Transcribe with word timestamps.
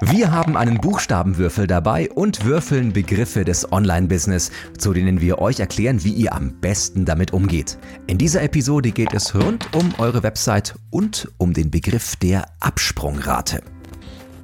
Wir 0.00 0.32
haben 0.32 0.56
einen 0.56 0.78
Buchstabenwürfel 0.78 1.68
dabei 1.68 2.10
und 2.10 2.44
würfeln 2.44 2.92
Begriffe 2.92 3.44
des 3.44 3.70
Online-Business, 3.70 4.50
zu 4.76 4.92
denen 4.92 5.20
wir 5.20 5.38
euch 5.38 5.60
erklären, 5.60 6.02
wie 6.02 6.12
ihr 6.12 6.32
am 6.32 6.60
besten 6.60 7.04
damit 7.04 7.32
umgeht. 7.32 7.78
In 8.08 8.18
dieser 8.18 8.42
Episode 8.42 8.90
geht 8.90 9.14
es 9.14 9.36
rund 9.36 9.72
um 9.72 9.94
eure 9.98 10.24
Website 10.24 10.74
und 10.90 11.28
um 11.38 11.52
den 11.52 11.70
Begriff 11.70 12.16
der 12.16 12.44
Absprungrate. 12.58 13.62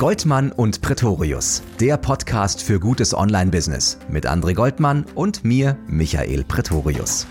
Goldmann 0.01 0.51
und 0.51 0.81
Pretorius, 0.81 1.63
der 1.79 1.99
Podcast 1.99 2.63
für 2.63 2.81
gutes 2.81 3.13
Online-Business 3.13 3.99
mit 4.09 4.27
André 4.27 4.55
Goldmann 4.55 5.05
und 5.15 5.45
mir, 5.45 5.77
Michael 5.89 6.43
Pretorius. 6.45 7.27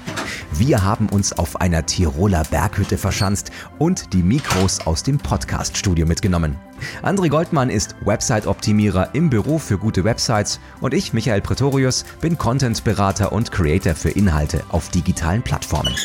Wir 0.52 0.84
haben 0.84 1.10
uns 1.10 1.34
auf 1.34 1.60
einer 1.62 1.88
Tiroler 1.88 2.44
Berghütte 2.44 3.00
verschanzt 3.00 3.50
und 3.80 4.14
die 4.14 4.22
Mikros 4.22 4.86
aus 4.86 5.02
dem 5.02 5.18
Podcast-Studio 5.18 6.06
mitgenommen. 6.06 6.60
André 7.02 7.30
Goldmann 7.30 7.72
ist 7.72 7.96
Website-Optimierer 8.06 9.16
im 9.16 9.32
Büro 9.32 9.58
für 9.58 9.80
gute 9.80 10.04
Websites 10.04 10.60
und 10.80 10.94
ich, 10.94 11.12
Michael 11.12 11.42
Pretorius, 11.42 12.06
bin 12.22 12.38
Content-Berater 12.38 13.32
und 13.32 13.52
Creator 13.52 13.96
für 13.96 14.12
Inhalte 14.12 14.64
auf 14.70 14.90
digitalen 14.90 15.42
Plattformen. 15.42 15.96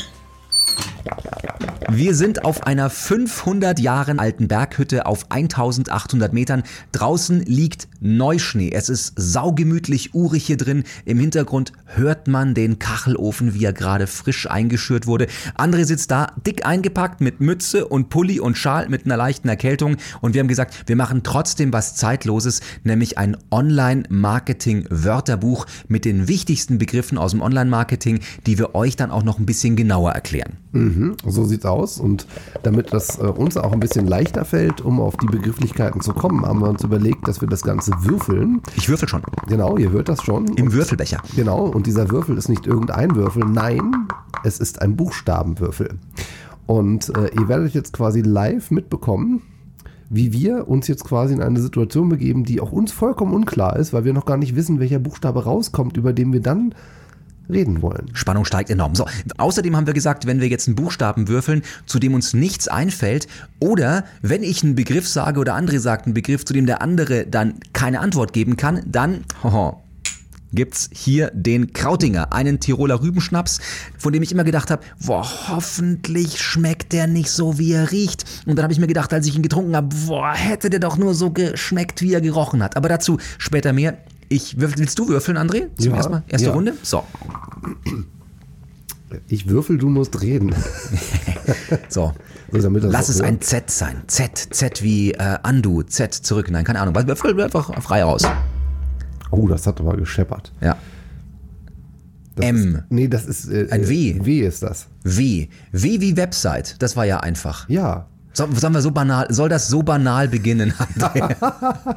Wir 1.96 2.14
sind 2.14 2.45
auf 2.45 2.66
einer 2.66 2.91
500 2.91 3.78
Jahre 3.78 4.18
alten 4.18 4.48
Berghütte 4.48 5.06
auf 5.06 5.30
1800 5.30 6.32
Metern. 6.32 6.64
Draußen 6.92 7.45
liegt 7.45 7.88
Neuschnee. 8.00 8.70
Es 8.73 8.88
ist 8.88 9.12
saugemütlich 9.16 10.14
urig 10.14 10.46
hier 10.46 10.56
drin. 10.56 10.84
Im 11.04 11.20
Hintergrund 11.20 11.73
hört 11.84 12.27
man 12.27 12.54
den 12.54 12.78
Kachelofen, 12.78 13.52
wie 13.54 13.64
er 13.64 13.73
gerade 13.73 14.06
frisch 14.06 14.50
eingeschürt 14.50 15.06
wurde. 15.06 15.27
André 15.56 15.84
sitzt 15.84 16.10
da, 16.10 16.32
dick 16.46 16.66
eingepackt 16.66 17.20
mit 17.20 17.40
Mütze 17.40 17.87
und 17.87 18.09
Pulli 18.09 18.40
und 18.40 18.59
Schal 18.59 18.88
mit 18.88 19.04
einer 19.04 19.16
leichten 19.16 19.48
Erkältung. 19.48 19.96
Und 20.20 20.34
wir 20.34 20.40
haben 20.40 20.48
gesagt, 20.48 20.74
wir 20.87 20.96
machen 20.96 21.23
trotzdem 21.23 21.73
was 21.73 21.95
Zeitloses, 21.95 22.60
nämlich 22.82 23.18
ein 23.18 23.37
Online-Marketing-Wörterbuch 23.51 25.66
mit 25.87 26.06
den 26.06 26.29
wichtigsten 26.29 26.79
Begriffen 26.79 27.18
aus 27.18 27.32
dem 27.32 27.42
Online-Marketing, 27.42 28.20
die 28.46 28.59
wir 28.59 28.74
euch 28.74 28.96
dann 28.96 29.10
auch 29.10 29.23
noch 29.23 29.38
ein 29.38 29.45
bisschen 29.46 29.76
genauer 29.76 30.12
erklären. 30.12 30.54
Mhm, 30.73 31.16
so 31.27 31.45
sieht's 31.45 31.66
aus. 31.66 31.99
Und 31.99 32.27
damit 32.63 32.93
das 32.93 33.19
äh, 33.19 33.23
uns 33.23 33.57
auch 33.57 33.73
ein 33.73 33.80
bisschen 33.80 34.07
leichter 34.07 34.45
fällt, 34.45 34.80
um 34.80 35.01
auf 35.01 35.16
die 35.16 35.27
Begrifflichkeiten 35.27 36.01
zu 36.01 36.13
kommen, 36.13 36.45
haben 36.45 36.60
wir 36.60 36.69
uns 36.69 36.83
überlegt, 36.83 37.29
dass 37.29 37.41
wir 37.41 37.49
das 37.49 37.63
Ganze 37.63 37.93
würfeln. 38.01 38.60
Ich 38.77 38.88
würfel 38.88 39.09
schon. 39.09 39.23
Genau, 39.49 39.77
ihr 39.77 39.91
hört 39.91 40.09
das 40.09 40.23
schon. 40.23 40.49
Im 40.57 40.73
Würfelbecher. 40.73 41.23
Genau, 41.37 41.66
und 41.66 41.87
dieser 41.87 42.10
Würfel 42.10 42.37
ist 42.37 42.49
nicht 42.49 42.66
irgendein 42.66 43.15
Würfel, 43.15 43.45
nein, 43.45 44.09
es 44.45 44.59
ist 44.59 44.82
ein 44.82 44.97
Buchstabenwürfel. 44.97 45.99
Und 46.66 47.10
äh, 47.16 47.30
ihr 47.38 47.49
werdet 47.49 47.75
jetzt 47.75 47.93
quasi 47.93 48.23
live 48.23 48.71
mitbekommen, 48.71 49.43
wie 50.09 50.32
wir 50.32 50.69
uns 50.69 50.88
jetzt 50.88 51.05
quasi 51.05 51.35
in 51.35 51.43
eine 51.43 51.60
Situation 51.60 52.09
begeben, 52.09 52.45
die 52.45 52.60
auch 52.60 52.73
uns 52.73 52.93
vollkommen 52.93 53.35
unklar 53.35 53.77
ist, 53.77 53.93
weil 53.93 54.05
wir 54.05 54.13
noch 54.13 54.27
gar 54.27 54.37
nicht 54.37 54.57
wissen, 54.57 54.80
welcher 54.80 54.99
Buchstabe 54.99 55.45
rauskommt, 55.45 55.97
über 55.97 56.13
den 56.13 56.32
wir 56.32 56.41
dann 56.41 56.75
reden 57.50 57.82
wollen. 57.82 58.10
Spannung 58.14 58.45
steigt 58.45 58.70
enorm. 58.70 58.95
So, 58.95 59.06
außerdem 59.37 59.76
haben 59.76 59.87
wir 59.87 59.95
gesagt, 59.95 60.26
wenn 60.26 60.40
wir 60.40 60.48
jetzt 60.48 60.68
einen 60.68 60.76
Buchstaben 60.76 61.28
würfeln, 61.28 61.62
zu 61.86 61.98
dem 61.98 62.14
uns 62.14 62.34
nichts 62.34 62.68
einfällt, 62.68 63.26
oder 63.60 64.04
wenn 64.22 64.42
ich 64.42 64.62
einen 64.62 64.75
Begriff 64.75 65.09
sage 65.09 65.41
oder 65.41 65.54
André 65.54 65.78
sagt 65.78 66.06
einen 66.06 66.14
Begriff, 66.14 66.44
zu 66.44 66.53
dem 66.53 66.66
der 66.66 66.82
andere 66.82 67.26
dann 67.26 67.54
keine 67.72 68.00
Antwort 68.00 68.32
geben 68.32 68.56
kann, 68.56 68.82
dann 68.86 69.25
hoho, 69.42 69.84
gibt's 70.54 70.88
hier 70.92 71.31
den 71.34 71.72
Krautinger, 71.72 72.32
einen 72.32 72.60
Tiroler 72.60 73.03
Rübenschnaps, 73.03 73.60
von 73.98 74.12
dem 74.12 74.22
ich 74.22 74.32
immer 74.32 74.44
gedacht 74.44 74.70
habe, 74.70 74.82
boah, 75.04 75.26
hoffentlich 75.48 76.41
schmeckt 76.41 76.92
der 76.92 77.06
nicht 77.06 77.31
so, 77.31 77.58
wie 77.58 77.72
er 77.72 77.91
riecht. 77.91 78.25
Und 78.47 78.56
dann 78.56 78.62
habe 78.62 78.72
ich 78.72 78.78
mir 78.78 78.86
gedacht, 78.86 79.12
als 79.12 79.26
ich 79.26 79.36
ihn 79.36 79.42
getrunken 79.42 79.75
habe, 79.76 79.94
boah, 80.06 80.32
hätte 80.32 80.70
der 80.70 80.81
doch 80.81 80.97
nur 80.97 81.14
so 81.14 81.31
geschmeckt, 81.31 82.03
wie 82.03 82.14
er 82.14 82.20
gerochen 82.20 82.62
hat. 82.62 82.76
Aber 82.76 82.88
dazu 82.88 83.19
später 83.38 83.72
mehr. 83.72 83.98
Ich 84.28 84.58
willst 84.58 84.98
du 84.98 85.08
würfeln, 85.08 85.36
André? 85.38 85.69
Zum 85.76 85.91
Ja, 85.92 85.97
ersten 85.97 86.12
Mal? 86.12 86.22
Erste 86.28 86.48
ja. 86.48 86.53
Runde? 86.53 86.75
So. 86.82 87.04
Ich 89.28 89.48
würfel, 89.48 89.78
du 89.78 89.88
musst 89.88 90.20
reden. 90.22 90.54
So. 91.88 92.14
So, 92.52 92.68
Lass 92.70 93.08
es 93.08 93.20
ein 93.20 93.40
Z 93.40 93.70
sein. 93.70 94.02
Z, 94.06 94.48
Z 94.50 94.82
wie 94.82 95.12
äh, 95.12 95.38
Undo, 95.46 95.82
Z 95.82 96.14
zurück. 96.14 96.50
Nein, 96.50 96.64
keine 96.64 96.80
Ahnung. 96.80 96.94
Würfel 96.94 97.38
einfach 97.40 97.82
frei 97.82 98.02
raus. 98.02 98.22
Oh, 99.30 99.48
das 99.48 99.66
hat 99.66 99.80
aber 99.80 99.96
gescheppert. 99.96 100.52
Ja. 100.60 100.76
Das 102.36 102.46
M. 102.46 102.76
Ist, 102.76 102.84
nee, 102.90 103.08
das 103.08 103.26
ist. 103.26 103.48
Äh, 103.48 103.68
Ein 103.70 103.88
W. 103.88 104.24
W 104.24 104.40
ist 104.40 104.62
das. 104.62 104.86
W. 105.02 105.48
W 105.72 106.00
wie 106.00 106.16
Website. 106.16 106.76
Das 106.80 106.96
war 106.96 107.04
ja 107.04 107.20
einfach. 107.20 107.68
Ja. 107.68 108.06
So, 108.32 108.48
sollen 108.52 108.74
wir 108.74 108.82
so 108.82 108.90
banal, 108.90 109.26
soll 109.30 109.48
das 109.48 109.68
so 109.68 109.82
banal 109.82 110.28
beginnen, 110.28 110.72
André? 110.72 111.36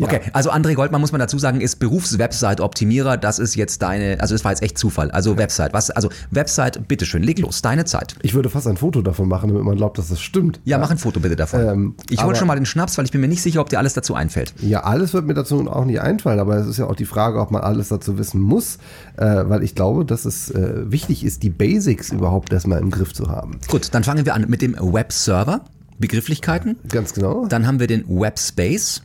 Okay, 0.00 0.20
also 0.32 0.50
André 0.50 0.74
Goldmann, 0.74 1.00
muss 1.00 1.12
man 1.12 1.18
dazu 1.18 1.38
sagen, 1.38 1.60
ist 1.60 1.76
Berufswebsite-Optimierer. 1.76 3.16
Das 3.16 3.38
ist 3.38 3.54
jetzt 3.56 3.82
deine, 3.82 4.20
also 4.20 4.34
es 4.34 4.44
war 4.44 4.52
jetzt 4.52 4.62
echt 4.62 4.78
Zufall. 4.78 5.10
Also 5.10 5.36
Website, 5.36 5.72
was, 5.72 5.90
also 5.90 6.08
Website, 6.30 6.86
bitteschön, 6.88 7.22
leg 7.22 7.38
los, 7.38 7.62
deine 7.62 7.84
Zeit. 7.84 8.16
Ich 8.22 8.34
würde 8.34 8.50
fast 8.50 8.66
ein 8.66 8.76
Foto 8.76 9.02
davon 9.02 9.28
machen, 9.28 9.48
damit 9.48 9.64
man 9.64 9.76
glaubt, 9.76 9.98
dass 9.98 10.08
das 10.08 10.20
stimmt. 10.20 10.60
Ja, 10.64 10.78
mach 10.78 10.90
ein 10.90 10.98
Foto 10.98 11.20
bitte 11.20 11.36
davon. 11.36 11.60
Ähm, 11.60 11.94
ich 12.10 12.22
hole 12.22 12.36
schon 12.36 12.48
mal 12.48 12.56
den 12.56 12.66
Schnaps, 12.66 12.98
weil 12.98 13.04
ich 13.04 13.12
bin 13.12 13.20
mir 13.20 13.28
nicht 13.28 13.42
sicher, 13.42 13.60
ob 13.60 13.68
dir 13.68 13.78
alles 13.78 13.94
dazu 13.94 14.14
einfällt. 14.14 14.54
Ja, 14.60 14.84
alles 14.84 15.12
wird 15.14 15.26
mir 15.26 15.34
dazu 15.34 15.70
auch 15.70 15.84
nicht 15.84 16.00
einfallen, 16.00 16.40
aber 16.40 16.56
es 16.56 16.66
ist 16.66 16.78
ja 16.78 16.86
auch 16.86 16.96
die 16.96 17.06
Frage, 17.06 17.40
ob 17.40 17.50
man 17.50 17.62
alles 17.62 17.88
dazu 17.88 18.18
wissen 18.18 18.40
muss, 18.40 18.78
äh, 19.16 19.24
weil 19.24 19.62
ich 19.62 19.74
glaube, 19.74 20.04
dass 20.04 20.24
es 20.24 20.50
äh, 20.50 20.90
wichtig 20.90 21.24
ist, 21.24 21.42
die 21.42 21.50
Basics 21.50 22.10
überhaupt 22.10 22.52
erstmal 22.52 22.80
im 22.80 22.90
Griff 22.90 23.12
zu 23.12 23.28
haben. 23.28 23.58
Gut, 23.68 23.88
dann 23.92 24.04
fangen 24.04 24.26
wir 24.26 24.34
an 24.34 24.46
mit 24.48 24.62
dem 24.62 24.76
Webserver, 24.78 25.64
Begrifflichkeiten. 25.98 26.76
Ganz 26.88 27.14
genau. 27.14 27.46
Dann 27.46 27.66
haben 27.66 27.80
wir 27.80 27.86
den 27.86 28.04
Webspace. 28.08 29.02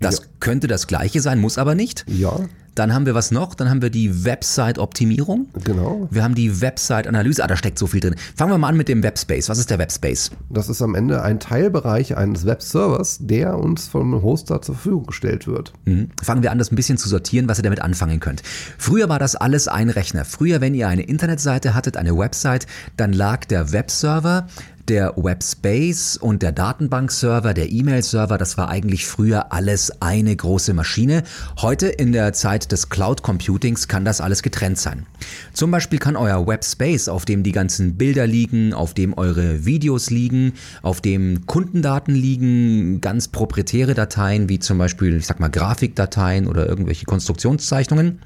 Das 0.00 0.18
Ja. 0.18 0.24
könnte 0.40 0.66
das 0.66 0.86
gleiche 0.86 1.20
sein, 1.20 1.38
muss 1.38 1.58
aber 1.58 1.74
nicht. 1.74 2.04
Ja, 2.08 2.40
Dann 2.74 2.92
haben 2.92 3.06
wir 3.06 3.14
was 3.14 3.30
noch? 3.30 3.54
Dann 3.54 3.70
haben 3.70 3.80
wir 3.80 3.88
die 3.88 4.26
Website-Optimierung. 4.70 5.48
genau. 5.64 6.08
Wir 6.10 6.22
haben 6.22 6.34
die 6.34 6.60
Website-Analyse. 6.60 7.42
Ah, 7.42 7.46
da 7.46 7.56
steckt 7.56 7.78
so 7.78 7.86
viel 7.86 8.00
drin. 8.00 8.16
Fangen 8.36 8.50
wir 8.52 8.58
mal 8.58 8.68
an 8.68 8.76
mit 8.76 8.88
dem 8.88 9.02
Webspace. 9.02 9.48
Was 9.48 9.58
ist 9.58 9.70
der 9.70 9.78
Webspace? 9.78 10.30
Das 10.50 10.68
ist 10.68 10.82
am 10.82 10.94
Ende 10.94 11.22
ein 11.22 11.40
Teilbereich 11.40 12.16
eines 12.18 12.44
Webservers, 12.44 13.18
der 13.20 13.58
uns 13.58 13.86
vom 13.88 14.20
Hoster 14.22 14.60
zur 14.60 14.74
Verfügung 14.74 15.06
gestellt 15.06 15.46
wird. 15.46 15.72
Mhm. 15.86 16.10
Fangen 16.22 16.42
wir 16.42 16.50
an, 16.52 16.58
das 16.58 16.70
ein 16.70 16.76
bisschen 16.76 16.98
zu 16.98 17.08
sortieren, 17.08 17.48
was 17.48 17.58
ihr 17.58 17.62
damit 17.64 17.80
anfangen 17.80 18.20
könnt. 18.20 18.42
Früher 18.76 19.08
war 19.08 19.18
das 19.18 19.36
alles 19.36 19.68
ein 19.68 19.88
Rechner. 19.88 20.24
Früher, 20.26 20.60
wenn 20.60 20.74
ihr 20.74 20.88
eine 20.88 21.02
Internetseite 21.04 21.74
hattet, 21.74 21.96
eine 21.96 22.16
Website, 22.18 22.66
dann 22.98 23.12
lag 23.14 23.46
der 23.46 23.72
Webserver, 23.72 24.48
der 24.88 25.14
Webspace 25.16 26.16
und 26.16 26.42
der 26.42 26.52
Datenbankserver, 26.52 27.54
der 27.54 27.70
E-Mail-Server, 27.70 28.38
das 28.38 28.56
war 28.56 28.68
eigentlich 28.68 29.06
früher 29.06 29.52
alles 29.52 30.00
eine 30.00 30.34
große 30.34 30.74
Maschine. 30.74 31.22
Heute 31.60 31.88
in 31.88 32.12
der 32.12 32.32
Zeit 32.32 32.70
des 32.72 32.88
Cloud 32.88 33.22
Computings 33.22 33.88
kann 33.88 34.04
das 34.04 34.20
alles 34.20 34.42
getrennt 34.42 34.78
sein. 34.78 35.06
Zum 35.52 35.70
Beispiel 35.70 35.98
kann 35.98 36.16
euer 36.16 36.46
Webspace, 36.46 37.08
auf 37.08 37.24
dem 37.24 37.42
die 37.42 37.52
ganzen 37.52 37.96
Bilder 37.96 38.26
liegen, 38.26 38.72
auf 38.72 38.94
dem 38.94 39.14
eure 39.16 39.64
Videos 39.64 40.10
liegen, 40.10 40.52
auf 40.82 41.00
dem 41.00 41.46
Kundendaten 41.46 42.14
liegen, 42.14 43.00
ganz 43.00 43.28
proprietäre 43.28 43.94
Dateien, 43.94 44.48
wie 44.48 44.58
zum 44.58 44.78
Beispiel, 44.78 45.16
ich 45.16 45.26
sag 45.26 45.40
mal, 45.40 45.48
Grafikdateien 45.48 46.46
oder 46.46 46.68
irgendwelche 46.68 47.06
Konstruktionszeichnungen, 47.06 48.20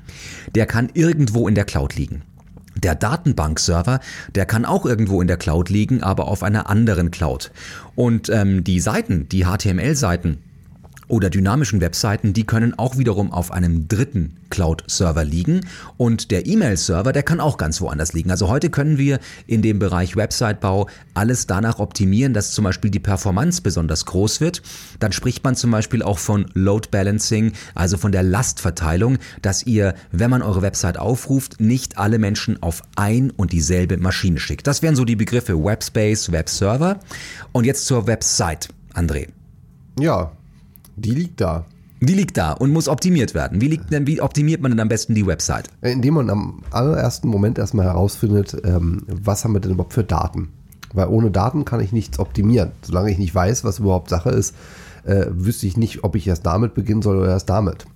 der 0.54 0.66
kann 0.66 0.90
irgendwo 0.92 1.48
in 1.48 1.54
der 1.54 1.64
Cloud 1.64 1.96
liegen. 1.96 2.22
Der 2.76 2.94
Datenbankserver, 2.94 4.00
der 4.34 4.46
kann 4.46 4.64
auch 4.64 4.86
irgendwo 4.86 5.20
in 5.20 5.28
der 5.28 5.36
Cloud 5.36 5.68
liegen, 5.68 6.02
aber 6.02 6.28
auf 6.28 6.42
einer 6.42 6.70
anderen 6.70 7.10
Cloud. 7.10 7.50
Und 7.94 8.28
ähm, 8.30 8.64
die 8.64 8.80
Seiten, 8.80 9.28
die 9.28 9.44
HTML-Seiten 9.44 10.38
oder 11.10 11.30
dynamischen 11.30 11.80
Webseiten, 11.80 12.32
die 12.32 12.44
können 12.44 12.78
auch 12.78 12.96
wiederum 12.96 13.32
auf 13.32 13.50
einem 13.50 13.88
dritten 13.88 14.36
Cloud-Server 14.50 15.24
liegen. 15.24 15.60
Und 15.96 16.30
der 16.30 16.46
E-Mail-Server, 16.46 17.12
der 17.12 17.22
kann 17.22 17.40
auch 17.40 17.56
ganz 17.56 17.80
woanders 17.80 18.12
liegen. 18.12 18.30
Also 18.30 18.48
heute 18.48 18.70
können 18.70 18.98
wir 18.98 19.18
in 19.46 19.62
dem 19.62 19.78
Bereich 19.78 20.16
Website-Bau 20.16 20.88
alles 21.14 21.46
danach 21.46 21.78
optimieren, 21.78 22.34
dass 22.34 22.52
zum 22.52 22.64
Beispiel 22.64 22.90
die 22.90 23.00
Performance 23.00 23.62
besonders 23.62 24.06
groß 24.06 24.40
wird. 24.40 24.62
Dann 24.98 25.12
spricht 25.12 25.42
man 25.44 25.56
zum 25.56 25.70
Beispiel 25.70 26.02
auch 26.02 26.18
von 26.18 26.46
Load 26.54 26.88
Balancing, 26.90 27.52
also 27.74 27.96
von 27.96 28.12
der 28.12 28.22
Lastverteilung, 28.22 29.18
dass 29.42 29.64
ihr, 29.64 29.94
wenn 30.12 30.30
man 30.30 30.42
eure 30.42 30.62
Website 30.62 30.98
aufruft, 30.98 31.60
nicht 31.60 31.98
alle 31.98 32.18
Menschen 32.18 32.62
auf 32.62 32.82
ein 32.96 33.30
und 33.30 33.52
dieselbe 33.52 33.96
Maschine 33.96 34.38
schickt. 34.38 34.66
Das 34.66 34.82
wären 34.82 34.96
so 34.96 35.04
die 35.04 35.16
Begriffe 35.16 35.62
Webspace, 35.62 36.32
Webserver. 36.32 37.00
Und 37.52 37.64
jetzt 37.64 37.86
zur 37.86 38.06
Website, 38.06 38.68
André. 38.94 39.28
Ja, 39.98 40.32
die 41.00 41.12
liegt 41.12 41.40
da. 41.40 41.64
Die 42.02 42.14
liegt 42.14 42.38
da 42.38 42.52
und 42.52 42.72
muss 42.72 42.88
optimiert 42.88 43.34
werden. 43.34 43.60
Wie, 43.60 43.68
liegt 43.68 43.92
denn, 43.92 44.06
wie 44.06 44.22
optimiert 44.22 44.62
man 44.62 44.70
denn 44.70 44.80
am 44.80 44.88
besten 44.88 45.14
die 45.14 45.26
Website? 45.26 45.68
Indem 45.82 46.14
man 46.14 46.30
am 46.30 46.62
allerersten 46.70 47.28
Moment 47.28 47.58
erstmal 47.58 47.84
herausfindet, 47.84 48.56
ähm, 48.64 49.02
was 49.06 49.44
haben 49.44 49.52
wir 49.52 49.60
denn 49.60 49.72
überhaupt 49.72 49.92
für 49.92 50.04
Daten. 50.04 50.48
Weil 50.94 51.08
ohne 51.08 51.30
Daten 51.30 51.66
kann 51.66 51.80
ich 51.80 51.92
nichts 51.92 52.18
optimieren. 52.18 52.72
Solange 52.82 53.10
ich 53.10 53.18
nicht 53.18 53.34
weiß, 53.34 53.64
was 53.64 53.80
überhaupt 53.80 54.08
Sache 54.08 54.30
ist, 54.30 54.54
äh, 55.04 55.26
wüsste 55.30 55.66
ich 55.66 55.76
nicht, 55.76 56.02
ob 56.02 56.16
ich 56.16 56.26
erst 56.26 56.46
damit 56.46 56.74
beginnen 56.74 57.02
soll 57.02 57.18
oder 57.18 57.28
erst 57.28 57.50
damit. 57.50 57.86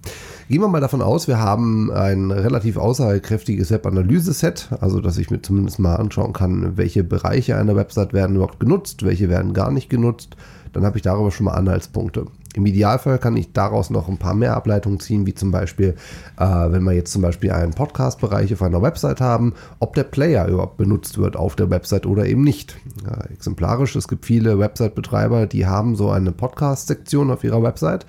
Gehen 0.48 0.60
wir 0.60 0.68
mal 0.68 0.80
davon 0.80 1.00
aus, 1.00 1.26
wir 1.26 1.38
haben 1.38 1.90
ein 1.90 2.30
relativ 2.30 2.76
aussagekräftiges 2.76 3.70
Web-Analyse-Set, 3.70 4.68
also 4.80 5.00
dass 5.00 5.16
ich 5.16 5.30
mir 5.30 5.40
zumindest 5.40 5.78
mal 5.78 5.96
anschauen 5.96 6.34
kann, 6.34 6.76
welche 6.76 7.02
Bereiche 7.02 7.56
einer 7.56 7.76
Website 7.76 8.12
werden 8.12 8.36
überhaupt 8.36 8.60
genutzt, 8.60 9.04
welche 9.04 9.30
werden 9.30 9.54
gar 9.54 9.70
nicht 9.70 9.88
genutzt. 9.88 10.36
dann 10.74 10.84
habe 10.84 10.98
ich 10.98 11.02
darüber 11.02 11.30
schon 11.30 11.46
mal 11.46 11.52
Anhaltspunkte. 11.52 12.26
Im 12.56 12.66
Idealfall 12.66 13.18
kann 13.18 13.36
ich 13.36 13.52
daraus 13.52 13.90
noch 13.90 14.08
ein 14.08 14.18
paar 14.18 14.34
mehr 14.34 14.54
Ableitungen 14.54 15.00
ziehen, 15.00 15.26
wie 15.26 15.34
zum 15.34 15.50
Beispiel, 15.50 15.96
äh, 16.38 16.44
wenn 16.44 16.84
wir 16.84 16.92
jetzt 16.92 17.12
zum 17.12 17.20
Beispiel 17.20 17.50
einen 17.50 17.72
Podcast-Bereich 17.72 18.52
auf 18.52 18.62
einer 18.62 18.80
Website 18.80 19.20
haben, 19.20 19.54
ob 19.80 19.94
der 19.94 20.04
Player 20.04 20.46
überhaupt 20.46 20.76
benutzt 20.76 21.18
wird 21.18 21.36
auf 21.36 21.56
der 21.56 21.70
Website 21.70 22.06
oder 22.06 22.26
eben 22.26 22.44
nicht. 22.44 22.76
Ja, 23.04 23.24
exemplarisch, 23.32 23.96
es 23.96 24.06
gibt 24.06 24.24
viele 24.24 24.58
Website-Betreiber, 24.58 25.46
die 25.46 25.66
haben 25.66 25.96
so 25.96 26.10
eine 26.10 26.30
Podcast-Sektion 26.30 27.32
auf 27.32 27.42
ihrer 27.42 27.62
Website 27.62 28.06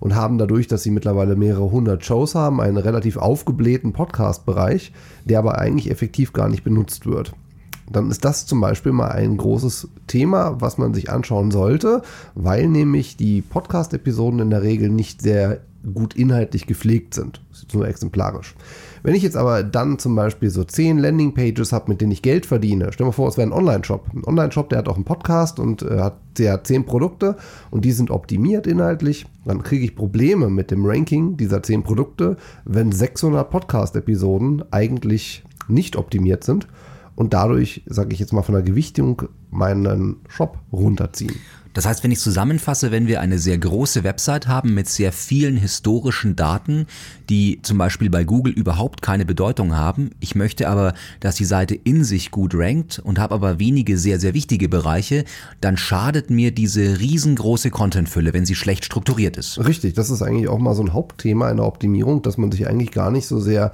und 0.00 0.16
haben 0.16 0.38
dadurch, 0.38 0.66
dass 0.66 0.82
sie 0.82 0.90
mittlerweile 0.90 1.36
mehrere 1.36 1.70
hundert 1.70 2.04
Shows 2.04 2.34
haben, 2.34 2.60
einen 2.60 2.78
relativ 2.78 3.16
aufgeblähten 3.16 3.92
Podcast-Bereich, 3.92 4.92
der 5.24 5.38
aber 5.38 5.58
eigentlich 5.58 5.88
effektiv 5.88 6.32
gar 6.32 6.48
nicht 6.48 6.64
benutzt 6.64 7.06
wird 7.06 7.32
dann 7.90 8.10
ist 8.10 8.24
das 8.24 8.46
zum 8.46 8.60
Beispiel 8.60 8.92
mal 8.92 9.10
ein 9.10 9.36
großes 9.36 9.88
Thema, 10.06 10.60
was 10.60 10.78
man 10.78 10.94
sich 10.94 11.10
anschauen 11.10 11.50
sollte, 11.50 12.02
weil 12.34 12.68
nämlich 12.68 13.16
die 13.16 13.42
Podcast-Episoden 13.42 14.40
in 14.40 14.50
der 14.50 14.62
Regel 14.62 14.88
nicht 14.88 15.22
sehr 15.22 15.60
gut 15.92 16.14
inhaltlich 16.14 16.66
gepflegt 16.66 17.14
sind. 17.14 17.42
Das 17.50 17.60
ist 17.60 17.74
nur 17.74 17.86
exemplarisch. 17.86 18.54
Wenn 19.02 19.14
ich 19.14 19.22
jetzt 19.22 19.36
aber 19.36 19.62
dann 19.62 19.98
zum 19.98 20.16
Beispiel 20.16 20.48
so 20.48 20.64
zehn 20.64 20.98
Landingpages 20.98 21.72
habe, 21.72 21.90
mit 21.90 22.00
denen 22.00 22.12
ich 22.12 22.22
Geld 22.22 22.46
verdiene, 22.46 22.90
stell 22.90 23.04
dir 23.04 23.08
mal 23.08 23.12
vor, 23.12 23.28
es 23.28 23.36
wäre 23.36 23.48
ein 23.48 23.52
Online-Shop. 23.52 24.06
Ein 24.14 24.24
Online-Shop, 24.24 24.70
der 24.70 24.78
hat 24.78 24.88
auch 24.88 24.94
einen 24.94 25.04
Podcast 25.04 25.58
und 25.58 25.82
äh, 25.82 26.00
hat 26.00 26.16
der 26.38 26.64
zehn 26.64 26.86
Produkte 26.86 27.36
und 27.70 27.84
die 27.84 27.92
sind 27.92 28.10
optimiert 28.10 28.66
inhaltlich, 28.66 29.26
dann 29.44 29.62
kriege 29.62 29.84
ich 29.84 29.94
Probleme 29.94 30.48
mit 30.48 30.70
dem 30.70 30.86
Ranking 30.86 31.36
dieser 31.36 31.62
zehn 31.62 31.82
Produkte, 31.82 32.38
wenn 32.64 32.90
600 32.90 33.50
Podcast-Episoden 33.50 34.64
eigentlich 34.70 35.44
nicht 35.68 35.96
optimiert 35.96 36.44
sind 36.44 36.66
und 37.16 37.34
dadurch, 37.34 37.82
sage 37.86 38.12
ich 38.12 38.20
jetzt 38.20 38.32
mal 38.32 38.42
von 38.42 38.54
der 38.54 38.64
Gewichtung, 38.64 39.22
meinen 39.50 40.16
Shop 40.28 40.58
runterziehen. 40.72 41.36
Das 41.74 41.86
heißt, 41.86 42.04
wenn 42.04 42.12
ich 42.12 42.20
zusammenfasse, 42.20 42.92
wenn 42.92 43.08
wir 43.08 43.20
eine 43.20 43.40
sehr 43.40 43.58
große 43.58 44.04
Website 44.04 44.46
haben 44.46 44.74
mit 44.74 44.88
sehr 44.88 45.10
vielen 45.10 45.56
historischen 45.56 46.36
Daten, 46.36 46.86
die 47.28 47.60
zum 47.62 47.78
Beispiel 47.78 48.10
bei 48.10 48.22
Google 48.22 48.52
überhaupt 48.52 49.02
keine 49.02 49.26
Bedeutung 49.26 49.76
haben, 49.76 50.10
ich 50.20 50.36
möchte 50.36 50.68
aber, 50.68 50.94
dass 51.18 51.34
die 51.34 51.44
Seite 51.44 51.74
in 51.74 52.04
sich 52.04 52.30
gut 52.30 52.54
rankt 52.54 53.00
und 53.00 53.18
habe 53.18 53.34
aber 53.34 53.58
wenige 53.58 53.98
sehr, 53.98 54.20
sehr 54.20 54.34
wichtige 54.34 54.68
Bereiche, 54.68 55.24
dann 55.60 55.76
schadet 55.76 56.30
mir 56.30 56.52
diese 56.52 57.00
riesengroße 57.00 57.70
Contentfülle, 57.70 58.32
wenn 58.32 58.46
sie 58.46 58.54
schlecht 58.54 58.84
strukturiert 58.84 59.36
ist. 59.36 59.58
Richtig, 59.58 59.94
das 59.94 60.10
ist 60.10 60.22
eigentlich 60.22 60.46
auch 60.46 60.58
mal 60.58 60.76
so 60.76 60.82
ein 60.82 60.92
Hauptthema 60.92 61.50
in 61.50 61.56
der 61.56 61.66
Optimierung, 61.66 62.22
dass 62.22 62.38
man 62.38 62.52
sich 62.52 62.68
eigentlich 62.68 62.92
gar 62.92 63.10
nicht 63.10 63.26
so 63.26 63.40
sehr 63.40 63.72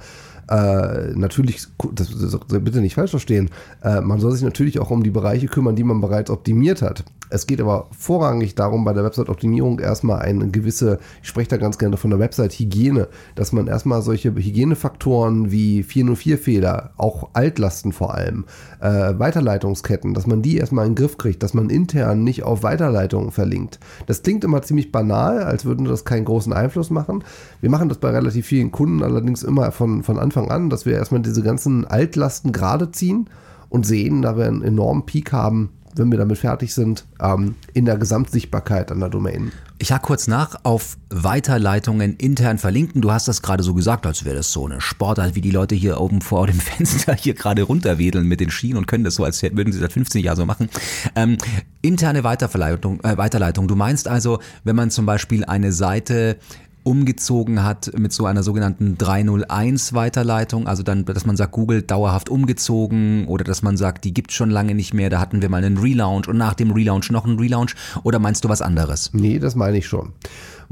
äh, 0.49 1.13
natürlich, 1.15 1.67
das, 1.93 2.09
das, 2.09 2.39
bitte 2.63 2.81
nicht 2.81 2.95
falsch 2.95 3.11
verstehen, 3.11 3.49
äh, 3.83 4.01
man 4.01 4.19
soll 4.19 4.31
sich 4.33 4.43
natürlich 4.43 4.79
auch 4.79 4.91
um 4.91 5.03
die 5.03 5.09
Bereiche 5.09 5.47
kümmern, 5.47 5.75
die 5.75 5.83
man 5.83 6.01
bereits 6.01 6.29
optimiert 6.29 6.81
hat. 6.81 7.03
Es 7.33 7.47
geht 7.47 7.61
aber 7.61 7.87
vorrangig 7.97 8.55
darum, 8.55 8.83
bei 8.83 8.91
der 8.91 9.05
Website-Optimierung 9.05 9.79
erstmal 9.79 10.19
eine 10.19 10.49
gewisse, 10.49 10.99
ich 11.23 11.29
spreche 11.29 11.47
da 11.47 11.57
ganz 11.57 11.77
gerne 11.77 11.95
von 11.95 12.09
der 12.09 12.19
Website-Hygiene, 12.19 13.07
dass 13.35 13.53
man 13.53 13.67
erstmal 13.67 14.01
solche 14.01 14.35
Hygienefaktoren 14.35 15.49
wie 15.49 15.81
404-Fehler, 15.81 16.91
auch 16.97 17.29
Altlasten 17.31 17.93
vor 17.93 18.13
allem, 18.13 18.43
äh, 18.81 19.17
Weiterleitungsketten, 19.17 20.13
dass 20.13 20.27
man 20.27 20.41
die 20.41 20.57
erstmal 20.57 20.85
in 20.85 20.91
den 20.91 20.97
Griff 20.97 21.17
kriegt, 21.17 21.41
dass 21.41 21.53
man 21.53 21.69
intern 21.69 22.25
nicht 22.25 22.43
auf 22.43 22.63
Weiterleitungen 22.63 23.31
verlinkt. 23.31 23.79
Das 24.07 24.23
klingt 24.23 24.43
immer 24.43 24.61
ziemlich 24.61 24.91
banal, 24.91 25.41
als 25.43 25.63
würden 25.63 25.85
das 25.85 26.03
keinen 26.03 26.25
großen 26.25 26.51
Einfluss 26.51 26.89
machen. 26.89 27.23
Wir 27.61 27.69
machen 27.69 27.87
das 27.87 27.99
bei 27.99 28.09
relativ 28.09 28.47
vielen 28.47 28.71
Kunden 28.71 29.03
allerdings 29.03 29.43
immer 29.43 29.71
von, 29.71 30.03
von 30.03 30.19
Anfang 30.19 30.30
an, 30.37 30.69
dass 30.69 30.85
wir 30.85 30.93
erstmal 30.93 31.21
diese 31.21 31.43
ganzen 31.43 31.85
Altlasten 31.85 32.51
gerade 32.51 32.91
ziehen 32.91 33.29
und 33.69 33.85
sehen, 33.85 34.21
da 34.21 34.37
wir 34.37 34.47
einen 34.47 34.63
enormen 34.63 35.05
Peak 35.05 35.31
haben, 35.31 35.69
wenn 35.95 36.11
wir 36.11 36.17
damit 36.17 36.37
fertig 36.37 36.73
sind, 36.73 37.05
ähm, 37.21 37.55
in 37.73 37.85
der 37.85 37.97
Gesamtsichtbarkeit 37.97 38.91
an 38.91 38.99
der 38.99 39.09
Domain. 39.09 39.51
Ich 39.77 39.91
hake 39.91 40.05
kurz 40.05 40.27
nach 40.27 40.59
auf 40.63 40.97
Weiterleitungen 41.09 42.15
intern 42.15 42.57
verlinken. 42.57 43.01
Du 43.01 43.11
hast 43.11 43.27
das 43.27 43.41
gerade 43.41 43.63
so 43.63 43.73
gesagt, 43.73 44.05
als 44.05 44.23
wäre 44.25 44.35
das 44.35 44.51
so 44.51 44.65
eine 44.65 44.79
Sportart, 44.79 45.35
wie 45.35 45.41
die 45.41 45.51
Leute 45.51 45.75
hier 45.75 45.99
oben 45.99 46.21
vor 46.21 46.47
dem 46.47 46.59
Fenster 46.59 47.13
hier 47.13 47.33
gerade 47.33 47.63
runterwedeln 47.63 48.27
mit 48.27 48.39
den 48.39 48.51
Schienen 48.51 48.77
und 48.77 48.87
können 48.87 49.03
das 49.03 49.15
so, 49.15 49.23
als 49.23 49.41
würden 49.41 49.73
sie 49.73 49.79
seit 49.79 49.91
15 49.91 50.23
Jahren 50.23 50.37
so 50.37 50.45
machen. 50.45 50.69
Ähm, 51.15 51.37
interne 51.81 52.23
Weiterverleitung, 52.23 53.03
äh, 53.03 53.17
Weiterleitung. 53.17 53.67
Du 53.67 53.75
meinst 53.75 54.07
also, 54.07 54.39
wenn 54.63 54.75
man 54.75 54.91
zum 54.91 55.05
Beispiel 55.05 55.45
eine 55.45 55.71
Seite 55.71 56.37
umgezogen 56.83 57.63
hat 57.63 57.91
mit 57.97 58.11
so 58.11 58.25
einer 58.25 58.43
sogenannten 58.43 58.97
301 58.97 59.93
Weiterleitung, 59.93 60.67
also 60.67 60.83
dann, 60.83 61.05
dass 61.05 61.25
man 61.25 61.37
sagt, 61.37 61.51
Google 61.51 61.81
dauerhaft 61.81 62.29
umgezogen 62.29 63.27
oder 63.27 63.43
dass 63.43 63.61
man 63.61 63.77
sagt, 63.77 64.03
die 64.03 64.13
gibt 64.13 64.31
schon 64.31 64.49
lange 64.49 64.73
nicht 64.73 64.93
mehr, 64.93 65.09
da 65.09 65.19
hatten 65.19 65.41
wir 65.41 65.49
mal 65.49 65.63
einen 65.63 65.77
Relaunch 65.77 66.27
und 66.27 66.37
nach 66.37 66.53
dem 66.53 66.71
Relaunch 66.71 67.11
noch 67.11 67.25
einen 67.25 67.39
Relaunch 67.39 67.75
oder 68.03 68.19
meinst 68.19 68.43
du 68.43 68.49
was 68.49 68.61
anderes? 68.61 69.11
Nee, 69.13 69.39
das 69.39 69.55
meine 69.55 69.77
ich 69.77 69.87
schon. 69.87 70.13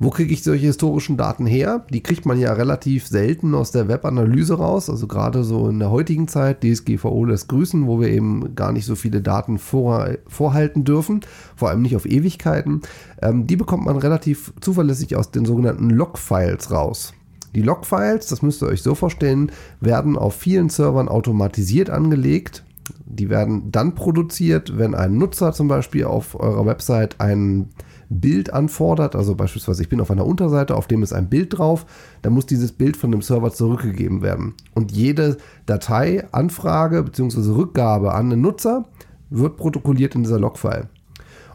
Wo 0.02 0.12
kriege 0.12 0.34
ich 0.34 0.44
solche 0.44 0.68
historischen 0.68 1.18
Daten 1.18 1.46
her? 1.46 1.86
Die 1.90 2.02
kriegt 2.02 2.26
man 2.26 2.40
ja 2.40 2.54
relativ 2.54 3.06
selten 3.06 3.54
aus 3.54 3.72
der 3.72 3.90
Webanalyse 3.90 4.54
raus. 4.54 4.90
Also 4.90 5.08
gerade 5.08 5.44
so 5.44 5.68
in 5.68 5.80
der 5.80 5.92
heutigen 5.92 6.30
Zeit, 6.30 6.64
DSGVO 6.64 7.26
lässt 7.26 7.50
grüßen, 7.50 7.86
wo 7.86 8.00
wir 8.00 8.08
eben 8.08 8.56
gar 8.56 8.72
nicht 8.72 8.86
so 8.86 8.96
viele 8.96 9.20
Daten 9.20 9.58
vor, 9.58 10.08
vorhalten 10.26 10.86
dürfen, 10.86 11.20
vor 11.58 11.70
allem 11.70 11.82
nicht 11.82 11.98
auf 11.98 12.06
Ewigkeiten. 12.06 12.80
Ähm, 13.22 13.46
die 13.46 13.58
bekommt 13.58 13.84
man 13.84 13.98
relativ 13.98 14.54
zuverlässig 14.62 15.18
aus 15.18 15.32
den 15.32 15.44
sogenannten 15.44 15.90
Logfiles 15.90 16.72
raus. 16.72 17.14
Die 17.54 17.62
Logfiles, 17.62 18.28
das 18.28 18.42
müsst 18.42 18.64
ihr 18.64 18.70
euch 18.70 18.82
so 18.82 18.96
vorstellen, 18.96 19.52
werden 19.82 20.18
auf 20.18 20.34
vielen 20.34 20.70
Servern 20.70 21.10
automatisiert 21.10 21.90
angelegt. 21.90 22.64
Die 23.06 23.30
werden 23.30 23.70
dann 23.70 23.96
produziert, 23.96 24.78
wenn 24.78 24.96
ein 24.96 25.18
Nutzer 25.18 25.52
zum 25.52 25.68
Beispiel 25.68 26.06
auf 26.06 26.40
eurer 26.40 26.66
Website 26.66 27.20
einen 27.20 27.72
Bild 28.10 28.52
anfordert, 28.52 29.16
also 29.16 29.36
beispielsweise 29.36 29.84
ich 29.84 29.90
bin 29.90 30.02
auf 30.02 30.12
einer 30.12 30.26
Unterseite, 30.26 30.76
auf 30.76 30.88
dem 30.88 31.04
ist 31.04 31.14
ein 31.14 31.30
Bild 31.30 31.58
drauf, 31.58 31.86
dann 32.22 32.34
muss 32.34 32.48
dieses 32.48 32.72
Bild 32.72 32.98
von 32.98 33.12
dem 33.12 33.22
Server 33.22 33.52
zurückgegeben 33.52 34.22
werden. 34.22 34.56
Und 34.74 34.92
jede 34.92 35.38
Datei, 35.66 36.26
Anfrage 36.32 37.04
bzw. 37.04 37.52
Rückgabe 37.52 38.14
an 38.14 38.30
den 38.30 38.42
Nutzer 38.42 38.86
wird 39.30 39.58
protokolliert 39.58 40.16
in 40.16 40.24
dieser 40.24 40.40
Logfile. 40.40 40.90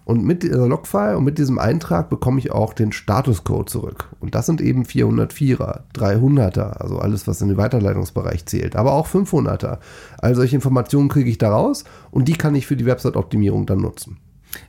Und 0.05 0.23
mit 0.23 0.43
dieser 0.43 0.69
Logfile 0.69 1.17
und 1.17 1.25
mit 1.25 1.39
diesem 1.39 1.59
Eintrag 1.59 2.11
bekomme 2.11 2.39
ich 2.39 2.53
auch 2.53 2.75
den 2.75 2.93
Statuscode 2.93 3.71
zurück. 3.71 4.11
Und 4.21 4.35
das 4.35 4.45
sind 4.45 4.61
eben 4.61 4.85
404er, 4.85 5.81
300er, 5.95 6.75
also 6.75 6.99
alles, 6.99 7.27
was 7.27 7.41
in 7.41 7.49
den 7.49 7.57
Weiterleitungsbereich 7.57 8.45
zählt, 8.45 8.77
aber 8.77 8.93
auch 8.93 9.09
500er. 9.09 9.79
All 10.19 10.35
solche 10.35 10.57
Informationen 10.57 11.09
kriege 11.09 11.31
ich 11.31 11.39
da 11.39 11.51
raus 11.51 11.85
und 12.11 12.29
die 12.29 12.35
kann 12.35 12.55
ich 12.55 12.67
für 12.67 12.77
die 12.77 12.87
Website-Optimierung 12.87 13.65
dann 13.65 13.81
nutzen. 13.81 14.19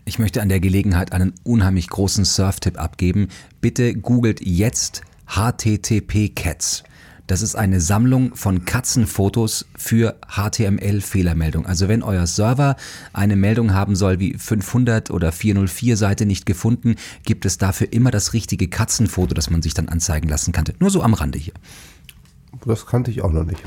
Ich 0.05 0.19
möchte 0.19 0.41
an 0.41 0.49
der 0.49 0.59
Gelegenheit 0.59 1.11
einen 1.11 1.33
unheimlich 1.43 1.89
großen 1.89 2.25
Surf-Tipp 2.25 2.79
abgeben. 2.79 3.27
Bitte 3.61 3.93
googelt 3.95 4.41
jetzt 4.41 5.01
HTTP 5.27 6.29
Cats. 6.35 6.83
Das 7.27 7.41
ist 7.41 7.55
eine 7.55 7.81
Sammlung 7.81 8.35
von 8.35 8.65
Katzenfotos 8.65 9.65
für 9.75 10.15
HTML-Fehlermeldung. 10.27 11.65
Also 11.65 11.87
wenn 11.87 12.03
euer 12.03 12.27
Server 12.27 12.75
eine 13.13 13.35
Meldung 13.35 13.73
haben 13.73 13.95
soll 13.95 14.19
wie 14.19 14.35
500 14.37 15.09
oder 15.09 15.31
404 15.31 15.97
Seite 15.97 16.27
nicht 16.27 16.45
gefunden, 16.45 16.95
gibt 17.23 17.45
es 17.45 17.57
dafür 17.57 17.91
immer 17.91 18.11
das 18.11 18.33
richtige 18.33 18.67
Katzenfoto, 18.67 19.33
das 19.33 19.49
man 19.49 19.63
sich 19.63 19.73
dann 19.73 19.89
anzeigen 19.89 20.29
lassen 20.29 20.51
kann. 20.51 20.65
Nur 20.79 20.91
so 20.91 21.01
am 21.01 21.15
Rande 21.15 21.39
hier. 21.39 21.55
Das 22.63 22.85
kannte 22.85 23.09
ich 23.09 23.23
auch 23.23 23.31
noch 23.31 23.43
nicht. 23.43 23.61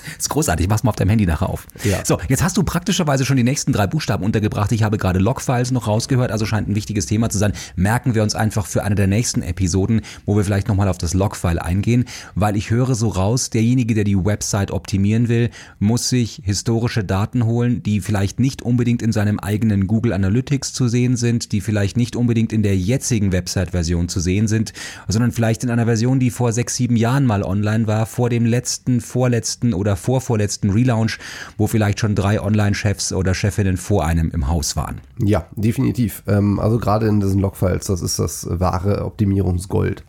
ist 0.18 0.28
großartig, 0.28 0.68
mach's 0.68 0.82
mal 0.82 0.90
auf 0.90 0.96
deinem 0.96 1.10
Handy 1.10 1.26
nachher 1.26 1.48
auf. 1.48 1.66
Ja. 1.84 2.04
So, 2.04 2.18
jetzt 2.28 2.42
hast 2.42 2.56
du 2.56 2.62
praktischerweise 2.62 3.24
schon 3.24 3.36
die 3.36 3.44
nächsten 3.44 3.72
drei 3.72 3.86
Buchstaben 3.86 4.24
untergebracht. 4.24 4.72
Ich 4.72 4.82
habe 4.82 4.98
gerade 4.98 5.18
Logfiles 5.18 5.70
noch 5.70 5.86
rausgehört, 5.86 6.30
also 6.30 6.46
scheint 6.46 6.68
ein 6.68 6.74
wichtiges 6.74 7.06
Thema 7.06 7.30
zu 7.30 7.38
sein. 7.38 7.52
Merken 7.76 8.14
wir 8.14 8.22
uns 8.22 8.34
einfach 8.34 8.66
für 8.66 8.84
eine 8.84 8.94
der 8.94 9.06
nächsten 9.06 9.42
Episoden, 9.42 10.02
wo 10.26 10.36
wir 10.36 10.44
vielleicht 10.44 10.68
nochmal 10.68 10.88
auf 10.88 10.98
das 10.98 11.14
Logfile 11.14 11.64
eingehen, 11.64 12.04
weil 12.34 12.56
ich 12.56 12.70
höre 12.70 12.94
so 12.94 13.08
raus, 13.08 13.50
derjenige, 13.50 13.94
der 13.94 14.04
die 14.04 14.24
Website 14.24 14.70
optimieren 14.70 15.28
will, 15.28 15.50
muss 15.78 16.08
sich 16.08 16.42
historische 16.44 17.04
Daten 17.04 17.44
holen, 17.44 17.82
die 17.82 18.00
vielleicht 18.00 18.40
nicht 18.40 18.62
unbedingt 18.62 19.02
in 19.02 19.12
seinem 19.12 19.38
eigenen 19.38 19.86
Google 19.86 20.12
Analytics 20.12 20.72
zu 20.72 20.88
sehen 20.88 21.16
sind, 21.16 21.52
die 21.52 21.60
vielleicht 21.60 21.96
nicht 21.96 22.16
unbedingt 22.16 22.52
in 22.52 22.62
der 22.62 22.76
jetzigen 22.76 23.32
Website-Version 23.32 24.08
zu 24.08 24.20
sehen 24.20 24.48
sind, 24.48 24.72
sondern 25.08 25.32
vielleicht 25.32 25.64
in 25.64 25.70
einer 25.70 25.86
Version, 25.86 26.20
die 26.20 26.30
vor 26.30 26.52
sechs, 26.52 26.76
sieben 26.76 26.96
Jahren 26.96 27.26
mal 27.26 27.42
online 27.42 27.86
war, 27.86 28.06
vor 28.06 28.30
dem 28.30 28.46
letzten, 28.46 29.00
vorletzten 29.00 29.74
oder 29.74 29.81
vorvorletzten 29.96 30.70
Relaunch, 30.70 31.18
wo 31.58 31.66
vielleicht 31.66 32.00
schon 32.00 32.14
drei 32.14 32.40
Online-Chefs 32.40 33.12
oder 33.12 33.34
Chefinnen 33.34 33.76
vor 33.76 34.04
einem 34.04 34.30
im 34.30 34.48
Haus 34.48 34.76
waren. 34.76 35.00
Ja, 35.18 35.46
definitiv. 35.56 36.22
Ähm, 36.26 36.58
also 36.58 36.78
gerade 36.78 37.06
in 37.06 37.20
diesen 37.20 37.40
Logfiles, 37.40 37.86
das 37.86 38.02
ist 38.02 38.18
das 38.18 38.46
wahre 38.50 39.04
Optimierungsgold 39.04 40.04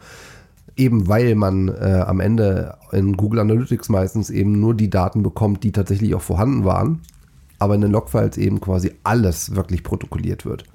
eben 0.76 1.08
weil 1.08 1.36
man 1.36 1.68
äh, 1.68 2.04
am 2.06 2.20
Ende 2.20 2.78
in 2.92 3.16
Google 3.16 3.40
Analytics 3.40 3.90
meistens 3.90 4.30
eben 4.30 4.60
nur 4.60 4.74
die 4.74 4.90
Daten 4.90 5.24
bekommt, 5.24 5.64
die 5.64 5.72
tatsächlich 5.72 6.16
auch 6.16 6.22
vorhanden 6.22 6.66
waren, 6.66 7.02
aber 7.60 7.76
in 7.76 7.82
den 7.82 7.92
Logfiles 7.92 8.38
eben 8.38 8.60
quasi 8.60 8.92
alles 9.04 9.56
wirklich 9.56 9.84
protokolliert 9.84 10.46
wird. 10.46 10.66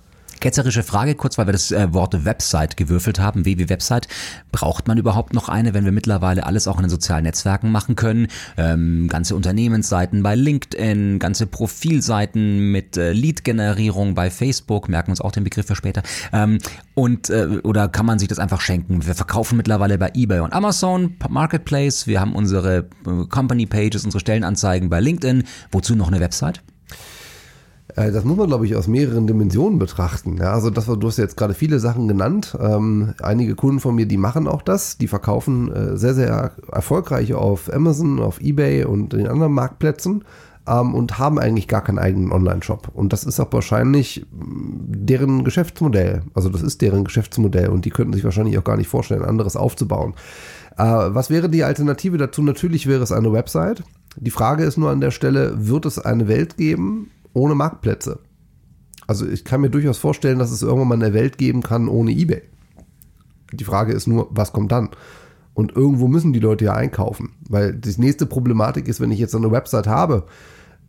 Ketzerische 0.41 0.83
Frage 0.83 1.15
kurz, 1.15 1.39
weil 1.39 1.47
wir 1.47 1.53
das 1.53 1.71
äh, 1.71 1.93
Wort 1.93 2.25
Website 2.25 2.77
gewürfelt 2.77 3.19
haben. 3.19 3.45
WW-Website. 3.45 4.09
Braucht 4.53 4.89
man 4.89 4.99
überhaupt 4.99 5.35
noch 5.35 5.49
eine, 5.49 5.75
wenn 5.75 5.85
wir 5.85 5.93
mittlerweile 5.93 6.47
alles 6.47 6.69
auch 6.69 6.77
in 6.77 6.83
den 6.83 6.91
sozialen 6.91 7.25
Netzwerken 7.25 7.71
machen 7.71 7.97
können? 7.97 8.29
Ähm, 8.57 9.09
ganze 9.09 9.35
Unternehmensseiten 9.35 10.23
bei 10.23 10.35
LinkedIn, 10.35 11.19
ganze 11.19 11.47
Profilseiten 11.47 12.71
mit 12.71 12.97
äh, 12.97 13.13
Lead-Generierung 13.13 14.15
bei 14.15 14.31
Facebook, 14.31 14.89
merken 14.89 15.11
uns 15.11 15.21
auch 15.21 15.33
den 15.33 15.45
Begriff 15.45 15.67
für 15.67 15.77
später. 15.77 16.03
Ähm, 16.33 16.59
und 16.95 17.31
äh, 17.31 17.61
oder 17.63 17.89
kann 17.89 18.07
man 18.07 18.19
sich 18.19 18.29
das 18.29 18.39
einfach 18.39 18.61
schenken? 18.61 19.07
Wir 19.07 19.15
verkaufen 19.15 19.57
mittlerweile 19.57 19.99
bei 19.99 20.11
eBay 20.15 20.41
und 20.41 20.53
Amazon, 20.53 21.17
Marketplace. 21.29 22.07
Wir 22.07 22.21
haben 22.21 22.35
unsere 22.35 22.89
äh, 23.07 23.27
Company 23.29 23.67
Pages, 23.67 24.05
unsere 24.05 24.21
Stellenanzeigen 24.21 24.89
bei 24.89 25.01
LinkedIn. 25.01 25.45
Wozu 25.71 25.95
noch 25.95 26.09
eine 26.09 26.21
Website? 26.21 26.63
Äh, 27.97 28.13
das 28.13 28.25
muss 28.25 28.37
man, 28.37 28.49
glaube 28.49 28.67
ich, 28.67 28.77
aus 28.77 28.87
mehreren 28.89 29.27
Dimensionen 29.27 29.79
betrachten. 29.79 30.37
Ja, 30.39 30.53
also 30.53 30.71
das, 30.71 30.87
du 30.87 31.07
hast 31.07 31.17
jetzt 31.17 31.37
gerade 31.37 31.55
viele 31.55 31.79
Sachen 31.81 32.09
genannt. 32.09 32.57
Ähm, 32.61 33.15
einige 33.23 33.55
Kunden 33.55 33.81
von 33.81 33.95
mir, 33.95 34.07
die 34.07 34.17
machen 34.17 34.47
auch 34.47 34.63
das. 34.63 34.99
Die 34.99 35.09
verkaufen 35.09 35.73
äh, 35.73 35.97
sehr, 35.97 36.15
sehr 36.15 36.53
erfolgreich 36.71 37.35
auf 37.35 37.73
Amazon, 37.73 38.21
auf 38.21 38.41
Ebay 38.41 38.85
und 38.85 39.13
den 39.13 39.29
anderen 39.29 39.53
Marktplätzen 39.53 40.25
ähm, 40.69 40.95
und 40.95 41.19
haben 41.19 41.39
eigentlich 41.39 41.69
gar 41.69 41.83
keinen 41.83 41.99
eigenen 41.99 42.33
Online-Shop. 42.33 42.91
Und 42.93 43.13
das 43.13 43.25
ist 43.25 43.41
auch 43.41 43.53
wahrscheinlich 43.53 44.27
mm, 44.31 45.07
deren 45.07 45.45
Geschäftsmodell. 45.45 46.23
Also 46.35 46.49
das 46.49 46.63
ist 46.63 46.83
deren 46.83 47.05
Geschäftsmodell 47.05 47.69
und 47.69 47.85
die 47.85 47.91
könnten 47.91 48.13
sich 48.13 48.25
wahrscheinlich 48.25 48.59
auch 48.59 48.65
gar 48.65 48.77
nicht 48.77 48.89
vorstellen, 48.89 49.25
anderes 49.25 49.57
aufzubauen. 49.57 50.15
Äh, 50.77 50.85
was 50.85 51.31
wäre 51.31 51.49
die 51.49 51.65
Alternative 51.65 52.19
dazu? 52.19 52.43
Natürlich 52.43 52.87
wäre 52.87 53.03
es 53.03 53.13
eine 53.13 53.33
Website. 53.33 53.83
Die 54.17 54.31
Frage 54.31 54.65
ist 54.65 54.77
nur 54.77 54.91
an 54.91 55.01
der 55.01 55.11
Stelle, 55.11 55.55
wird 55.69 55.87
es 55.87 55.99
eine 55.99 56.29
Welt 56.29 56.57
geben, 56.57 57.11
ohne 57.39 57.55
Marktplätze. 57.55 58.21
Also 59.07 59.27
ich 59.27 59.45
kann 59.45 59.63
mir 59.63 59.71
durchaus 59.71 59.99
vorstellen, 59.99 60.39
dass 60.39 60.51
es 60.51 60.63
irgendwann 60.63 60.89
mal 60.89 60.95
eine 61.07 61.15
Welt 61.15 61.39
geben 61.39 61.63
kann 61.63 61.89
ohne 61.89 62.13
eBay. 62.13 62.43
Die 63.53 63.65
Frage 63.65 63.93
ist 63.95 64.07
nur, 64.07 64.29
was 64.31 64.53
kommt 64.53 64.71
dann? 64.73 64.91
Und 65.55 65.75
irgendwo 65.75 66.07
müssen 66.07 66.33
die 66.33 66.41
Leute 66.41 66.67
ja 66.67 66.75
einkaufen. 66.75 67.31
Weil 67.49 67.75
die 67.75 68.01
nächste 68.01 68.27
Problematik 68.27 68.87
ist, 68.87 69.01
wenn 69.01 69.11
ich 69.11 69.19
jetzt 69.19 69.35
eine 69.35 69.51
Website 69.51 69.87
habe, 69.87 70.25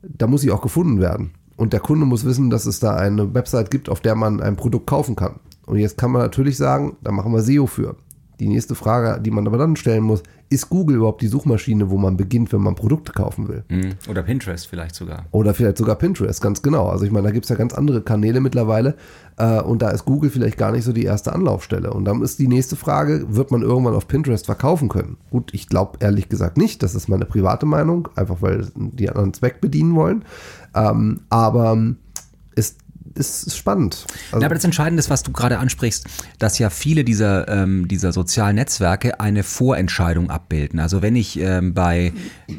da 0.04 0.28
muss 0.28 0.42
sie 0.42 0.52
auch 0.52 0.62
gefunden 0.62 1.00
werden. 1.00 1.32
Und 1.56 1.74
der 1.74 1.80
Kunde 1.80 2.06
muss 2.06 2.26
wissen, 2.26 2.50
dass 2.50 2.66
es 2.66 2.80
da 2.80 2.96
eine 2.96 3.34
Website 3.34 3.72
gibt, 3.72 3.90
auf 3.90 4.00
der 4.00 4.16
man 4.16 4.42
ein 4.42 4.56
Produkt 4.56 4.88
kaufen 4.88 5.16
kann. 5.16 5.40
Und 5.66 5.78
jetzt 5.78 5.98
kann 5.98 6.12
man 6.12 6.22
natürlich 6.22 6.58
sagen, 6.58 6.98
da 7.02 7.12
machen 7.12 7.32
wir 7.32 7.42
SEO 7.42 7.68
für. 7.68 7.96
Die 8.40 8.48
nächste 8.48 8.76
Frage, 8.76 9.22
die 9.22 9.32
man 9.32 9.46
aber 9.48 9.58
dann 9.58 9.76
stellen 9.76 10.04
muss, 10.04 10.24
ist 10.50 10.70
Google 10.70 10.98
überhaupt 10.98 11.22
die 11.22 11.28
Suchmaschine, 11.28 11.90
wo 11.90 11.98
man 11.98 12.18
beginnt, 12.18 12.52
wenn 12.54 12.62
man 12.62 12.76
Produkte 12.76 13.12
kaufen 13.12 13.48
will? 13.48 13.64
Mhm. 13.70 13.94
Oder 14.10 14.24
Pinterest 14.24 14.66
vielleicht 14.66 14.96
sogar. 14.96 15.26
Oder 15.32 15.54
vielleicht 15.54 15.78
sogar 15.78 15.96
Pinterest, 15.96 16.42
ganz 16.42 16.62
genau. 16.62 16.88
Also 16.88 17.06
ich 17.06 17.12
meine, 17.12 17.28
da 17.28 17.32
gibt 17.32 17.46
es 17.46 17.50
ja 17.50 17.56
ganz 17.56 17.74
andere 17.74 18.02
Kanäle 18.02 18.40
mittlerweile 18.40 18.96
äh, 19.38 19.62
und 19.62 19.82
da 19.82 19.90
ist 19.90 20.06
Google 20.06 20.30
vielleicht 20.30 20.58
gar 20.58 20.72
nicht 20.72 20.86
so 20.86 20.94
die 20.94 21.04
erste 21.04 21.34
Anlaufstelle. 21.34 21.94
Und 21.94 22.06
dann 22.06 22.22
ist 22.24 22.40
die 22.40 22.48
nächste 22.48 22.76
Frage, 22.76 23.26
wird 23.30 23.52
man 23.52 23.62
irgendwann 23.62 23.94
auf 23.94 24.08
Pinterest 24.08 24.46
verkaufen 24.46 24.90
können? 24.90 25.18
Gut, 25.30 25.54
ich 25.54 25.70
glaube 25.70 25.98
ehrlich 26.00 26.30
gesagt 26.30 26.58
nicht, 26.58 26.82
das 26.82 26.96
ist 26.96 27.10
meine 27.10 27.26
private 27.26 27.66
Meinung, 27.66 28.10
einfach 28.16 28.42
weil 28.42 28.68
die 28.76 29.10
anderen 29.10 29.34
Zweck 29.34 29.62
bedienen 29.62 29.96
wollen. 29.96 30.26
Ähm, 30.74 31.22
aber 31.30 31.78
ist 33.16 33.50
ist 33.50 33.58
spannend. 33.58 34.06
Also 34.32 34.42
ja, 34.42 34.48
aber 34.48 34.56
das 34.56 34.64
Entscheidende 34.64 35.00
ist, 35.00 35.10
was 35.10 35.24
du 35.24 35.32
gerade 35.32 35.60
ansprichst, 35.60 36.06
dass 36.38 36.60
ja 36.60 36.70
viele 36.70 37.04
dieser, 37.04 37.48
ähm, 37.48 37.88
dieser 37.88 38.12
sozialen 38.12 38.56
Netzwerke 38.56 39.20
eine 39.20 39.44
Vorentscheidung 39.44 40.30
abbilden. 40.30 40.80
Also 40.80 41.02
wenn 41.02 41.16
ich 41.16 41.40
ähm, 41.40 41.74
bei 41.74 42.14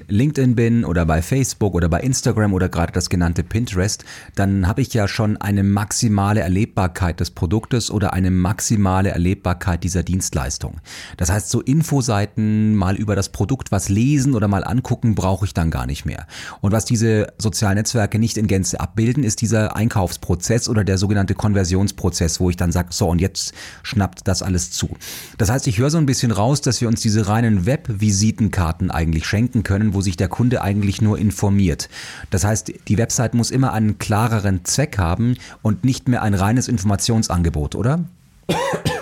LinkedIn 0.09 0.55
bin 0.55 0.85
oder 0.85 1.07
bei 1.07 1.23
Facebook 1.23 1.75
oder 1.75 1.89
bei 1.89 2.01
Instagram 2.01 2.53
oder 2.53 2.69
gerade 2.69 2.93
das 2.93 3.09
genannte 3.09 3.43
Pinterest, 3.43 4.05
dann 4.35 4.67
habe 4.67 4.83
ich 4.83 4.93
ja 4.95 5.09
schon 5.09 5.37
eine 5.37 5.63
maximale 5.63 6.41
Erlebbarkeit 6.41 7.21
des 7.21 7.31
Produktes 7.31 7.91
oder 7.91 8.13
eine 8.13 8.31
maximale 8.31 9.11
Erlebbarkeit 9.11 9.85
dieser 9.85 10.03
Dienstleistung. 10.03 10.81
Das 11.17 11.31
heißt, 11.31 11.51
so 11.51 11.61
Infoseiten 11.61 12.75
mal 12.75 12.97
über 12.97 13.17
das 13.17 13.31
Produkt 13.31 13.73
was 13.73 13.89
lesen 13.89 14.35
oder 14.35 14.49
mal 14.49 14.65
angucken, 14.65 15.15
brauche 15.15 15.45
ich 15.45 15.55
dann 15.55 15.71
gar 15.71 15.87
nicht 15.87 16.05
mehr. 16.05 16.27
Und 16.61 16.73
was 16.73 16.85
diese 16.85 17.33
sozialen 17.39 17.77
Netzwerke 17.77 18.19
nicht 18.19 18.37
in 18.37 18.47
Gänze 18.47 18.81
abbilden, 18.81 19.25
ist 19.25 19.41
dieser 19.41 19.77
Einkaufsprozess 19.77 20.40
Prozess 20.41 20.71
oder 20.71 20.85
der 20.85 20.97
sogenannte 20.97 21.35
Konversionsprozess, 21.35 22.41
wo 22.41 22.49
ich 22.49 22.57
dann 22.57 22.73
sage, 22.73 22.89
so 22.93 23.09
und 23.09 23.21
jetzt 23.21 23.53
schnappt 23.83 24.27
das 24.27 24.43
alles 24.43 24.71
zu. 24.71 24.89
Das 25.37 25.51
heißt, 25.51 25.67
ich 25.67 25.79
höre 25.79 25.91
so 25.91 25.99
ein 25.99 26.07
bisschen 26.07 26.31
raus, 26.31 26.63
dass 26.63 26.81
wir 26.81 26.89
uns 26.89 27.03
diese 27.03 27.29
reinen 27.29 27.67
Web-Visitenkarten 27.67 28.91
eigentlich 28.91 29.27
schenken 29.27 29.65
können, 29.65 29.93
wo 29.93 30.01
sich 30.01 30.17
der 30.17 30.29
Kunde 30.29 30.63
eigentlich 30.63 31.03
nur 31.03 31.19
informiert. 31.19 31.91
Das 32.31 32.45
heißt, 32.45 32.73
die 32.89 32.97
Website 32.97 33.35
muss 33.35 33.51
immer 33.51 33.75
einen 33.75 33.99
klareren 33.99 34.65
Zweck 34.65 34.97
haben 34.97 35.37
und 35.61 35.85
nicht 35.85 36.09
mehr 36.09 36.23
ein 36.23 36.33
reines 36.33 36.69
Informationsangebot, 36.69 37.75
oder? 37.75 38.07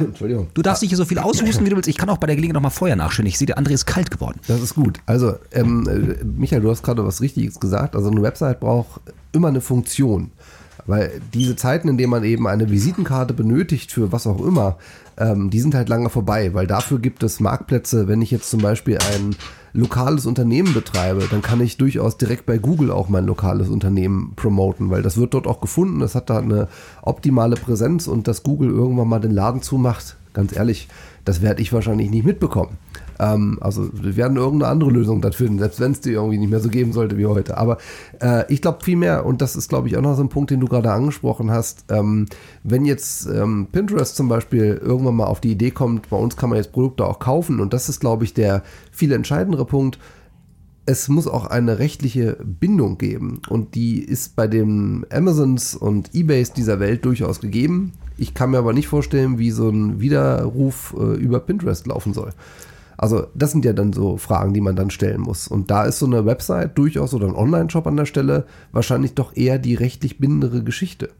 Entschuldigung. 0.00 0.48
Du 0.54 0.62
darfst 0.62 0.82
nicht 0.82 0.90
hier 0.90 0.98
so 0.98 1.04
viel 1.04 1.20
aushusten, 1.20 1.64
wie 1.64 1.70
du 1.70 1.76
willst. 1.76 1.88
Ich 1.88 1.96
kann 1.96 2.08
auch 2.10 2.18
bei 2.18 2.26
der 2.26 2.34
Gelegenheit 2.34 2.54
noch 2.54 2.62
mal 2.62 2.70
Feuer 2.70 2.96
nachschütten. 2.96 3.28
Ich 3.28 3.38
sehe, 3.38 3.46
der 3.46 3.58
André 3.58 3.70
ist 3.70 3.86
kalt 3.86 4.10
geworden. 4.10 4.40
Das 4.48 4.60
ist 4.60 4.74
gut. 4.74 4.98
Also, 5.06 5.36
ähm, 5.52 5.88
äh, 5.88 6.24
Michael, 6.24 6.62
du 6.62 6.70
hast 6.70 6.82
gerade 6.82 7.04
was 7.06 7.20
Richtiges 7.20 7.60
gesagt. 7.60 7.94
Also, 7.94 8.10
eine 8.10 8.22
Website 8.22 8.60
braucht 8.60 9.00
immer 9.32 9.48
eine 9.48 9.60
Funktion. 9.60 10.30
Weil 10.88 11.20
diese 11.34 11.54
Zeiten, 11.54 11.86
in 11.86 11.98
denen 11.98 12.10
man 12.10 12.24
eben 12.24 12.48
eine 12.48 12.70
Visitenkarte 12.70 13.34
benötigt 13.34 13.92
für 13.92 14.10
was 14.10 14.26
auch 14.26 14.40
immer, 14.44 14.78
ähm, 15.18 15.50
die 15.50 15.60
sind 15.60 15.74
halt 15.74 15.90
lange 15.90 16.08
vorbei, 16.08 16.54
weil 16.54 16.66
dafür 16.66 16.98
gibt 16.98 17.22
es 17.22 17.40
Marktplätze. 17.40 18.08
Wenn 18.08 18.22
ich 18.22 18.30
jetzt 18.30 18.48
zum 18.48 18.62
Beispiel 18.62 18.96
ein 18.96 19.36
lokales 19.74 20.24
Unternehmen 20.24 20.72
betreibe, 20.72 21.28
dann 21.30 21.42
kann 21.42 21.60
ich 21.60 21.76
durchaus 21.76 22.16
direkt 22.16 22.46
bei 22.46 22.56
Google 22.56 22.90
auch 22.90 23.10
mein 23.10 23.26
lokales 23.26 23.68
Unternehmen 23.68 24.32
promoten, 24.34 24.88
weil 24.88 25.02
das 25.02 25.18
wird 25.18 25.34
dort 25.34 25.46
auch 25.46 25.60
gefunden, 25.60 26.00
das 26.00 26.14
hat 26.14 26.30
da 26.30 26.38
eine 26.38 26.68
optimale 27.02 27.56
Präsenz. 27.56 28.06
Und 28.06 28.26
dass 28.26 28.42
Google 28.42 28.70
irgendwann 28.70 29.08
mal 29.08 29.20
den 29.20 29.32
Laden 29.32 29.60
zumacht, 29.60 30.16
ganz 30.38 30.54
ehrlich, 30.54 30.86
das 31.24 31.42
werde 31.42 31.60
ich 31.60 31.72
wahrscheinlich 31.72 32.10
nicht 32.10 32.24
mitbekommen. 32.24 32.78
Ähm, 33.18 33.58
also 33.60 33.88
wir 33.92 34.16
werden 34.16 34.36
irgendeine 34.36 34.70
andere 34.70 34.90
Lösung 34.90 35.20
dafür 35.20 35.46
finden, 35.46 35.58
selbst 35.58 35.80
wenn 35.80 35.90
es 35.90 36.00
die 36.00 36.12
irgendwie 36.12 36.38
nicht 36.38 36.50
mehr 36.50 36.60
so 36.60 36.68
geben 36.68 36.92
sollte 36.92 37.18
wie 37.18 37.26
heute. 37.26 37.58
Aber 37.58 37.78
äh, 38.22 38.44
ich 38.52 38.62
glaube 38.62 38.84
vielmehr, 38.84 39.26
und 39.26 39.42
das 39.42 39.56
ist 39.56 39.68
glaube 39.68 39.88
ich 39.88 39.96
auch 39.96 40.00
noch 40.00 40.14
so 40.14 40.22
ein 40.22 40.28
Punkt, 40.28 40.52
den 40.52 40.60
du 40.60 40.68
gerade 40.68 40.92
angesprochen 40.92 41.50
hast, 41.50 41.86
ähm, 41.90 42.26
wenn 42.62 42.84
jetzt 42.84 43.26
ähm, 43.26 43.66
Pinterest 43.72 44.14
zum 44.14 44.28
Beispiel 44.28 44.80
irgendwann 44.80 45.16
mal 45.16 45.26
auf 45.26 45.40
die 45.40 45.50
Idee 45.50 45.72
kommt, 45.72 46.08
bei 46.08 46.16
uns 46.16 46.36
kann 46.36 46.50
man 46.50 46.56
jetzt 46.56 46.70
Produkte 46.70 47.04
auch 47.04 47.18
kaufen 47.18 47.58
und 47.58 47.72
das 47.72 47.88
ist 47.88 47.98
glaube 47.98 48.22
ich 48.22 48.32
der 48.32 48.62
viel 48.92 49.10
entscheidendere 49.10 49.64
Punkt, 49.64 49.98
es 50.88 51.08
muss 51.08 51.26
auch 51.26 51.44
eine 51.44 51.78
rechtliche 51.78 52.38
Bindung 52.42 52.96
geben. 52.96 53.42
Und 53.50 53.74
die 53.74 54.02
ist 54.02 54.36
bei 54.36 54.46
den 54.46 55.04
Amazons 55.10 55.74
und 55.74 56.14
Ebays 56.14 56.54
dieser 56.54 56.80
Welt 56.80 57.04
durchaus 57.04 57.40
gegeben. 57.40 57.92
Ich 58.16 58.32
kann 58.32 58.52
mir 58.52 58.58
aber 58.58 58.72
nicht 58.72 58.88
vorstellen, 58.88 59.38
wie 59.38 59.50
so 59.50 59.68
ein 59.68 60.00
Widerruf 60.00 60.96
äh, 60.98 61.16
über 61.16 61.40
Pinterest 61.40 61.86
laufen 61.86 62.14
soll. 62.14 62.30
Also 62.96 63.26
das 63.34 63.50
sind 63.50 63.66
ja 63.66 63.74
dann 63.74 63.92
so 63.92 64.16
Fragen, 64.16 64.54
die 64.54 64.62
man 64.62 64.76
dann 64.76 64.88
stellen 64.88 65.20
muss. 65.20 65.46
Und 65.46 65.70
da 65.70 65.84
ist 65.84 65.98
so 65.98 66.06
eine 66.06 66.24
Website 66.24 66.78
durchaus 66.78 67.12
oder 67.12 67.26
ein 67.26 67.36
Online-Shop 67.36 67.86
an 67.86 67.98
der 67.98 68.06
Stelle 68.06 68.46
wahrscheinlich 68.72 69.12
doch 69.12 69.36
eher 69.36 69.58
die 69.58 69.74
rechtlich 69.74 70.18
bindendere 70.18 70.64
Geschichte. 70.64 71.10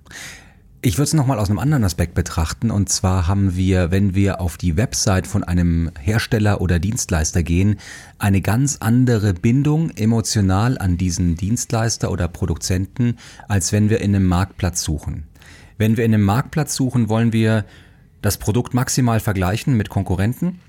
Ich 0.81 0.97
würde 0.97 1.05
es 1.05 1.15
nochmal 1.15 1.41
aus 1.41 1.51
einem 1.51 1.59
anderen 1.59 1.83
Aspekt 1.83 2.15
betrachten. 2.15 2.71
Und 2.71 2.89
zwar 2.89 3.27
haben 3.27 3.57
wir, 3.57 3.91
wenn 3.91 4.15
wir 4.15 4.41
auf 4.41 4.57
die 4.57 4.77
Website 4.77 5.27
von 5.27 5.43
einem 5.43 5.91
Hersteller 5.99 6.61
oder 6.61 6.79
Dienstleister 6.79 7.43
gehen, 7.43 7.81
eine 8.19 8.41
ganz 8.41 8.77
andere 8.79 9.35
Bindung 9.35 9.91
emotional 9.91 10.79
an 10.79 10.97
diesen 10.97 11.35
Dienstleister 11.35 12.13
oder 12.13 12.29
Produzenten, 12.29 13.17
als 13.49 13.73
wenn 13.73 13.91
wir 13.91 14.01
in 14.01 14.15
einem 14.15 14.27
Marktplatz 14.27 14.83
suchen. 14.83 15.25
Wenn 15.79 15.97
wir 15.97 16.05
in 16.05 16.15
einem 16.15 16.25
Marktplatz 16.25 16.77
suchen, 16.77 17.09
wollen 17.09 17.33
wir 17.33 17.65
das 18.23 18.37
Produkt 18.37 18.73
maximal 18.73 19.19
vergleichen 19.19 19.77
mit 19.77 19.89
Konkurrenten 19.89 20.61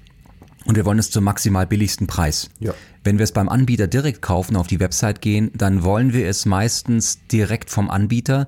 und 0.65 0.75
wir 0.75 0.85
wollen 0.85 0.99
es 0.99 1.09
zum 1.09 1.23
maximal 1.23 1.65
billigsten 1.65 2.07
Preis. 2.07 2.49
Ja. 2.59 2.73
Wenn 3.03 3.17
wir 3.17 3.23
es 3.23 3.31
beim 3.31 3.49
Anbieter 3.49 3.87
direkt 3.87 4.21
kaufen, 4.21 4.55
auf 4.55 4.67
die 4.67 4.79
Website 4.79 5.21
gehen, 5.21 5.51
dann 5.55 5.83
wollen 5.83 6.13
wir 6.13 6.27
es 6.27 6.45
meistens 6.45 7.25
direkt 7.27 7.69
vom 7.69 7.89
Anbieter, 7.89 8.47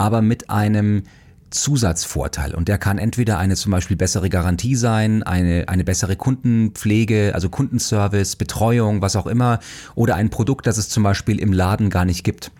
aber 0.00 0.22
mit 0.22 0.48
einem 0.48 1.02
Zusatzvorteil. 1.50 2.54
Und 2.54 2.68
der 2.68 2.78
kann 2.78 2.96
entweder 2.96 3.38
eine 3.38 3.54
zum 3.54 3.70
Beispiel 3.70 3.96
bessere 3.96 4.30
Garantie 4.30 4.74
sein, 4.74 5.22
eine, 5.22 5.68
eine 5.68 5.84
bessere 5.84 6.16
Kundenpflege, 6.16 7.32
also 7.34 7.50
Kundenservice, 7.50 8.36
Betreuung, 8.36 9.02
was 9.02 9.14
auch 9.14 9.26
immer, 9.26 9.58
oder 9.94 10.14
ein 10.14 10.30
Produkt, 10.30 10.66
das 10.66 10.78
es 10.78 10.88
zum 10.88 11.02
Beispiel 11.02 11.38
im 11.38 11.52
Laden 11.52 11.90
gar 11.90 12.06
nicht 12.06 12.24
gibt. 12.24 12.50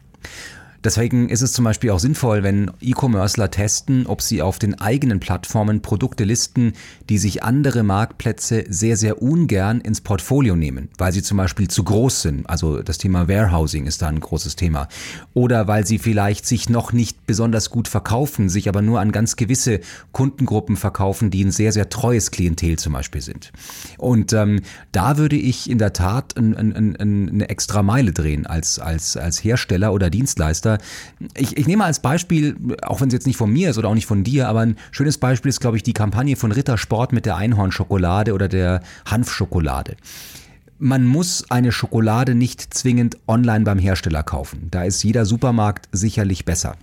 Deswegen 0.82 1.28
ist 1.28 1.42
es 1.42 1.52
zum 1.52 1.64
Beispiel 1.64 1.90
auch 1.90 1.99
sinnvoll, 1.99 2.42
wenn 2.42 2.70
E-Commercer 2.80 3.50
testen, 3.50 4.06
ob 4.06 4.22
sie 4.22 4.40
auf 4.40 4.58
den 4.58 4.80
eigenen 4.80 5.20
Plattformen 5.20 5.82
Produkte 5.82 6.25
listen, 6.25 6.72
die 7.10 7.18
sich 7.18 7.42
andere 7.42 7.82
Marktplätze 7.82 8.64
sehr, 8.68 8.96
sehr 8.96 9.20
ungern 9.20 9.82
ins 9.82 10.00
Portfolio 10.00 10.56
nehmen, 10.56 10.88
weil 10.96 11.12
sie 11.12 11.22
zum 11.22 11.37
Beispiel 11.37 11.68
zu 11.68 11.84
groß 11.84 12.22
sind. 12.22 12.49
Also 12.49 12.82
das 12.82 12.96
Thema 12.96 13.28
Warehousing 13.28 13.87
ist 13.87 14.00
da 14.00 14.08
ein 14.08 14.20
großes 14.20 14.56
Thema. 14.56 14.88
Oder 15.34 15.68
weil 15.68 15.87
sie 15.87 15.99
vielleicht 15.99 16.46
sich 16.46 16.70
noch 16.70 16.92
nicht 16.94 17.26
besonders 17.26 17.68
gut 17.68 17.87
verkaufen, 17.87 18.49
sich 18.49 18.68
aber 18.68 18.80
nur 18.80 19.00
an 19.00 19.12
ganz 19.12 19.37
gewisse 19.37 19.80
Kundengruppen 20.12 20.76
verkaufen, 20.76 21.30
die 21.30 21.44
ein 21.44 21.52
sehr, 21.52 21.72
sehr 21.72 21.90
treues 21.90 22.30
Klientel 22.30 22.78
zum 22.78 22.94
Beispiel 22.94 23.20
sind. 23.20 23.52
Und 23.99 24.32
ähm, 24.32 24.62
da 24.92 25.18
würde 25.18 25.37
ich 25.37 25.68
in 25.68 25.76
der 25.76 25.92
Tat 25.92 26.38
ein, 26.38 26.56
ein, 26.56 26.96
ein, 26.96 27.28
eine 27.28 27.49
extra 27.50 27.82
Meile 27.82 28.12
drehen 28.12 28.46
als, 28.46 28.78
als, 28.78 29.18
als 29.18 29.44
Hersteller 29.44 29.92
oder 29.92 30.08
Dienstleister 30.08 30.69
weiter. 30.70 30.84
Ich, 31.36 31.56
ich 31.56 31.66
nehme 31.66 31.84
als 31.84 32.00
Beispiel, 32.00 32.56
auch 32.82 33.00
wenn 33.00 33.08
es 33.08 33.14
jetzt 33.14 33.26
nicht 33.26 33.36
von 33.36 33.50
mir 33.50 33.70
ist 33.70 33.78
oder 33.78 33.88
auch 33.88 33.94
nicht 33.94 34.06
von 34.06 34.24
dir, 34.24 34.48
aber 34.48 34.60
ein 34.60 34.76
schönes 34.90 35.18
Beispiel 35.18 35.48
ist, 35.48 35.60
glaube 35.60 35.76
ich, 35.76 35.82
die 35.82 35.92
Kampagne 35.92 36.36
von 36.36 36.52
Rittersport 36.52 37.12
mit 37.12 37.26
der 37.26 37.36
Einhornschokolade 37.36 38.32
oder 38.32 38.48
der 38.48 38.82
Hanfschokolade. 39.06 39.96
Man 40.78 41.04
muss 41.04 41.50
eine 41.50 41.72
Schokolade 41.72 42.34
nicht 42.34 42.72
zwingend 42.72 43.18
online 43.28 43.64
beim 43.64 43.78
Hersteller 43.78 44.22
kaufen. 44.22 44.68
Da 44.70 44.84
ist 44.84 45.02
jeder 45.02 45.26
Supermarkt 45.26 45.88
sicherlich 45.92 46.46
besser. 46.46 46.76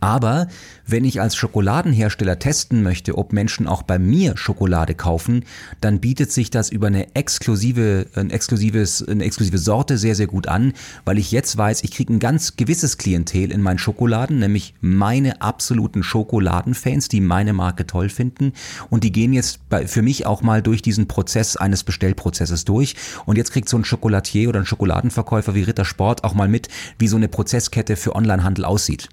Aber 0.00 0.48
wenn 0.86 1.04
ich 1.04 1.20
als 1.20 1.36
Schokoladenhersteller 1.36 2.38
testen 2.38 2.82
möchte, 2.82 3.16
ob 3.16 3.32
Menschen 3.32 3.66
auch 3.66 3.82
bei 3.82 3.98
mir 3.98 4.36
Schokolade 4.36 4.94
kaufen, 4.94 5.44
dann 5.80 6.00
bietet 6.00 6.30
sich 6.32 6.50
das 6.50 6.70
über 6.70 6.88
eine 6.88 7.14
exklusive, 7.14 8.06
ein 8.14 8.30
exklusives, 8.30 9.06
eine 9.06 9.24
exklusive 9.24 9.58
Sorte 9.58 9.96
sehr, 9.98 10.14
sehr 10.14 10.26
gut 10.26 10.46
an, 10.46 10.72
weil 11.04 11.18
ich 11.18 11.32
jetzt 11.32 11.56
weiß, 11.56 11.84
ich 11.84 11.92
kriege 11.92 12.12
ein 12.12 12.18
ganz 12.18 12.56
gewisses 12.56 12.98
Klientel 12.98 13.50
in 13.50 13.62
meinen 13.62 13.78
Schokoladen, 13.78 14.38
nämlich 14.38 14.74
meine 14.80 15.40
absoluten 15.40 16.02
Schokoladenfans, 16.02 17.08
die 17.08 17.20
meine 17.20 17.52
Marke 17.52 17.86
toll 17.86 18.08
finden 18.08 18.52
und 18.90 19.04
die 19.04 19.12
gehen 19.12 19.32
jetzt 19.32 19.68
bei, 19.68 19.86
für 19.86 20.02
mich 20.02 20.26
auch 20.26 20.42
mal 20.42 20.62
durch 20.62 20.82
diesen 20.82 21.08
Prozess 21.08 21.56
eines 21.56 21.84
Bestellprozesses 21.84 22.64
durch 22.64 22.96
und 23.26 23.36
jetzt 23.36 23.52
kriegt 23.52 23.68
so 23.68 23.78
ein 23.78 23.84
Schokolatier 23.84 24.48
oder 24.48 24.60
ein 24.60 24.66
Schokoladenverkäufer 24.66 25.54
wie 25.54 25.62
Ritter 25.62 25.84
Sport 25.84 26.24
auch 26.24 26.34
mal 26.34 26.48
mit, 26.48 26.68
wie 26.98 27.08
so 27.08 27.16
eine 27.16 27.28
Prozesskette 27.28 27.96
für 27.96 28.14
Onlinehandel 28.14 28.64
aussieht. 28.64 29.08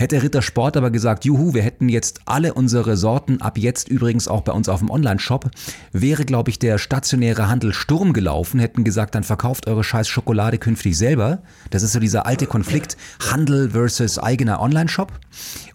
Hätte 0.00 0.22
Ritter 0.22 0.40
Sport 0.40 0.78
aber 0.78 0.90
gesagt, 0.90 1.26
juhu, 1.26 1.52
wir 1.52 1.60
hätten 1.60 1.90
jetzt 1.90 2.20
alle 2.24 2.54
unsere 2.54 2.96
Sorten, 2.96 3.42
ab 3.42 3.58
jetzt 3.58 3.90
übrigens 3.90 4.28
auch 4.28 4.40
bei 4.40 4.52
uns 4.52 4.70
auf 4.70 4.78
dem 4.78 4.88
Online-Shop, 4.88 5.50
wäre, 5.92 6.24
glaube 6.24 6.48
ich, 6.48 6.58
der 6.58 6.78
stationäre 6.78 7.50
Handel 7.50 7.74
Sturm 7.74 8.14
gelaufen, 8.14 8.60
hätten 8.60 8.82
gesagt, 8.82 9.14
dann 9.14 9.24
verkauft 9.24 9.66
eure 9.66 9.84
scheiß 9.84 10.08
Schokolade 10.08 10.56
künftig 10.56 10.96
selber. 10.96 11.42
Das 11.68 11.82
ist 11.82 11.92
so 11.92 12.00
dieser 12.00 12.24
alte 12.24 12.46
Konflikt, 12.46 12.96
Handel 13.30 13.72
versus 13.72 14.18
eigener 14.18 14.62
Online-Shop. 14.62 15.12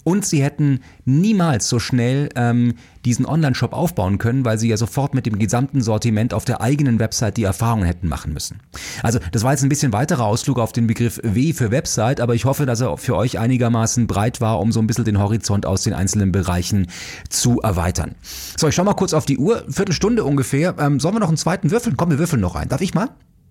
Und 0.03 0.25
sie 0.25 0.41
hätten 0.41 0.79
niemals 1.05 1.69
so 1.69 1.79
schnell 1.79 2.29
ähm, 2.35 2.74
diesen 3.05 3.25
Online-Shop 3.25 3.74
aufbauen 3.74 4.17
können, 4.17 4.43
weil 4.43 4.57
sie 4.57 4.67
ja 4.67 4.77
sofort 4.77 5.13
mit 5.13 5.25
dem 5.25 5.39
gesamten 5.39 5.81
Sortiment 5.81 6.33
auf 6.33 6.45
der 6.45 6.62
eigenen 6.62 7.00
Website 7.00 7.38
die 7.38 7.43
Erfahrungen 7.43 7.85
hätten 7.85 8.07
machen 8.07 8.33
müssen. 8.33 8.59
Also 9.03 9.19
das 9.31 9.43
war 9.43 9.51
jetzt 9.51 9.63
ein 9.63 9.69
bisschen 9.69 9.93
weiterer 9.93 10.25
Ausflug 10.25 10.59
auf 10.59 10.74
den 10.74 10.88
Begriff 10.88 11.19
W 11.24 11.53
für 11.53 11.71
Website, 11.71 12.19
aber 12.19 12.33
ich 12.33 12.45
hoffe, 12.45 12.65
dass 12.65 12.81
er 12.81 12.97
für 12.97 13.15
euch 13.15 13.38
einigermaßen 13.38 14.07
breit 14.07 14.41
war, 14.41 14.59
um 14.59 14.71
so 14.71 14.79
ein 14.79 14.88
bisschen 14.88 15.05
den 15.05 15.19
Horizont 15.19 15.65
aus 15.65 15.83
den 15.83 15.93
einzelnen 15.93 16.31
Bereichen 16.31 16.88
zu 17.29 17.62
erweitern. 17.62 18.15
So, 18.57 18.67
ich 18.67 18.75
schau 18.75 18.83
mal 18.83 18.95
kurz 18.95 19.13
auf 19.13 19.25
die 19.25 19.38
Uhr. 19.38 19.63
Viertelstunde 19.69 20.24
ungefähr. 20.24 20.75
Ähm, 20.79 21.00
sollen 21.00 21.15
wir 21.15 21.19
noch 21.19 21.27
einen 21.27 21.38
zweiten 21.38 21.71
würfeln? 21.71 21.95
Komm, 21.97 22.09
wir 22.09 22.19
würfeln 22.19 22.41
noch 22.41 22.55
einen. 22.55 22.69
Darf 22.69 22.81
ich 22.81 22.93
mal? 22.93 23.09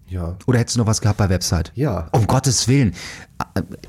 Ja. 0.09 0.37
Oder 0.47 0.59
hättest 0.59 0.77
du 0.77 0.81
noch 0.81 0.87
was 0.87 1.01
gehabt 1.01 1.19
bei 1.19 1.29
Website? 1.29 1.73
Ja. 1.75 2.09
Um 2.13 2.27
Gottes 2.27 2.69
Willen. 2.69 2.93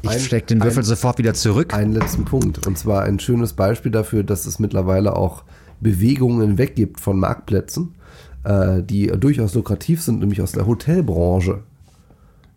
Ich 0.02 0.10
Ein- 0.10 0.20
steck 0.20 0.48
den 0.48 0.64
Würfel 0.64 0.80
ein- 0.84 0.86
sofort 0.86 1.18
wieder 1.18 1.34
zurück. 1.34 1.74
Einen 1.74 1.94
letzten 1.94 2.26
Punkt. 2.26 2.66
Und 2.66 2.78
zwar 2.78 3.04
ein 3.04 3.20
schönes 3.20 3.54
Beispiel 3.54 3.92
dafür, 3.92 4.24
dass 4.24 4.46
es 4.46 4.58
mittlerweile 4.60 5.16
auch 5.16 5.44
Bewegungen 5.82 6.58
weggibt 6.58 7.00
von 7.02 7.20
Marktplätzen, 7.20 7.96
äh, 8.44 8.82
die 8.82 9.08
durchaus 9.08 9.54
lukrativ 9.54 10.02
sind, 10.02 10.20
nämlich 10.22 10.42
aus 10.42 10.54
der 10.54 10.66
Hotelbranche. 10.66 11.64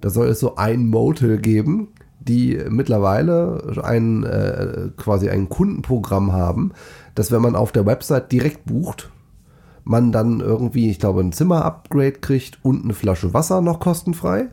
Da 0.00 0.10
soll 0.10 0.28
es 0.28 0.38
so 0.40 0.54
ein 0.56 0.86
Motel 0.86 1.38
geben, 1.38 1.88
die 2.20 2.58
mittlerweile 2.68 3.80
ein, 3.82 4.22
äh, 4.24 4.90
quasi 4.96 5.28
ein 5.30 5.48
Kundenprogramm 5.48 6.32
haben, 6.32 6.72
dass 7.16 7.32
wenn 7.32 7.42
man 7.42 7.56
auf 7.56 7.72
der 7.72 7.86
Website 7.86 8.30
direkt 8.30 8.66
bucht, 8.66 9.10
man 9.88 10.12
dann 10.12 10.40
irgendwie, 10.40 10.90
ich 10.90 10.98
glaube, 10.98 11.20
ein 11.20 11.32
Zimmer-Upgrade 11.32 12.12
kriegt 12.12 12.58
und 12.62 12.84
eine 12.84 12.94
Flasche 12.94 13.32
Wasser 13.32 13.60
noch 13.60 13.80
kostenfrei. 13.80 14.48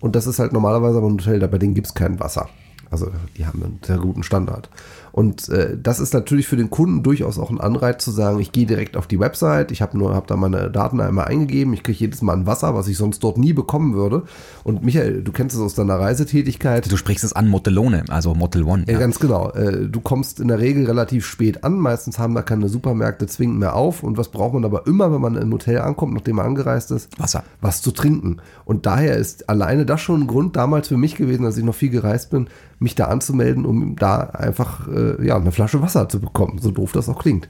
Und 0.00 0.16
das 0.16 0.26
ist 0.26 0.38
halt 0.38 0.52
normalerweise 0.52 0.98
aber 0.98 1.08
ein 1.08 1.14
Hotel, 1.14 1.46
bei 1.46 1.58
denen 1.58 1.74
gibt 1.74 1.88
es 1.88 1.94
kein 1.94 2.18
Wasser. 2.20 2.48
Also 2.90 3.10
die 3.36 3.46
haben 3.46 3.62
einen 3.62 3.80
sehr 3.84 3.98
guten 3.98 4.22
Standard. 4.22 4.70
Und 5.12 5.48
äh, 5.48 5.76
das 5.82 6.00
ist 6.00 6.14
natürlich 6.14 6.46
für 6.46 6.56
den 6.56 6.70
Kunden 6.70 7.02
durchaus 7.02 7.38
auch 7.38 7.50
ein 7.50 7.60
Anreiz 7.60 8.04
zu 8.04 8.10
sagen, 8.10 8.38
ich 8.40 8.52
gehe 8.52 8.66
direkt 8.66 8.96
auf 8.96 9.06
die 9.06 9.18
Website, 9.20 9.70
ich 9.72 9.82
habe 9.82 9.98
nur 9.98 10.14
hab 10.14 10.26
da 10.26 10.36
meine 10.36 10.70
Daten 10.70 11.00
einmal 11.00 11.26
eingegeben, 11.26 11.72
ich 11.74 11.82
kriege 11.82 11.98
jedes 11.98 12.22
Mal 12.22 12.34
ein 12.36 12.46
Wasser, 12.46 12.74
was 12.74 12.88
ich 12.88 12.96
sonst 12.96 13.20
dort 13.24 13.38
nie 13.38 13.52
bekommen 13.52 13.94
würde. 13.94 14.22
Und 14.64 14.82
Michael, 14.84 15.22
du 15.22 15.32
kennst 15.32 15.56
es 15.56 15.62
aus 15.62 15.74
deiner 15.74 15.98
Reisetätigkeit. 15.98 16.90
Du 16.90 16.96
sprichst 16.96 17.24
es 17.24 17.32
an 17.32 17.48
Motellone, 17.48 18.04
also 18.08 18.34
Motel 18.34 18.62
One. 18.62 18.84
Ja, 18.86 18.94
Ja. 18.94 18.98
ganz 18.98 19.18
genau. 19.18 19.50
Äh, 19.50 19.88
Du 19.90 20.00
kommst 20.00 20.40
in 20.40 20.48
der 20.48 20.58
Regel 20.58 20.86
relativ 20.86 21.26
spät 21.26 21.64
an. 21.64 21.78
Meistens 21.78 22.18
haben 22.18 22.34
da 22.34 22.42
keine 22.42 22.68
Supermärkte 22.68 23.26
zwingend 23.26 23.58
mehr 23.58 23.74
auf. 23.74 24.02
Und 24.02 24.16
was 24.18 24.28
braucht 24.28 24.54
man 24.54 24.64
aber 24.64 24.86
immer, 24.86 25.12
wenn 25.12 25.20
man 25.20 25.36
im 25.36 25.52
Hotel 25.52 25.78
ankommt, 25.80 26.14
nachdem 26.14 26.36
man 26.36 26.46
angereist 26.46 26.90
ist? 26.90 27.08
Wasser. 27.18 27.42
Was 27.60 27.82
zu 27.82 27.90
trinken. 27.90 28.38
Und 28.64 28.86
daher 28.86 29.16
ist 29.16 29.48
alleine 29.48 29.86
das 29.86 30.00
schon 30.00 30.22
ein 30.22 30.26
Grund 30.26 30.56
damals 30.56 30.88
für 30.88 30.96
mich 30.96 31.16
gewesen, 31.16 31.44
als 31.44 31.56
ich 31.56 31.64
noch 31.64 31.74
viel 31.74 31.90
gereist 31.90 32.30
bin, 32.30 32.48
mich 32.78 32.94
da 32.94 33.06
anzumelden, 33.06 33.66
um 33.66 33.96
da 33.96 34.20
einfach 34.20 34.86
äh, 34.88 34.99
ja, 35.22 35.36
eine 35.36 35.52
Flasche 35.52 35.82
Wasser 35.82 36.08
zu 36.08 36.20
bekommen. 36.20 36.58
So 36.60 36.70
doof 36.70 36.92
das 36.92 37.08
auch 37.08 37.18
klingt. 37.18 37.48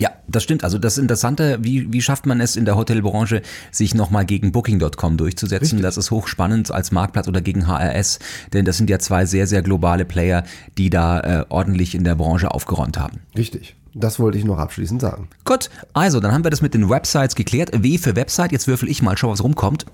Ja, 0.00 0.10
das 0.28 0.42
stimmt. 0.42 0.64
Also 0.64 0.78
das 0.78 0.96
Interessante, 0.96 1.58
wie, 1.60 1.92
wie 1.92 2.00
schafft 2.00 2.24
man 2.24 2.40
es 2.40 2.56
in 2.56 2.64
der 2.64 2.74
Hotelbranche, 2.74 3.42
sich 3.70 3.94
nochmal 3.94 4.24
gegen 4.24 4.50
Booking.com 4.50 5.18
durchzusetzen? 5.18 5.82
Das 5.82 5.98
ist 5.98 6.10
hochspannend 6.10 6.70
als 6.70 6.90
Marktplatz 6.90 7.28
oder 7.28 7.42
gegen 7.42 7.66
HRS, 7.66 8.18
denn 8.54 8.64
das 8.64 8.78
sind 8.78 8.88
ja 8.88 8.98
zwei 8.98 9.26
sehr, 9.26 9.46
sehr 9.46 9.60
globale 9.60 10.06
Player, 10.06 10.44
die 10.78 10.88
da 10.88 11.20
äh, 11.20 11.44
ordentlich 11.50 11.94
in 11.94 12.04
der 12.04 12.14
Branche 12.14 12.50
aufgeräumt 12.50 12.98
haben. 12.98 13.20
Richtig. 13.36 13.76
Das 13.92 14.18
wollte 14.18 14.38
ich 14.38 14.44
noch 14.44 14.58
abschließend 14.58 15.02
sagen. 15.02 15.28
Gut, 15.44 15.68
also 15.92 16.20
dann 16.20 16.32
haben 16.32 16.44
wir 16.44 16.50
das 16.50 16.62
mit 16.62 16.72
den 16.72 16.88
Websites 16.88 17.34
geklärt. 17.34 17.70
W 17.82 17.98
für 17.98 18.16
Website, 18.16 18.52
jetzt 18.52 18.68
würfel 18.68 18.88
ich 18.88 19.02
mal, 19.02 19.18
schau, 19.18 19.30
was 19.30 19.44
rumkommt. 19.44 19.84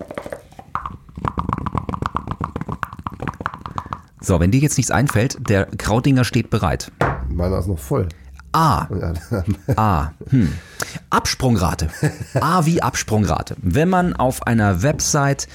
So, 4.19 4.39
wenn 4.39 4.51
dir 4.51 4.59
jetzt 4.59 4.77
nichts 4.77 4.91
einfällt, 4.91 5.37
der 5.49 5.65
Krautinger 5.65 6.23
steht 6.23 6.49
bereit. 6.49 6.91
Meiner 7.29 7.59
ist 7.59 7.67
noch 7.67 7.79
voll. 7.79 8.07
A. 8.51 8.87
A. 9.75 10.11
Hm. 10.29 10.53
Absprungrate. 11.09 11.89
A 12.39 12.65
wie 12.65 12.81
Absprungrate. 12.81 13.55
Wenn 13.61 13.89
man 13.89 14.15
auf 14.15 14.47
einer 14.47 14.81
Website 14.81 15.47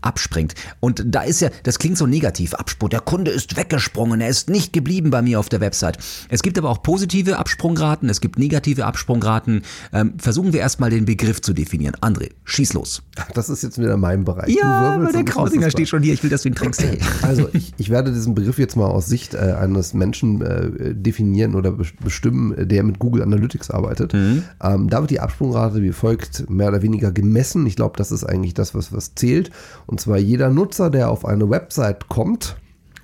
abspringt. 0.00 0.54
Und 0.80 1.02
da 1.06 1.22
ist 1.22 1.40
ja, 1.40 1.50
das 1.62 1.78
klingt 1.78 1.98
so 1.98 2.06
negativ, 2.06 2.54
Absprung. 2.54 2.90
Der 2.90 3.00
Kunde 3.00 3.30
ist 3.30 3.56
weggesprungen, 3.56 4.20
er 4.20 4.28
ist 4.28 4.48
nicht 4.48 4.72
geblieben 4.72 5.10
bei 5.10 5.22
mir 5.22 5.40
auf 5.40 5.48
der 5.48 5.60
Website. 5.60 5.98
Es 6.28 6.42
gibt 6.42 6.58
aber 6.58 6.70
auch 6.70 6.82
positive 6.82 7.38
Absprungraten, 7.38 8.08
es 8.08 8.20
gibt 8.20 8.38
negative 8.38 8.86
Absprungraten. 8.86 9.62
Ähm, 9.92 10.14
versuchen 10.18 10.52
wir 10.52 10.60
erstmal 10.60 10.90
den 10.90 11.04
Begriff 11.04 11.40
zu 11.40 11.52
definieren. 11.52 11.94
André, 12.00 12.30
schieß 12.44 12.74
los. 12.74 13.02
das 13.34 13.48
ist 13.48 13.62
jetzt 13.62 13.78
wieder 13.78 13.96
mein 13.96 14.24
Bereich. 14.24 14.54
Ja, 14.54 14.94
aber 14.94 15.12
der 15.12 15.24
das 15.24 15.72
steht 15.72 15.88
schon 15.88 16.02
hier, 16.02 16.14
ich 16.14 16.22
will, 16.22 16.30
dass 16.30 16.42
du 16.42 16.48
ihn 16.48 16.54
trinkst. 16.54 16.82
Also 17.22 17.48
ich, 17.52 17.72
ich 17.76 17.90
werde 17.90 18.12
diesen 18.12 18.34
Begriff 18.34 18.58
jetzt 18.58 18.76
mal 18.76 18.86
aus 18.86 19.06
Sicht 19.06 19.34
äh, 19.34 19.38
eines 19.38 19.94
Menschen 19.94 20.40
äh, 20.40 20.94
definieren 20.94 21.54
oder 21.54 21.70
bes- 21.70 21.92
bestimmen, 22.02 22.68
der 22.68 22.82
mit 22.82 22.98
Google 22.98 23.22
Analytics 23.22 23.70
arbeitet. 23.70 24.14
Ähm, 24.14 24.88
da 24.88 25.00
wird 25.00 25.10
die 25.10 25.20
Absprungrate 25.20 25.82
wie 25.82 25.92
folgt 25.92 26.48
mehr 26.50 26.68
oder 26.68 26.82
weniger 26.82 27.12
gemessen. 27.12 27.66
Ich 27.66 27.76
glaube, 27.76 27.96
das 27.96 28.12
ist 28.12 28.24
eigentlich 28.24 28.54
das, 28.54 28.74
was, 28.74 28.92
was 28.92 29.14
zählt. 29.14 29.50
Und 29.88 30.00
zwar 30.00 30.18
jeder 30.18 30.50
Nutzer, 30.50 30.90
der 30.90 31.10
auf 31.10 31.24
eine 31.24 31.48
Website 31.50 32.08
kommt 32.08 32.56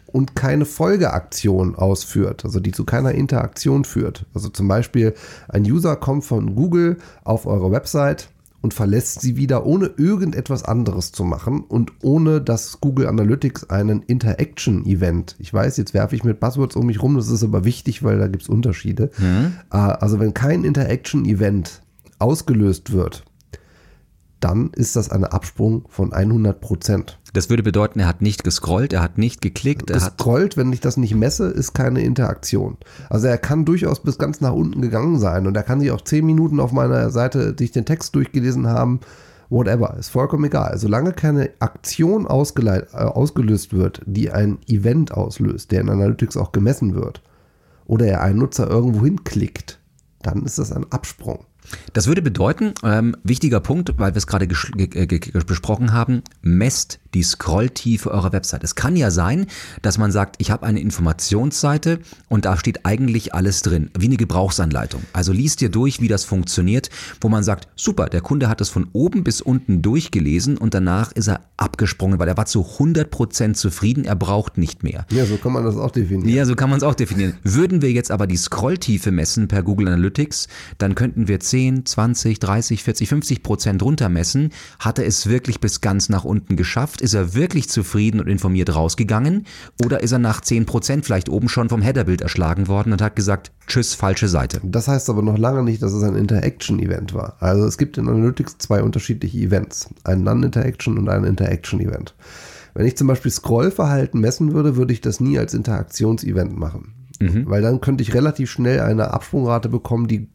und 0.06 0.36
keine 0.36 0.66
Folgeaktion 0.66 1.74
ausführt, 1.74 2.44
also 2.44 2.60
die 2.60 2.70
zu 2.70 2.84
keiner 2.84 3.12
Interaktion 3.12 3.84
führt. 3.84 4.26
Also 4.34 4.48
zum 4.50 4.68
Beispiel 4.68 5.14
ein 5.48 5.64
User 5.64 5.96
kommt 5.96 6.24
von 6.24 6.54
Google 6.54 6.98
auf 7.24 7.46
eure 7.46 7.72
Website 7.72 8.28
und 8.60 8.74
verlässt 8.74 9.22
sie 9.22 9.36
wieder, 9.36 9.66
ohne 9.66 9.90
irgendetwas 9.96 10.62
anderes 10.62 11.10
zu 11.10 11.24
machen 11.24 11.62
und 11.62 11.90
ohne 12.02 12.40
dass 12.40 12.80
Google 12.80 13.08
Analytics 13.08 13.70
einen 13.70 14.02
Interaction-Event, 14.02 15.36
ich 15.38 15.52
weiß, 15.52 15.78
jetzt 15.78 15.94
werfe 15.94 16.14
ich 16.16 16.22
mit 16.22 16.38
Buzzwords 16.38 16.76
um 16.76 16.86
mich 16.86 17.02
rum, 17.02 17.16
das 17.16 17.28
ist 17.28 17.42
aber 17.42 17.64
wichtig, 17.64 18.02
weil 18.02 18.18
da 18.18 18.26
gibt 18.28 18.42
es 18.42 18.48
Unterschiede. 18.48 19.10
Äh, 19.72 19.76
Also 19.76 20.20
wenn 20.20 20.32
kein 20.34 20.64
Interaction-Event 20.64 21.82
ausgelöst 22.18 22.92
wird, 22.92 23.24
dann 24.44 24.70
ist 24.74 24.94
das 24.94 25.10
ein 25.10 25.24
Absprung 25.24 25.86
von 25.88 26.12
100 26.12 26.60
Prozent. 26.60 27.18
Das 27.32 27.48
würde 27.48 27.62
bedeuten, 27.62 27.98
er 27.98 28.06
hat 28.06 28.20
nicht 28.20 28.44
gescrollt, 28.44 28.92
er 28.92 29.00
hat 29.00 29.16
nicht 29.16 29.40
geklickt, 29.40 29.88
er 29.88 29.94
Das 29.94 30.04
hat 30.04 30.20
scrollt, 30.20 30.58
wenn 30.58 30.70
ich 30.70 30.80
das 30.80 30.98
nicht 30.98 31.14
messe, 31.14 31.46
ist 31.46 31.72
keine 31.72 32.02
Interaktion. 32.02 32.76
Also 33.08 33.26
er 33.26 33.38
kann 33.38 33.64
durchaus 33.64 34.02
bis 34.02 34.18
ganz 34.18 34.42
nach 34.42 34.52
unten 34.52 34.82
gegangen 34.82 35.18
sein 35.18 35.46
und 35.46 35.56
er 35.56 35.62
kann 35.62 35.80
sich 35.80 35.90
auch 35.90 36.02
zehn 36.02 36.26
Minuten 36.26 36.60
auf 36.60 36.72
meiner 36.72 37.08
Seite 37.08 37.56
sich 37.58 37.72
den 37.72 37.86
Text 37.86 38.14
durchgelesen 38.14 38.66
haben, 38.66 39.00
whatever, 39.48 39.96
ist 39.98 40.10
vollkommen 40.10 40.44
egal. 40.44 40.76
Solange 40.76 41.14
keine 41.14 41.48
Aktion 41.60 42.26
ausgeleit, 42.26 42.88
äh, 42.92 42.98
ausgelöst 42.98 43.72
wird, 43.72 44.02
die 44.04 44.30
ein 44.30 44.58
Event 44.66 45.12
auslöst, 45.12 45.72
der 45.72 45.80
in 45.80 45.88
Analytics 45.88 46.36
auch 46.36 46.52
gemessen 46.52 46.94
wird, 46.94 47.22
oder 47.86 48.06
er 48.06 48.20
einen 48.20 48.40
Nutzer 48.40 48.68
irgendwo 48.68 49.06
hinklickt, 49.06 49.80
dann 50.20 50.44
ist 50.44 50.58
das 50.58 50.70
ein 50.70 50.84
Absprung. 50.92 51.46
Das 51.92 52.06
würde 52.06 52.22
bedeuten, 52.22 52.74
ähm, 52.82 53.16
wichtiger 53.22 53.60
Punkt, 53.60 53.98
weil 53.98 54.12
wir 54.12 54.18
es 54.18 54.26
gerade 54.26 54.46
besprochen 55.46 55.92
haben, 55.92 56.22
messt 56.42 57.00
die 57.14 57.22
Scrolltiefe 57.22 58.10
eurer 58.10 58.32
Website. 58.32 58.64
Es 58.64 58.74
kann 58.74 58.96
ja 58.96 59.10
sein, 59.10 59.46
dass 59.82 59.98
man 59.98 60.12
sagt, 60.12 60.36
ich 60.38 60.50
habe 60.50 60.66
eine 60.66 60.80
Informationsseite 60.80 62.00
und 62.28 62.44
da 62.44 62.56
steht 62.56 62.84
eigentlich 62.84 63.34
alles 63.34 63.62
drin, 63.62 63.90
wie 63.96 64.06
eine 64.06 64.16
Gebrauchsanleitung. 64.16 65.02
Also 65.12 65.32
liest 65.32 65.60
dir 65.60 65.68
durch, 65.68 66.00
wie 66.00 66.08
das 66.08 66.24
funktioniert, 66.24 66.90
wo 67.20 67.28
man 67.28 67.44
sagt, 67.44 67.68
super, 67.76 68.06
der 68.06 68.20
Kunde 68.20 68.48
hat 68.48 68.60
es 68.60 68.68
von 68.68 68.88
oben 68.92 69.24
bis 69.24 69.40
unten 69.40 69.82
durchgelesen 69.82 70.58
und 70.58 70.74
danach 70.74 71.12
ist 71.12 71.28
er 71.28 71.40
abgesprungen, 71.56 72.18
weil 72.18 72.28
er 72.28 72.36
war 72.36 72.46
zu 72.46 72.62
100% 72.62 73.54
zufrieden, 73.54 74.04
er 74.04 74.16
braucht 74.16 74.58
nicht 74.58 74.82
mehr. 74.82 75.06
Ja, 75.10 75.24
so 75.24 75.36
kann 75.36 75.52
man 75.52 75.64
das 75.64 75.76
auch 75.76 75.90
definieren. 75.90 76.28
Ja, 76.28 76.44
so 76.44 76.56
kann 76.56 76.70
man 76.70 76.78
es 76.78 76.82
auch 76.82 76.94
definieren. 76.94 77.34
Würden 77.42 77.82
wir 77.82 77.92
jetzt 77.92 78.10
aber 78.10 78.26
die 78.26 78.36
Scrolltiefe 78.36 79.12
messen 79.12 79.48
per 79.48 79.62
Google 79.62 79.88
Analytics, 79.88 80.48
dann 80.78 80.94
könnten 80.94 81.28
wir 81.28 81.40
10, 81.40 81.86
20, 81.86 82.40
30, 82.40 82.82
40, 82.82 83.08
50 83.08 83.42
Prozent 83.42 83.82
runtermessen. 83.82 84.50
Hat 84.78 84.98
er 84.98 85.06
es 85.06 85.28
wirklich 85.28 85.60
bis 85.60 85.80
ganz 85.80 86.08
nach 86.08 86.24
unten 86.24 86.56
geschafft? 86.56 87.00
Ist 87.04 87.12
er 87.12 87.34
wirklich 87.34 87.68
zufrieden 87.68 88.18
und 88.18 88.28
informiert 88.28 88.74
rausgegangen? 88.74 89.44
Oder 89.84 90.02
ist 90.02 90.12
er 90.12 90.18
nach 90.18 90.40
10 90.40 90.64
Prozent 90.64 91.04
vielleicht 91.04 91.28
oben 91.28 91.50
schon 91.50 91.68
vom 91.68 91.82
Headerbild 91.82 92.22
erschlagen 92.22 92.66
worden 92.66 92.94
und 92.94 93.02
hat 93.02 93.14
gesagt, 93.14 93.52
tschüss, 93.66 93.92
falsche 93.92 94.26
Seite? 94.26 94.62
Das 94.62 94.88
heißt 94.88 95.10
aber 95.10 95.20
noch 95.20 95.36
lange 95.36 95.62
nicht, 95.62 95.82
dass 95.82 95.92
es 95.92 96.02
ein 96.02 96.16
Interaction-Event 96.16 97.12
war. 97.12 97.36
Also 97.40 97.66
es 97.66 97.76
gibt 97.76 97.98
in 97.98 98.08
Analytics 98.08 98.56
zwei 98.56 98.82
unterschiedliche 98.82 99.36
Events. 99.36 99.90
Ein 100.04 100.22
Non-Interaction 100.22 100.96
und 100.96 101.10
ein 101.10 101.24
Interaction-Event. 101.24 102.14
Wenn 102.72 102.86
ich 102.86 102.96
zum 102.96 103.08
Beispiel 103.08 103.30
Scrollverhalten 103.30 104.18
messen 104.18 104.54
würde, 104.54 104.76
würde 104.76 104.94
ich 104.94 105.02
das 105.02 105.20
nie 105.20 105.38
als 105.38 105.52
Interaktionsevent 105.52 106.56
machen. 106.56 106.94
Mhm. 107.20 107.44
Weil 107.50 107.60
dann 107.60 107.82
könnte 107.82 108.00
ich 108.00 108.14
relativ 108.14 108.50
schnell 108.50 108.80
eine 108.80 109.12
Absprungrate 109.12 109.68
bekommen, 109.68 110.08
die 110.08 110.30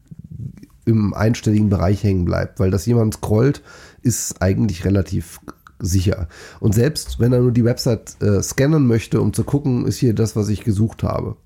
im 0.84 1.14
einstelligen 1.14 1.68
Bereich 1.68 2.04
hängen 2.04 2.24
bleibt. 2.24 2.60
Weil 2.60 2.70
dass 2.70 2.86
jemand 2.86 3.14
scrollt, 3.14 3.60
ist 4.02 4.40
eigentlich 4.40 4.84
relativ 4.84 5.40
sicher. 5.80 6.28
Und 6.60 6.74
selbst 6.74 7.20
wenn 7.20 7.32
er 7.32 7.40
nur 7.40 7.52
die 7.52 7.64
Website 7.64 8.20
äh, 8.22 8.42
scannen 8.42 8.86
möchte, 8.86 9.20
um 9.20 9.32
zu 9.32 9.44
gucken, 9.44 9.86
ist 9.86 9.98
hier 9.98 10.14
das, 10.14 10.36
was 10.36 10.48
ich 10.48 10.64
gesucht 10.64 11.02
habe. 11.02 11.36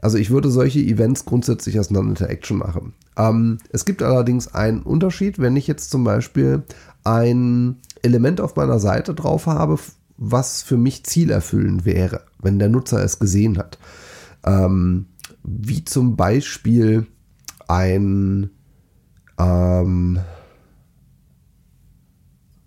Also 0.00 0.18
ich 0.18 0.30
würde 0.30 0.50
solche 0.50 0.80
Events 0.80 1.24
grundsätzlich 1.24 1.78
als 1.78 1.90
Non-Interaction 1.90 2.58
machen. 2.58 2.94
Ähm, 3.16 3.58
es 3.70 3.84
gibt 3.84 4.02
allerdings 4.02 4.54
einen 4.54 4.82
Unterschied, 4.82 5.38
wenn 5.38 5.56
ich 5.56 5.66
jetzt 5.66 5.90
zum 5.90 6.04
Beispiel 6.04 6.62
ein 7.04 7.76
Element 8.02 8.40
auf 8.40 8.56
meiner 8.56 8.78
Seite 8.78 9.14
drauf 9.14 9.46
habe, 9.46 9.78
was 10.16 10.62
für 10.62 10.76
mich 10.76 11.04
zielerfüllend 11.04 11.84
wäre, 11.84 12.22
wenn 12.40 12.58
der 12.58 12.68
Nutzer 12.68 13.02
es 13.02 13.18
gesehen 13.18 13.58
hat. 13.58 13.78
Ähm, 14.44 15.06
wie 15.42 15.84
zum 15.84 16.16
Beispiel 16.16 17.06
ein 17.68 18.50
ähm, 19.38 20.20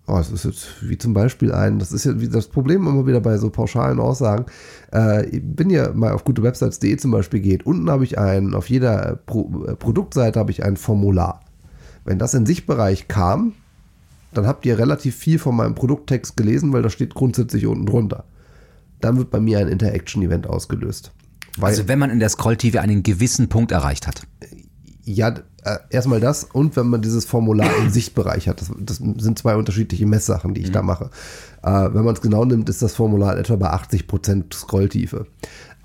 Oh, 0.08 0.18
es 0.18 0.30
ist 0.30 0.44
jetzt 0.44 0.68
wie 0.82 0.98
zum 0.98 1.14
Beispiel 1.14 1.52
ein, 1.52 1.80
das 1.80 1.90
ist 1.92 2.04
ja 2.04 2.20
wie 2.20 2.28
das 2.28 2.46
Problem 2.46 2.86
immer 2.86 3.06
wieder 3.06 3.20
bei 3.20 3.38
so 3.38 3.50
pauschalen 3.50 3.98
Aussagen. 3.98 4.46
Äh, 4.92 5.40
wenn 5.56 5.68
ihr 5.68 5.92
mal 5.94 6.12
auf 6.12 6.22
gutewebsites.de 6.22 6.96
zum 6.96 7.10
Beispiel 7.10 7.40
geht, 7.40 7.66
unten 7.66 7.90
habe 7.90 8.04
ich 8.04 8.16
ein, 8.16 8.54
auf 8.54 8.70
jeder 8.70 9.18
Pro, 9.26 9.64
äh, 9.66 9.74
Produktseite 9.74 10.38
habe 10.38 10.52
ich 10.52 10.62
ein 10.62 10.76
Formular. 10.76 11.40
Wenn 12.04 12.20
das 12.20 12.34
in 12.34 12.46
Sichtbereich 12.46 13.08
kam, 13.08 13.54
dann 14.32 14.46
habt 14.46 14.64
ihr 14.64 14.78
relativ 14.78 15.16
viel 15.16 15.40
von 15.40 15.56
meinem 15.56 15.74
Produkttext 15.74 16.36
gelesen, 16.36 16.72
weil 16.72 16.82
das 16.82 16.92
steht 16.92 17.14
grundsätzlich 17.14 17.66
unten 17.66 17.86
drunter. 17.86 18.24
Dann 19.00 19.16
wird 19.16 19.30
bei 19.30 19.40
mir 19.40 19.58
ein 19.58 19.68
Interaction-Event 19.68 20.46
ausgelöst. 20.46 21.10
also 21.60 21.88
wenn 21.88 21.98
man 21.98 22.10
in 22.10 22.20
der 22.20 22.28
Scrolltiefe 22.28 22.80
einen 22.80 23.02
gewissen 23.02 23.48
Punkt 23.48 23.72
erreicht 23.72 24.06
hat. 24.06 24.22
Ja, 25.08 25.28
äh, 25.62 25.78
erstmal 25.90 26.18
das 26.18 26.42
und 26.42 26.74
wenn 26.76 26.88
man 26.88 27.00
dieses 27.00 27.24
Formular 27.24 27.70
im 27.78 27.90
Sichtbereich 27.92 28.48
hat. 28.48 28.60
Das, 28.60 28.72
das 28.76 28.96
sind 28.96 29.38
zwei 29.38 29.54
unterschiedliche 29.54 30.04
Messsachen, 30.04 30.52
die 30.52 30.62
ich 30.62 30.68
mhm. 30.68 30.72
da 30.72 30.82
mache. 30.82 31.10
Äh, 31.62 31.94
wenn 31.94 32.04
man 32.04 32.14
es 32.14 32.20
genau 32.20 32.44
nimmt, 32.44 32.68
ist 32.68 32.82
das 32.82 32.94
Formular 32.94 33.38
etwa 33.38 33.54
bei 33.54 33.72
80% 33.72 34.52
Scrolltiefe. 34.52 35.26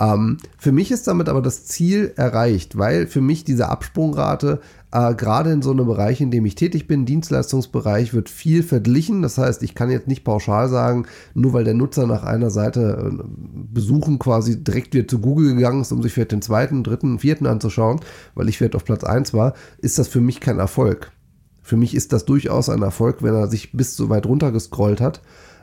Ähm, 0.02 0.38
für 0.58 0.72
mich 0.72 0.92
ist 0.92 1.08
damit 1.08 1.30
aber 1.30 1.42
das 1.42 1.66
Ziel 1.66 2.14
erreicht, 2.16 2.78
weil 2.78 3.06
für 3.06 3.22
mich 3.22 3.44
diese 3.44 3.70
Absprungrate 3.70 4.60
äh, 4.92 5.14
gerade 5.14 5.52
in 5.52 5.62
so 5.62 5.70
einem 5.72 5.86
Bereich, 5.86 6.22
in 6.22 6.32
dem 6.32 6.44
ich 6.46 6.56
tätig 6.56 6.88
bin, 6.88 7.06
Dienstleistungsbereich, 7.06 8.14
wird 8.14 8.28
viel 8.28 8.64
verglichen. 8.64 9.22
Das 9.22 9.38
heißt, 9.38 9.62
ich 9.62 9.76
kann 9.76 9.92
jetzt 9.92 10.08
nicht 10.08 10.24
pauschal 10.24 10.70
sagen, 10.70 11.06
nur 11.36 11.54
weil 11.54 11.66
der 11.66 11.76
Nutzer 11.76 12.08
nach 12.08 12.24
einer 12.24 12.50
Seite 12.50 13.12
äh, 13.12 13.24
besuchen 13.72 14.18
quasi 14.18 14.64
direkt 14.64 14.96
wieder 14.96 15.08
zu 15.08 15.20
Google 15.20 15.54
gegangen 15.54 15.82
ist, 15.82 15.92
um 15.92 16.02
sich 16.02 16.14
vielleicht 16.14 16.32
den 16.32 16.42
zweiten, 16.42 16.84
dritten, 16.84 17.20
vierten 17.20 17.46
anzuschauen, 17.46 18.00
weil 18.34 18.50
ich 18.50 18.58
vielleicht 18.58 18.76
auf 18.76 18.86
Platz 18.86 19.04
1 19.04 19.36
war, 19.36 19.54
ist 19.78 20.00
das 20.00 20.08
für 20.08 20.22
mich 20.22 20.40
kein 20.40 20.58
Erfolg. 20.58 21.12
Für 21.62 21.78
mich 21.78 21.94
ist 21.94 22.12
das 22.12 22.26
durchaus 22.26 22.70
ein 22.70 22.82
Erfolg, 22.82 23.22
wenn 23.22 23.36
er 23.36 23.48
sich 23.48 23.72
bis 23.72 23.96
so 23.96 24.10
weit 24.10 24.26
runter 24.26 24.52
gescrollt 24.52 25.00
hat 25.00 25.22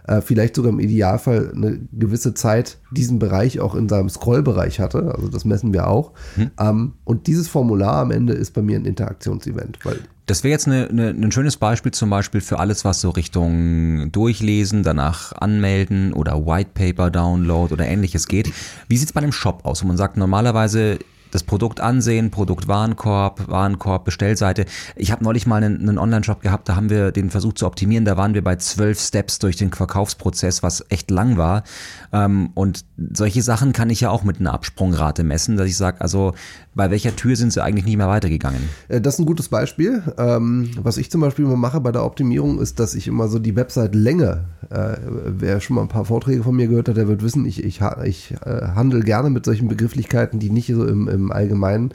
äh, 0.09 0.21
vielleicht 0.23 0.57
sogar 0.57 0.73
im 0.73 0.81
Idealfall 0.81 1.53
eine 1.55 1.79
gewisse 1.93 2.35
Zeit 2.35 2.79
diesen 2.91 3.19
Bereich 3.19 3.61
auch 3.61 3.75
in 3.75 3.89
seinem 3.89 4.09
Scrollbereich 4.09 4.81
hatte. 4.81 5.15
Also 5.15 5.29
das 5.29 5.45
messen 5.45 5.73
wir 5.73 5.87
auch. 5.87 6.13
Hm. 6.35 6.51
Ähm, 6.59 6.93
und 7.05 7.27
dieses 7.27 7.49
Formular 7.49 7.97
am 7.99 8.11
Ende 8.11 8.33
ist 8.33 8.53
bei 8.53 8.63
mir 8.63 8.79
ein 8.79 8.85
Interaktionsevent, 8.85 9.79
weil 9.85 9.99
das 10.27 10.45
wäre 10.45 10.53
jetzt 10.53 10.67
eine, 10.67 10.89
eine, 10.89 11.09
ein 11.09 11.33
schönes 11.33 11.57
Beispiel 11.57 11.91
zum 11.91 12.11
Beispiel 12.11 12.43
für 12.43 12.59
alles, 12.59 12.85
was 12.85 13.01
so 13.01 13.09
Richtung 13.09 14.13
Durchlesen, 14.13 14.83
danach 14.83 15.33
anmelden 15.33 16.13
oder 16.13 16.45
White 16.47 16.71
Paper 16.75 17.11
Download 17.11 17.73
oder 17.73 17.87
ähnliches 17.87 18.29
geht. 18.29 18.53
Wie 18.89 18.99
sieht 18.99 19.09
es 19.09 19.13
bei 19.15 19.23
einem 19.23 19.33
Shop 19.33 19.65
aus, 19.65 19.83
wo 19.83 19.89
man 19.89 19.97
sagt, 19.97 20.19
normalerweise 20.19 20.99
das 21.31 21.43
Produkt 21.43 21.81
ansehen, 21.81 22.31
Produkt 22.31 22.69
Warenkorb, 22.69 23.49
Warenkorb, 23.49 24.05
Bestellseite. 24.05 24.65
Ich 24.97 25.13
habe 25.13 25.25
neulich 25.25 25.47
mal 25.47 25.63
einen, 25.63 25.81
einen 25.81 25.99
Online-Shop 25.99 26.41
gehabt, 26.41 26.69
da 26.69 26.77
haben 26.77 26.91
wir 26.91 27.13
den 27.13 27.31
versucht 27.31 27.59
zu 27.59 27.67
optimieren. 27.67 28.05
Da 28.05 28.17
waren 28.17 28.35
wir 28.35 28.43
bei 28.43 28.57
zwölf 28.57 29.01
Steps 29.01 29.39
durch 29.39 29.57
den 29.57 29.73
Verkaufsprozess, 29.73 30.63
was 30.63 30.85
echt 30.89 31.11
lang 31.11 31.37
war. 31.37 31.65
Ähm, 32.13 32.51
und 32.55 32.85
solche 33.13 33.43
Sachen 33.43 33.73
kann 33.73 33.91
ich 33.91 34.01
ja 34.01 34.11
auch 34.11 34.25
mit 34.25 34.41
einer 34.41 34.55
Absprungrate 34.55 35.25
messen, 35.25 35.57
dass 35.57 35.69
ich 35.69 35.77
sage, 35.77 36.01
also 36.01 36.35
bei 36.79 36.91
welcher 36.91 37.15
Tür 37.17 37.35
sind 37.35 37.53
sie 37.53 37.63
eigentlich 37.63 37.85
nicht 37.85 37.97
mehr 37.97 38.09
weitergegangen? 38.09 38.63
Äh, 38.89 39.01
das 39.01 39.15
ist 39.15 39.21
ein 39.21 39.27
gutes 39.27 39.49
Beispiel. 39.49 40.03
Ähm, 40.17 40.71
was 40.81 40.97
ich 40.97 41.11
zum 41.11 41.21
Beispiel 41.21 41.45
immer 41.45 41.57
mache 41.57 41.81
bei 41.81 41.91
der 41.91 42.05
Optimierung, 42.05 42.61
ist, 42.61 42.79
dass 42.79 42.95
ich 42.95 43.09
immer 43.09 43.29
so 43.29 43.39
die 43.39 43.57
Website-Länge, 43.57 44.45
äh, 44.71 44.97
wer 45.27 45.61
schon 45.61 45.77
mal 45.77 45.83
ein 45.83 45.89
paar 45.89 46.05
Vorträge 46.05 46.45
von 46.45 46.55
mir 46.55 46.69
gehört 46.69 46.89
hat, 46.89 46.97
der 46.97 47.09
wird 47.09 47.23
wissen, 47.23 47.45
ich, 47.47 47.65
ich, 47.65 47.81
ich 48.05 48.35
äh, 48.45 48.69
handle 48.75 49.01
gerne 49.01 49.29
mit 49.29 49.45
solchen 49.45 49.67
Begrifflichkeiten, 49.67 50.39
die 50.39 50.51
nicht 50.51 50.69
so 50.69 50.87
im, 50.87 51.09
im 51.09 51.18
allgemeinen 51.31 51.93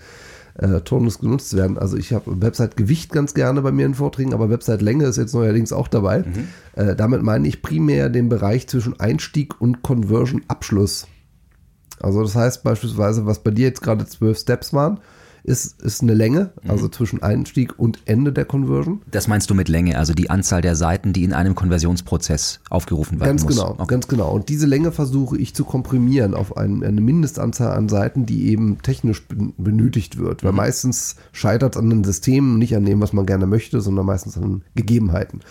äh, 0.55 0.81
Turnus 0.81 1.19
genutzt 1.19 1.55
werden. 1.55 1.77
Also 1.77 1.97
ich 1.97 2.13
habe 2.13 2.41
Website-Gewicht 2.41 3.11
ganz 3.11 3.33
gerne 3.33 3.61
bei 3.61 3.71
mir 3.71 3.85
in 3.85 3.95
Vorträgen, 3.95 4.33
aber 4.33 4.49
Website-Länge 4.49 5.05
ist 5.05 5.17
jetzt 5.17 5.33
neuerdings 5.33 5.73
auch 5.73 5.87
dabei. 5.87 6.19
Mhm. 6.19 6.47
Äh, 6.75 6.95
damit 6.95 7.23
meine 7.23 7.47
ich 7.47 7.61
primär 7.61 8.09
den 8.09 8.29
Bereich 8.29 8.67
zwischen 8.67 8.99
Einstieg 8.99 9.59
und 9.59 9.81
Conversion-Abschluss. 9.81 11.07
Also 11.99 12.21
das 12.21 12.35
heißt 12.35 12.63
beispielsweise, 12.63 13.25
was 13.25 13.39
bei 13.39 13.51
dir 13.51 13.67
jetzt 13.67 13.81
gerade 13.81 14.05
zwölf 14.05 14.37
Steps 14.37 14.73
waren, 14.73 14.99
ist, 15.43 15.81
ist 15.81 16.01
eine 16.01 16.13
Länge, 16.13 16.51
mhm. 16.63 16.69
also 16.69 16.87
zwischen 16.87 17.21
Einstieg 17.21 17.77
und 17.77 17.99
Ende 18.05 18.31
der 18.31 18.45
Conversion. 18.45 19.01
Das 19.11 19.27
meinst 19.27 19.49
du 19.49 19.55
mit 19.55 19.67
Länge, 19.67 19.97
also 19.97 20.13
die 20.13 20.29
Anzahl 20.29 20.61
der 20.61 20.75
Seiten, 20.75 21.11
die 21.11 21.23
in 21.23 21.33
einem 21.33 21.53
Konversionsprozess 21.53 22.61
aufgerufen 22.69 23.19
werden 23.19 23.29
ganz 23.29 23.43
muss. 23.43 23.55
Genau, 23.55 23.71
okay. 23.71 23.85
Ganz 23.87 24.07
genau. 24.07 24.31
Und 24.31 24.49
diese 24.49 24.65
Länge 24.65 24.91
versuche 24.91 25.37
ich 25.37 25.53
zu 25.53 25.65
komprimieren 25.65 26.33
auf 26.33 26.55
ein, 26.55 26.83
eine 26.83 27.01
Mindestanzahl 27.01 27.75
an 27.75 27.89
Seiten, 27.89 28.25
die 28.25 28.47
eben 28.47 28.81
technisch 28.81 29.23
benötigt 29.57 30.17
wird. 30.17 30.43
Weil 30.43 30.51
mhm. 30.51 30.57
meistens 30.57 31.17
scheitert 31.33 31.75
es 31.75 31.81
an 31.81 31.89
den 31.89 32.03
Systemen, 32.03 32.57
nicht 32.57 32.75
an 32.75 32.85
dem, 32.85 33.01
was 33.01 33.11
man 33.11 33.25
gerne 33.25 33.45
möchte, 33.45 33.81
sondern 33.81 34.05
meistens 34.05 34.37
an 34.37 34.63
Gegebenheiten. 34.75 35.41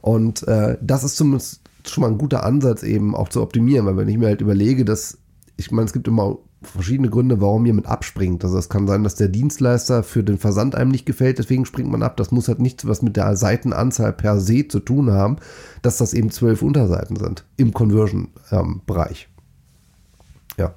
Und 0.00 0.46
äh, 0.48 0.78
das 0.80 1.04
ist 1.04 1.16
zumindest 1.16 1.60
schon 1.86 2.02
mal 2.02 2.10
ein 2.10 2.18
guter 2.18 2.44
Ansatz 2.44 2.82
eben 2.82 3.14
auch 3.14 3.28
zu 3.28 3.42
optimieren, 3.42 3.86
weil 3.86 3.96
wenn 3.96 4.08
ich 4.08 4.18
mir 4.18 4.26
halt 4.26 4.40
überlege, 4.40 4.84
dass 4.84 5.18
ich 5.56 5.70
meine, 5.70 5.86
es 5.86 5.92
gibt 5.92 6.06
immer 6.06 6.38
verschiedene 6.62 7.10
Gründe, 7.10 7.40
warum 7.40 7.66
jemand 7.66 7.86
abspringt. 7.86 8.42
Also 8.44 8.58
es 8.58 8.68
kann 8.68 8.86
sein, 8.86 9.04
dass 9.04 9.14
der 9.14 9.28
Dienstleister 9.28 10.02
für 10.02 10.24
den 10.24 10.38
Versand 10.38 10.74
einem 10.74 10.90
nicht 10.90 11.06
gefällt, 11.06 11.38
deswegen 11.38 11.66
springt 11.66 11.90
man 11.90 12.02
ab. 12.02 12.16
Das 12.16 12.30
muss 12.30 12.48
halt 12.48 12.60
nichts 12.60 12.86
was 12.86 13.02
mit 13.02 13.16
der 13.16 13.36
Seitenanzahl 13.36 14.12
per 14.12 14.40
se 14.40 14.66
zu 14.66 14.80
tun 14.80 15.10
haben, 15.10 15.36
dass 15.82 15.98
das 15.98 16.14
eben 16.14 16.30
zwölf 16.30 16.62
Unterseiten 16.62 17.16
sind 17.16 17.44
im 17.56 17.72
Conversion-Bereich. 17.72 19.28
Ja. 20.58 20.74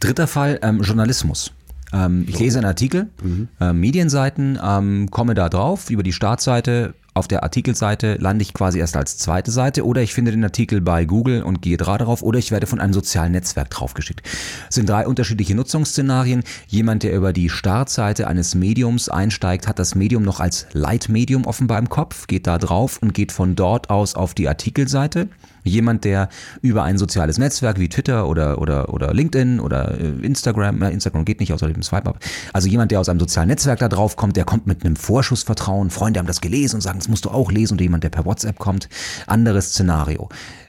Dritter 0.00 0.26
Fall, 0.26 0.58
ähm, 0.62 0.80
Journalismus. 0.82 1.52
Ähm, 1.92 2.24
ich 2.28 2.38
lese 2.38 2.58
einen 2.58 2.66
Artikel, 2.66 3.08
mhm. 3.22 3.48
äh, 3.60 3.72
Medienseiten, 3.72 4.58
ähm, 4.62 5.10
komme 5.10 5.34
da 5.34 5.48
drauf 5.48 5.90
über 5.90 6.02
die 6.02 6.12
Startseite, 6.12 6.94
auf 7.14 7.28
der 7.28 7.42
Artikelseite 7.42 8.16
lande 8.20 8.42
ich 8.42 8.54
quasi 8.54 8.78
erst 8.78 8.96
als 8.96 9.18
zweite 9.18 9.50
Seite 9.50 9.84
oder 9.84 10.00
ich 10.00 10.14
finde 10.14 10.30
den 10.30 10.44
Artikel 10.44 10.80
bei 10.80 11.04
Google 11.04 11.42
und 11.42 11.60
gehe 11.60 11.76
darauf 11.76 12.22
oder 12.22 12.38
ich 12.38 12.50
werde 12.50 12.66
von 12.66 12.80
einem 12.80 12.94
sozialen 12.94 13.32
Netzwerk 13.32 13.68
draufgeschickt. 13.68 14.26
Das 14.66 14.76
sind 14.76 14.88
drei 14.88 15.06
unterschiedliche 15.06 15.54
Nutzungsszenarien. 15.54 16.42
Jemand, 16.68 17.02
der 17.02 17.14
über 17.14 17.34
die 17.34 17.50
Startseite 17.50 18.28
eines 18.28 18.54
Mediums 18.54 19.10
einsteigt, 19.10 19.68
hat 19.68 19.78
das 19.78 19.94
Medium 19.94 20.22
noch 20.22 20.40
als 20.40 20.66
Leitmedium 20.72 21.44
offenbar 21.44 21.78
im 21.78 21.90
Kopf, 21.90 22.26
geht 22.26 22.46
da 22.46 22.56
drauf 22.56 22.98
und 23.02 23.12
geht 23.12 23.30
von 23.30 23.56
dort 23.56 23.90
aus 23.90 24.14
auf 24.14 24.32
die 24.32 24.48
Artikelseite. 24.48 25.28
Jemand, 25.64 26.04
der 26.04 26.28
über 26.60 26.82
ein 26.82 26.98
soziales 26.98 27.38
Netzwerk 27.38 27.78
wie 27.78 27.88
Twitter 27.88 28.28
oder, 28.28 28.60
oder, 28.60 28.92
oder 28.92 29.14
LinkedIn 29.14 29.60
oder 29.60 29.98
äh, 30.00 30.24
Instagram, 30.24 30.82
Instagram 30.82 31.24
geht 31.24 31.40
nicht 31.40 31.52
außer 31.52 31.68
dem 31.68 31.82
Swipe-Up, 31.82 32.18
also 32.52 32.68
jemand, 32.68 32.90
der 32.90 33.00
aus 33.00 33.08
einem 33.08 33.20
sozialen 33.20 33.48
Netzwerk 33.48 33.78
da 33.78 33.88
drauf 33.88 34.16
kommt, 34.16 34.36
der 34.36 34.44
kommt 34.44 34.66
mit 34.66 34.84
einem 34.84 34.96
Vorschussvertrauen, 34.96 35.90
Freunde 35.90 36.18
haben 36.18 36.26
das 36.26 36.40
gelesen 36.40 36.76
und 36.76 36.80
sagen, 36.80 36.98
das 36.98 37.08
musst 37.08 37.24
du 37.24 37.30
auch 37.30 37.50
lesen 37.50 37.74
oder 37.74 37.82
jemand, 37.82 38.04
der 38.04 38.10
per 38.10 38.24
WhatsApp 38.24 38.58
kommt. 38.58 38.88
Anderes 39.26 39.70
Szenario. 39.70 40.28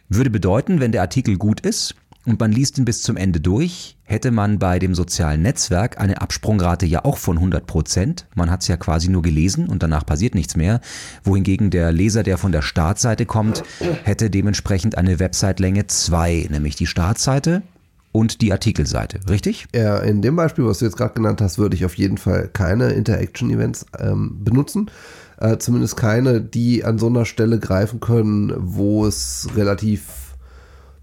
Würde 0.09 0.29
bedeuten, 0.29 0.79
wenn 0.79 0.91
der 0.91 1.01
Artikel 1.01 1.37
gut 1.37 1.61
ist 1.61 1.95
und 2.25 2.39
man 2.39 2.51
liest 2.51 2.77
ihn 2.77 2.85
bis 2.85 3.01
zum 3.01 3.17
Ende 3.17 3.39
durch, 3.39 3.97
hätte 4.13 4.31
man 4.31 4.59
bei 4.59 4.79
dem 4.79 4.93
sozialen 4.95 5.41
Netzwerk 5.41 5.99
eine 5.99 6.21
Absprungrate 6.21 6.85
ja 6.85 7.03
auch 7.03 7.17
von 7.17 7.37
100 7.37 7.65
Prozent. 7.65 8.27
Man 8.35 8.51
hat 8.51 8.61
es 8.61 8.67
ja 8.67 8.77
quasi 8.77 9.09
nur 9.09 9.23
gelesen 9.23 9.67
und 9.67 9.83
danach 9.83 10.05
passiert 10.05 10.35
nichts 10.35 10.55
mehr. 10.55 10.79
Wohingegen 11.23 11.71
der 11.71 11.91
Leser, 11.91 12.21
der 12.23 12.37
von 12.37 12.51
der 12.51 12.61
Startseite 12.61 13.25
kommt, 13.25 13.63
hätte 14.03 14.29
dementsprechend 14.29 14.97
eine 14.97 15.19
Website-Länge 15.19 15.87
2, 15.87 16.47
nämlich 16.51 16.75
die 16.75 16.85
Startseite 16.85 17.63
und 18.11 18.41
die 18.41 18.51
Artikelseite, 18.51 19.19
richtig? 19.27 19.65
Ja, 19.73 19.97
in 19.97 20.21
dem 20.21 20.35
Beispiel, 20.35 20.65
was 20.65 20.77
du 20.77 20.85
jetzt 20.85 20.95
gerade 20.95 21.15
genannt 21.15 21.41
hast, 21.41 21.57
würde 21.57 21.75
ich 21.75 21.83
auf 21.83 21.95
jeden 21.95 22.19
Fall 22.19 22.49
keine 22.53 22.91
Interaction-Events 22.91 23.87
ähm, 23.99 24.37
benutzen. 24.43 24.91
Äh, 25.39 25.57
zumindest 25.57 25.97
keine, 25.97 26.39
die 26.39 26.85
an 26.85 26.99
so 26.99 27.07
einer 27.07 27.25
Stelle 27.25 27.57
greifen 27.57 27.99
können, 27.99 28.53
wo 28.57 29.07
es 29.07 29.49
relativ 29.55 30.03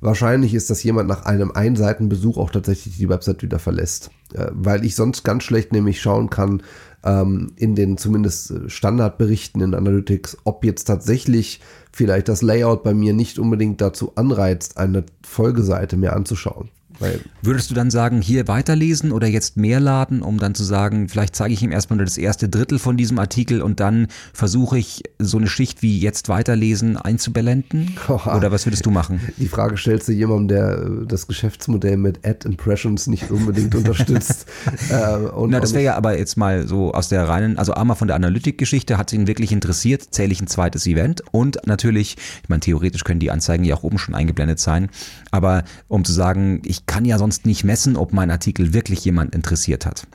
wahrscheinlich 0.00 0.54
ist, 0.54 0.70
dass 0.70 0.82
jemand 0.82 1.08
nach 1.08 1.24
einem 1.24 1.50
Einseitenbesuch 1.52 2.38
auch 2.38 2.50
tatsächlich 2.50 2.96
die 2.96 3.08
Website 3.08 3.42
wieder 3.42 3.58
verlässt. 3.58 4.10
Äh, 4.34 4.46
weil 4.52 4.84
ich 4.84 4.94
sonst 4.94 5.22
ganz 5.24 5.44
schlecht 5.44 5.72
nämlich 5.72 6.00
schauen 6.00 6.30
kann, 6.30 6.62
ähm, 7.04 7.52
in 7.56 7.74
den 7.74 7.96
zumindest 7.96 8.54
Standardberichten 8.66 9.60
in 9.62 9.74
Analytics, 9.74 10.38
ob 10.44 10.64
jetzt 10.64 10.84
tatsächlich 10.84 11.60
vielleicht 11.92 12.28
das 12.28 12.42
Layout 12.42 12.82
bei 12.82 12.94
mir 12.94 13.12
nicht 13.12 13.38
unbedingt 13.38 13.80
dazu 13.80 14.12
anreizt, 14.16 14.76
eine 14.76 15.04
Folgeseite 15.22 15.96
mir 15.96 16.14
anzuschauen. 16.14 16.70
Weil 17.00 17.20
Würdest 17.42 17.70
du 17.70 17.74
dann 17.74 17.90
sagen, 17.90 18.20
hier 18.20 18.48
weiterlesen 18.48 19.12
oder 19.12 19.26
jetzt 19.26 19.56
mehr 19.56 19.80
laden, 19.80 20.20
um 20.20 20.38
dann 20.38 20.54
zu 20.54 20.62
sagen, 20.62 21.08
vielleicht 21.08 21.34
zeige 21.34 21.54
ich 21.54 21.62
ihm 21.62 21.72
erstmal 21.72 21.96
nur 21.96 22.04
das 22.04 22.18
erste 22.18 22.50
Drittel 22.50 22.78
von 22.78 22.98
diesem 22.98 23.18
Artikel 23.18 23.62
und 23.62 23.80
dann 23.80 24.08
versuche 24.34 24.76
ich 24.76 25.02
so 25.18 25.38
eine 25.38 25.46
Schicht 25.46 25.80
wie 25.80 25.98
jetzt 25.98 26.28
weiterlesen 26.28 26.98
einzublenden? 26.98 27.96
Oder 28.08 28.52
was 28.52 28.66
würdest 28.66 28.84
du 28.84 28.90
machen? 28.90 29.20
Die 29.38 29.48
Frage 29.48 29.78
stellst 29.78 30.08
du 30.08 30.12
jemandem, 30.12 30.48
der 30.48 30.78
äh, 30.78 31.06
das 31.06 31.26
Geschäftsmodell 31.26 31.96
mit 31.96 32.26
Ad 32.26 32.46
Impressions 32.46 33.06
nicht 33.06 33.30
unbedingt 33.30 33.74
unterstützt. 33.74 34.46
äh, 34.90 35.16
und 35.16 35.50
Na, 35.50 35.60
das 35.60 35.72
wäre 35.72 35.84
ja 35.84 35.96
aber 35.96 36.18
jetzt 36.18 36.36
mal 36.36 36.68
so 36.68 36.92
aus 36.92 37.08
der 37.08 37.26
reinen, 37.26 37.58
also 37.58 37.72
einmal 37.72 37.96
von 37.96 38.08
der 38.08 38.16
Analytik-Geschichte 38.16 38.98
hat 38.98 39.14
ihn 39.14 39.26
wirklich 39.26 39.50
interessiert, 39.50 40.02
zähle 40.10 40.32
ich 40.32 40.42
ein 40.42 40.46
zweites 40.46 40.86
Event 40.86 41.22
und 41.30 41.66
natürlich, 41.66 42.18
ich 42.42 42.48
meine, 42.50 42.60
theoretisch 42.60 43.04
können 43.04 43.20
die 43.20 43.30
Anzeigen 43.30 43.64
ja 43.64 43.76
auch 43.76 43.82
oben 43.82 43.98
schon 43.98 44.14
eingeblendet 44.14 44.60
sein, 44.60 44.90
aber 45.30 45.64
um 45.88 46.04
zu 46.04 46.12
sagen, 46.12 46.60
ich 46.66 46.84
kann 46.90 47.05
ja 47.05 47.18
sonst 47.18 47.46
nicht 47.46 47.62
messen, 47.62 47.96
ob 47.96 48.12
mein 48.12 48.33
Artikel 48.33 48.74
wirklich 48.74 49.05
jemand 49.05 49.33
interessiert 49.33 49.87
hat. 49.87 50.09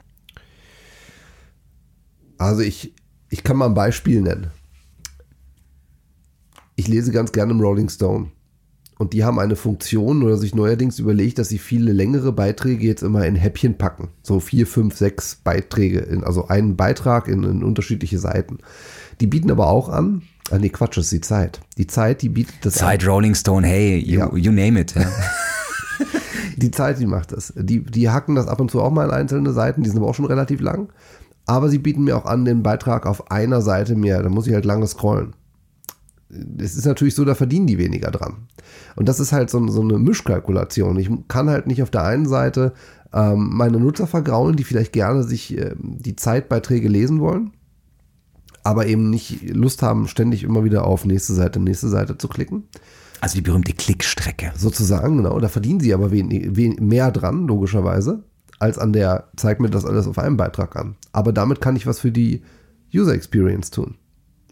Also 2.37 2.63
ich, 2.63 2.93
ich 3.29 3.45
kann 3.45 3.55
mal 3.55 3.67
ein 3.67 3.73
Beispiel 3.73 4.21
nennen. 4.21 4.47
Ich 6.75 6.89
lese 6.89 7.13
ganz 7.13 7.31
gerne 7.31 7.53
im 7.53 7.61
Rolling 7.61 7.87
Stone. 7.87 8.31
Und 8.97 9.13
die 9.13 9.23
haben 9.23 9.39
eine 9.39 9.55
Funktion 9.55 10.21
oder 10.21 10.37
sich 10.37 10.53
neuerdings 10.53 10.99
überlegt, 10.99 11.39
dass 11.39 11.47
sie 11.47 11.59
viele 11.59 11.93
längere 11.93 12.33
Beiträge 12.33 12.85
jetzt 12.85 13.03
immer 13.03 13.25
in 13.25 13.35
Häppchen 13.35 13.77
packen. 13.77 14.09
So 14.21 14.41
vier, 14.41 14.67
fünf, 14.67 14.97
sechs 14.97 15.35
Beiträge, 15.35 15.99
in, 15.99 16.25
also 16.25 16.49
einen 16.49 16.75
Beitrag 16.75 17.29
in, 17.29 17.43
in, 17.43 17.63
unterschiedliche 17.63 18.19
Seiten. 18.19 18.57
Die 19.21 19.27
bieten 19.27 19.49
aber 19.49 19.67
auch 19.67 19.87
an, 19.87 20.23
ah 20.51 20.57
nee, 20.57 20.69
Quatsch, 20.69 20.97
ist 20.97 21.13
die 21.13 21.21
Zeit. 21.21 21.61
Die 21.77 21.87
Zeit, 21.87 22.21
die 22.21 22.29
bietet 22.29 22.55
das 22.63 22.73
Zeit, 22.73 23.03
an. 23.03 23.09
Rolling 23.09 23.35
Stone, 23.35 23.65
hey, 23.65 23.97
you, 23.97 24.19
ja. 24.19 24.35
you 24.35 24.51
name 24.51 24.77
it. 24.77 24.93
Ja. 24.93 25.09
Die 26.55 26.71
Zeit, 26.71 26.99
die 26.99 27.05
macht 27.05 27.31
das. 27.31 27.53
Die, 27.55 27.83
die 27.83 28.09
hacken 28.09 28.35
das 28.35 28.47
ab 28.47 28.61
und 28.61 28.71
zu 28.71 28.81
auch 28.81 28.91
mal 28.91 29.05
in 29.05 29.11
einzelne 29.11 29.51
Seiten, 29.51 29.83
die 29.83 29.89
sind 29.89 29.99
aber 29.99 30.07
auch 30.07 30.15
schon 30.15 30.25
relativ 30.25 30.61
lang. 30.61 30.89
Aber 31.45 31.69
sie 31.69 31.79
bieten 31.79 32.03
mir 32.03 32.17
auch 32.17 32.25
an, 32.25 32.45
den 32.45 32.63
Beitrag 32.63 33.05
auf 33.05 33.31
einer 33.31 33.61
Seite 33.61 33.95
mehr. 33.95 34.23
Da 34.23 34.29
muss 34.29 34.47
ich 34.47 34.53
halt 34.53 34.65
lange 34.65 34.87
scrollen. 34.87 35.35
Es 36.57 36.75
ist 36.75 36.85
natürlich 36.85 37.13
so, 37.13 37.23
da 37.23 37.35
verdienen 37.35 37.67
die 37.67 37.77
weniger 37.77 38.09
dran. 38.09 38.47
Und 38.95 39.07
das 39.07 39.19
ist 39.19 39.31
halt 39.31 39.49
so, 39.49 39.65
so 39.67 39.81
eine 39.81 39.99
Mischkalkulation. 39.99 40.97
Ich 40.97 41.09
kann 41.27 41.49
halt 41.49 41.67
nicht 41.67 41.83
auf 41.83 41.91
der 41.91 42.03
einen 42.03 42.27
Seite 42.27 42.73
ähm, 43.13 43.49
meine 43.53 43.79
Nutzer 43.79 44.07
vergraulen, 44.07 44.55
die 44.55 44.63
vielleicht 44.63 44.91
gerne 44.91 45.23
sich 45.23 45.57
äh, 45.57 45.75
die 45.79 46.15
Zeitbeiträge 46.15 46.89
lesen 46.89 47.21
wollen, 47.21 47.51
aber 48.63 48.87
eben 48.87 49.09
nicht 49.09 49.53
Lust 49.53 49.81
haben, 49.83 50.07
ständig 50.07 50.43
immer 50.43 50.63
wieder 50.63 50.85
auf 50.85 51.05
nächste 51.05 51.33
Seite, 51.33 51.59
nächste 51.59 51.87
Seite 51.87 52.17
zu 52.17 52.27
klicken. 52.27 52.63
Also 53.25 53.37
die 53.37 53.41
berühmte 53.41 53.73
Klickstrecke. 53.73 54.51
Sozusagen, 54.55 55.17
genau. 55.17 55.39
Da 55.39 55.47
verdienen 55.47 55.79
sie 55.79 55.95
aber 55.95 56.11
wen, 56.11 56.29
wen, 56.55 56.75
mehr 56.79 57.09
dran, 57.09 57.47
logischerweise, 57.47 58.21
als 58.59 58.77
an 58.77 58.93
der, 58.93 59.29
zeig 59.35 59.59
mir 59.59 59.71
das 59.71 59.83
alles 59.83 60.05
auf 60.05 60.19
einem 60.19 60.37
Beitrag 60.37 60.75
an. 60.75 60.93
Aber 61.11 61.33
damit 61.33 61.59
kann 61.59 61.75
ich 61.75 61.87
was 61.87 61.99
für 61.99 62.11
die 62.11 62.43
User 62.93 63.15
Experience 63.15 63.71
tun. 63.71 63.95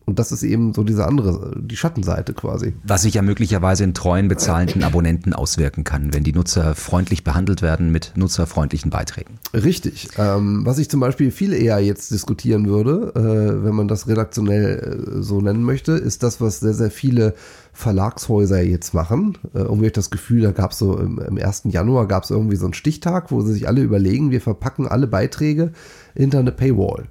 Und 0.06 0.18
das 0.18 0.32
ist 0.32 0.42
eben 0.42 0.74
so 0.74 0.84
diese 0.84 1.06
andere, 1.06 1.56
die 1.62 1.78
Schattenseite 1.78 2.34
quasi. 2.34 2.74
Was 2.84 3.04
sich 3.04 3.14
ja 3.14 3.22
möglicherweise 3.22 3.84
in 3.84 3.94
treuen 3.94 4.28
bezahlenden 4.28 4.84
Abonnenten 4.84 5.34
auswirken 5.34 5.84
kann, 5.84 6.14
wenn 6.14 6.24
die 6.24 6.34
Nutzer 6.34 6.74
freundlich 6.76 7.24
behandelt 7.24 7.62
werden 7.62 7.92
mit 7.92 8.14
nutzerfreundlichen 8.16 8.90
Beiträgen. 8.90 9.38
Richtig. 9.54 10.10
Ähm, 10.18 10.66
was 10.66 10.80
ich 10.80 10.90
zum 10.90 11.00
Beispiel 11.00 11.30
viel 11.30 11.54
eher 11.54 11.80
jetzt 11.80 12.12
diskutieren 12.12 12.68
würde, 12.68 13.14
äh, 13.16 13.64
wenn 13.64 13.76
man 13.76 13.88
das 13.88 14.08
redaktionell 14.08 15.20
äh, 15.20 15.22
so 15.22 15.40
nennen 15.40 15.64
möchte, 15.64 15.94
ist 15.94 16.24
das, 16.24 16.42
was 16.42 16.60
sehr, 16.60 16.74
sehr 16.74 16.92
viele 16.92 17.36
Verlagshäuser 17.74 18.62
jetzt 18.62 18.94
machen. 18.94 19.38
Äh, 19.54 19.60
irgendwie 19.60 19.90
das 19.90 20.12
Gefühl, 20.12 20.42
da 20.42 20.52
gab 20.52 20.72
es 20.72 20.78
so 20.78 20.98
im, 20.98 21.20
im 21.20 21.38
1. 21.38 21.64
Januar 21.66 22.08
gab 22.08 22.24
es 22.24 22.30
irgendwie 22.30 22.56
so 22.56 22.66
einen 22.66 22.74
Stichtag, 22.74 23.32
wo 23.32 23.42
sie 23.42 23.54
sich 23.54 23.68
alle 23.68 23.82
überlegen, 23.82 24.32
wir 24.32 24.42
verpacken 24.42 24.88
alle 24.88 25.08
Beiträge 25.08 25.74
hinter 26.16 26.40
eine 26.40 26.52
Paywall. 26.52 27.10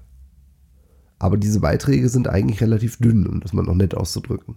Aber 1.19 1.37
diese 1.37 1.61
Beiträge 1.61 2.09
sind 2.09 2.29
eigentlich 2.29 2.61
relativ 2.61 2.97
dünn, 2.97 3.27
um 3.27 3.41
das 3.41 3.53
mal 3.53 3.63
noch 3.63 3.75
nett 3.75 3.95
auszudrücken. 3.95 4.57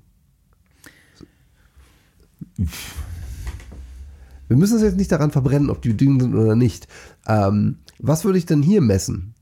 Wir 4.47 4.57
müssen 4.57 4.77
es 4.77 4.83
jetzt 4.83 4.97
nicht 4.97 5.11
daran 5.11 5.31
verbrennen, 5.31 5.69
ob 5.69 5.81
die 5.81 5.97
dünn 5.97 6.19
sind 6.19 6.35
oder 6.35 6.55
nicht. 6.55 6.87
Ähm, 7.27 7.79
was 7.99 8.25
würde 8.25 8.37
ich 8.37 8.45
denn 8.45 8.61
hier 8.61 8.81
messen? 8.81 9.33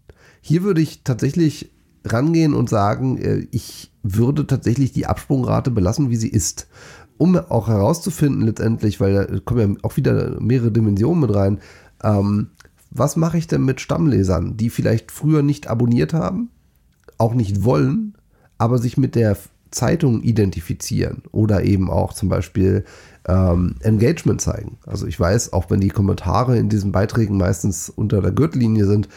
Hier 0.42 0.64
würde 0.64 0.82
ich 0.82 1.04
tatsächlich 1.04 1.72
rangehen 2.06 2.54
und 2.54 2.70
sagen, 2.70 3.18
äh, 3.18 3.48
ich 3.52 3.93
würde 4.04 4.46
tatsächlich 4.46 4.92
die 4.92 5.06
Absprungrate 5.06 5.72
belassen, 5.72 6.10
wie 6.10 6.18
sie 6.18 6.30
ist. 6.30 6.68
Um 7.18 7.36
auch 7.38 7.68
herauszufinden 7.68 8.42
letztendlich, 8.42 9.00
weil 9.00 9.14
da 9.14 9.40
kommen 9.40 9.74
ja 9.74 9.78
auch 9.84 9.98
wieder 9.98 10.40
mehrere 10.42 10.72
Dimensionen 10.72 11.22
mit 11.22 11.34
rein, 11.34 11.60
ähm, 12.04 12.50
was 12.92 13.16
mache 13.16 13.38
ich 13.38 13.48
denn 13.48 13.66
mit 13.66 13.82
Stammlesern, 13.82 14.58
die 14.58 14.70
vielleicht 14.70 15.12
früher 15.12 15.42
nicht 15.42 15.68
abonniert 15.68 16.14
haben, 16.14 16.50
auch 17.18 17.34
nicht 17.34 17.64
wollen, 17.64 18.16
aber 18.58 18.78
sich 18.78 18.98
mit 18.98 19.16
der 19.16 19.38
Zeitung 19.72 20.22
identifizieren 20.22 21.24
oder 21.32 21.64
eben 21.64 21.90
auch 21.90 22.14
zum 22.14 22.30
Beispiel 22.30 22.86
ähm, 23.28 23.76
Engagement 23.82 24.42
zeigen. 24.42 24.78
Also 24.86 25.08
ich 25.08 25.20
weiß, 25.20 25.54
auch 25.54 25.70
wenn 25.70 25.80
die 25.80 25.90
Kommentare 25.90 26.58
in 26.58 26.70
diesen 26.70 26.92
Beiträgen 26.92 27.38
meistens 27.38 27.90
unter 27.90 28.22
der 28.22 28.32
Gürtellinie 28.32 28.86
sind, 28.86 29.10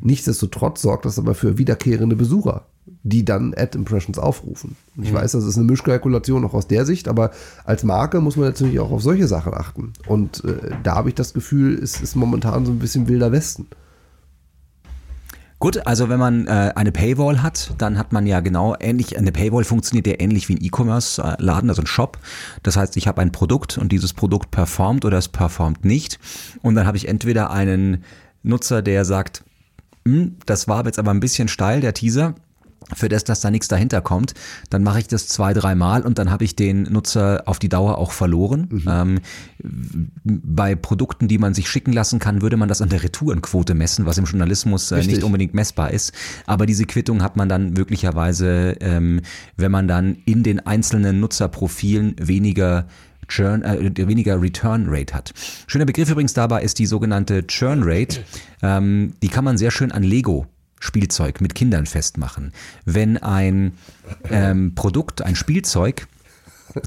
nichtsdestotrotz 0.00 0.82
sorgt 0.82 1.04
das 1.04 1.18
aber 1.18 1.34
für 1.34 1.58
wiederkehrende 1.58 2.14
Besucher, 2.14 2.66
die 2.86 3.24
dann 3.24 3.54
Ad-Impressions 3.56 4.18
aufrufen. 4.18 4.76
Und 4.96 5.04
ich 5.04 5.12
mhm. 5.12 5.16
weiß, 5.16 5.32
das 5.32 5.44
ist 5.44 5.56
eine 5.56 5.64
Mischkalkulation 5.64 6.44
auch 6.44 6.54
aus 6.54 6.66
der 6.66 6.84
Sicht, 6.84 7.08
aber 7.08 7.30
als 7.64 7.82
Marke 7.82 8.20
muss 8.20 8.36
man 8.36 8.46
natürlich 8.46 8.78
auch 8.80 8.90
auf 8.90 9.02
solche 9.02 9.26
Sachen 9.26 9.54
achten. 9.54 9.92
Und 10.06 10.44
äh, 10.44 10.70
da 10.82 10.96
habe 10.96 11.08
ich 11.08 11.14
das 11.14 11.32
Gefühl, 11.32 11.78
es 11.82 12.00
ist 12.00 12.14
momentan 12.14 12.66
so 12.66 12.72
ein 12.72 12.78
bisschen 12.78 13.08
wilder 13.08 13.32
Westen. 13.32 13.66
Gut, 15.64 15.86
also 15.86 16.10
wenn 16.10 16.18
man 16.18 16.46
äh, 16.46 16.72
eine 16.74 16.92
Paywall 16.92 17.42
hat, 17.42 17.74
dann 17.78 17.96
hat 17.96 18.12
man 18.12 18.26
ja 18.26 18.40
genau 18.40 18.76
ähnlich, 18.80 19.16
eine 19.16 19.32
Paywall 19.32 19.64
funktioniert 19.64 20.06
ja 20.06 20.14
ähnlich 20.18 20.48
wie 20.50 20.56
ein 20.56 20.62
E-Commerce-Laden, 20.62 21.70
also 21.70 21.80
ein 21.80 21.86
Shop. 21.86 22.18
Das 22.62 22.76
heißt, 22.76 22.98
ich 22.98 23.06
habe 23.06 23.22
ein 23.22 23.32
Produkt 23.32 23.78
und 23.78 23.90
dieses 23.90 24.12
Produkt 24.12 24.50
performt 24.50 25.06
oder 25.06 25.16
es 25.16 25.28
performt 25.28 25.84
nicht. 25.86 26.18
Und 26.60 26.74
dann 26.74 26.86
habe 26.86 26.98
ich 26.98 27.08
entweder 27.08 27.50
einen 27.50 28.04
Nutzer, 28.42 28.82
der 28.82 29.06
sagt, 29.06 29.42
hm, 30.06 30.36
das 30.44 30.68
war 30.68 30.84
jetzt 30.84 30.98
aber 30.98 31.12
ein 31.12 31.20
bisschen 31.20 31.48
steil, 31.48 31.80
der 31.80 31.94
Teaser 31.94 32.34
für 32.92 33.08
das, 33.08 33.24
dass 33.24 33.40
da 33.40 33.50
nichts 33.50 33.68
dahinter 33.68 34.00
kommt, 34.00 34.34
dann 34.70 34.82
mache 34.82 35.00
ich 35.00 35.08
das 35.08 35.28
zwei, 35.28 35.54
dreimal 35.54 36.02
und 36.02 36.18
dann 36.18 36.30
habe 36.30 36.44
ich 36.44 36.54
den 36.54 36.82
Nutzer 36.82 37.42
auf 37.46 37.58
die 37.58 37.68
Dauer 37.68 37.98
auch 37.98 38.12
verloren. 38.12 38.68
Mhm. 38.70 38.84
Ähm, 38.88 39.20
bei 40.24 40.74
Produkten, 40.74 41.28
die 41.28 41.38
man 41.38 41.54
sich 41.54 41.68
schicken 41.68 41.92
lassen 41.92 42.18
kann, 42.18 42.42
würde 42.42 42.56
man 42.56 42.68
das 42.68 42.82
an 42.82 42.90
der 42.90 43.02
Retourenquote 43.02 43.74
messen, 43.74 44.06
was 44.06 44.18
im 44.18 44.24
Journalismus 44.24 44.90
äh, 44.92 45.02
nicht 45.02 45.24
unbedingt 45.24 45.54
messbar 45.54 45.90
ist. 45.90 46.12
Aber 46.46 46.66
diese 46.66 46.84
Quittung 46.84 47.22
hat 47.22 47.36
man 47.36 47.48
dann 47.48 47.72
möglicherweise, 47.72 48.76
ähm, 48.80 49.22
wenn 49.56 49.70
man 49.70 49.88
dann 49.88 50.16
in 50.26 50.42
den 50.42 50.60
einzelnen 50.66 51.20
Nutzerprofilen 51.20 52.16
weniger 52.20 52.86
Churn, 53.28 53.62
äh, 53.62 54.06
weniger 54.06 54.40
Return 54.40 54.86
Rate 54.88 55.14
hat. 55.14 55.32
Schöner 55.66 55.86
Begriff 55.86 56.10
übrigens 56.10 56.34
dabei 56.34 56.62
ist 56.62 56.78
die 56.78 56.86
sogenannte 56.86 57.46
Churn 57.46 57.82
Rate. 57.82 58.20
Ähm, 58.62 59.12
die 59.22 59.28
kann 59.28 59.44
man 59.44 59.58
sehr 59.58 59.70
schön 59.70 59.92
an 59.92 60.02
Lego 60.02 60.46
Spielzeug 60.84 61.40
mit 61.40 61.54
Kindern 61.54 61.86
festmachen. 61.86 62.52
Wenn 62.84 63.16
ein 63.16 63.72
ähm, 64.30 64.74
Produkt, 64.74 65.22
ein 65.22 65.34
Spielzeug 65.34 66.06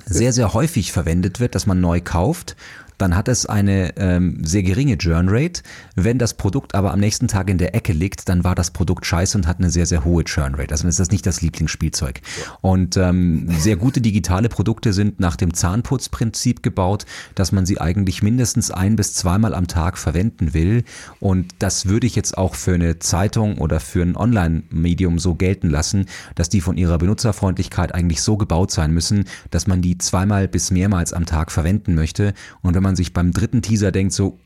sehr, 0.05 0.33
sehr 0.33 0.53
häufig 0.53 0.91
verwendet 0.91 1.39
wird, 1.39 1.55
dass 1.55 1.65
man 1.65 1.81
neu 1.81 1.99
kauft, 2.01 2.55
dann 2.97 3.15
hat 3.15 3.27
es 3.27 3.45
eine 3.45 3.95
ähm, 3.97 4.43
sehr 4.43 4.63
geringe 4.63 4.97
Churn-Rate. 4.97 5.61
Wenn 5.95 6.17
das 6.17 6.33
Produkt 6.33 6.75
aber 6.75 6.93
am 6.93 6.99
nächsten 6.99 7.27
Tag 7.27 7.49
in 7.49 7.57
der 7.57 7.75
Ecke 7.75 7.93
liegt, 7.93 8.29
dann 8.29 8.43
war 8.43 8.55
das 8.55 8.71
Produkt 8.71 9.05
scheiße 9.05 9.37
und 9.37 9.47
hat 9.47 9.59
eine 9.59 9.69
sehr, 9.69 9.85
sehr 9.85 10.03
hohe 10.03 10.23
Churn-Rate. 10.23 10.71
Also 10.71 10.87
ist 10.87 10.99
das 10.99 11.11
nicht 11.11 11.25
das 11.25 11.41
Lieblingsspielzeug. 11.41 12.21
Und 12.61 12.97
ähm, 12.97 13.47
sehr 13.59 13.75
gute 13.75 14.01
digitale 14.01 14.49
Produkte 14.49 14.93
sind 14.93 15.19
nach 15.19 15.35
dem 15.35 15.53
Zahnputzprinzip 15.53 16.63
gebaut, 16.63 17.05
dass 17.35 17.51
man 17.51 17.65
sie 17.65 17.79
eigentlich 17.79 18.23
mindestens 18.23 18.71
ein 18.71 18.95
bis 18.95 19.13
zweimal 19.13 19.53
am 19.53 19.67
Tag 19.67 19.97
verwenden 19.97 20.53
will. 20.53 20.83
Und 21.19 21.53
das 21.59 21.87
würde 21.87 22.07
ich 22.07 22.15
jetzt 22.15 22.37
auch 22.37 22.55
für 22.55 22.73
eine 22.73 22.99
Zeitung 22.99 23.57
oder 23.57 23.79
für 23.79 24.01
ein 24.01 24.15
Online-Medium 24.15 25.19
so 25.19 25.35
gelten 25.35 25.69
lassen, 25.69 26.05
dass 26.35 26.49
die 26.49 26.61
von 26.61 26.77
ihrer 26.77 26.97
Benutzerfreundlichkeit 26.97 27.93
eigentlich 27.93 28.21
so 28.21 28.37
gebaut 28.37 28.71
sein 28.71 28.91
müssen, 28.91 29.25
dass 29.51 29.67
man 29.67 29.81
die 29.81 29.97
zweimal 29.97 30.47
bis 30.47 30.71
mehrmals 30.71 31.13
am 31.13 31.25
Tag 31.25 31.51
verwenden 31.51 31.95
möchte. 31.95 32.33
Und 32.61 32.75
wenn 32.75 32.83
man 32.87 32.95
sich 32.95 33.11
beim 33.11 33.33
dritten 33.33 33.61
Teaser 33.61 33.91
denkt, 33.91 34.13
so 34.13 34.39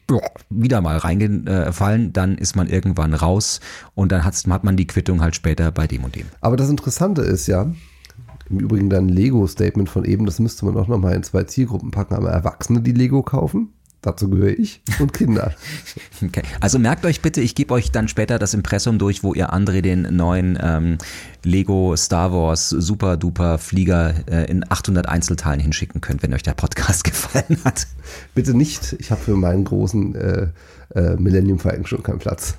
wieder 0.49 0.81
mal 0.81 0.97
reingefallen, 0.97 2.11
dann 2.11 2.37
ist 2.39 2.55
man 2.55 2.67
irgendwann 2.67 3.13
raus 3.13 3.59
und 3.93 4.11
dann 4.11 4.25
hat 4.25 4.63
man 4.63 4.75
die 4.75 4.87
Quittung 4.87 5.21
halt 5.21 5.35
später 5.35 5.71
bei 5.71 5.85
dem 5.85 6.03
und 6.03 6.15
dem. 6.15 6.25
Aber 6.41 6.57
das 6.57 6.69
Interessante 6.69 7.21
ist 7.21 7.45
ja, 7.45 7.71
im 8.49 8.59
Übrigen 8.59 8.89
dein 8.89 9.09
Lego-Statement 9.09 9.89
von 9.89 10.05
eben, 10.05 10.25
das 10.25 10.39
müsste 10.39 10.65
man 10.65 10.75
auch 10.75 10.87
nochmal 10.87 11.13
in 11.13 11.23
zwei 11.23 11.43
Zielgruppen 11.43 11.91
packen. 11.91 12.15
Aber 12.15 12.29
Erwachsene, 12.29 12.81
die 12.81 12.91
Lego 12.91 13.21
kaufen 13.21 13.69
Dazu 14.01 14.29
gehöre 14.29 14.57
ich 14.57 14.81
und 14.99 15.13
Kinder. 15.13 15.53
Okay. 16.23 16.43
Also 16.59 16.77
merkt 16.77 17.03
euch 17.05 17.21
bitte, 17.21 17.41
ich 17.41 17.55
gebe 17.55 17.73
euch 17.73 17.91
dann 17.91 18.07
später 18.07 18.37
das 18.37 18.53
Impressum 18.53 18.99
durch, 18.99 19.23
wo 19.23 19.33
ihr 19.33 19.51
André 19.53 19.81
den 19.81 20.15
neuen 20.15 20.57
ähm, 20.61 20.97
Lego 21.43 21.95
Star 21.95 22.31
Wars 22.31 22.69
Super 22.69 23.17
Duper 23.17 23.57
Flieger 23.57 24.13
äh, 24.27 24.45
in 24.51 24.63
800 24.69 25.09
Einzelteilen 25.09 25.59
hinschicken 25.59 25.99
könnt, 25.99 26.21
wenn 26.21 26.33
euch 26.35 26.43
der 26.43 26.53
Podcast 26.53 27.03
gefallen 27.05 27.57
hat. 27.65 27.87
Bitte 28.35 28.55
nicht, 28.55 28.95
ich 28.99 29.09
habe 29.09 29.21
für 29.21 29.35
meinen 29.35 29.63
großen 29.63 30.13
äh, 30.15 30.47
äh, 30.93 31.15
Millennium 31.15 31.57
Falcon 31.57 31.87
schon 31.87 32.03
keinen 32.03 32.19
Platz. 32.19 32.55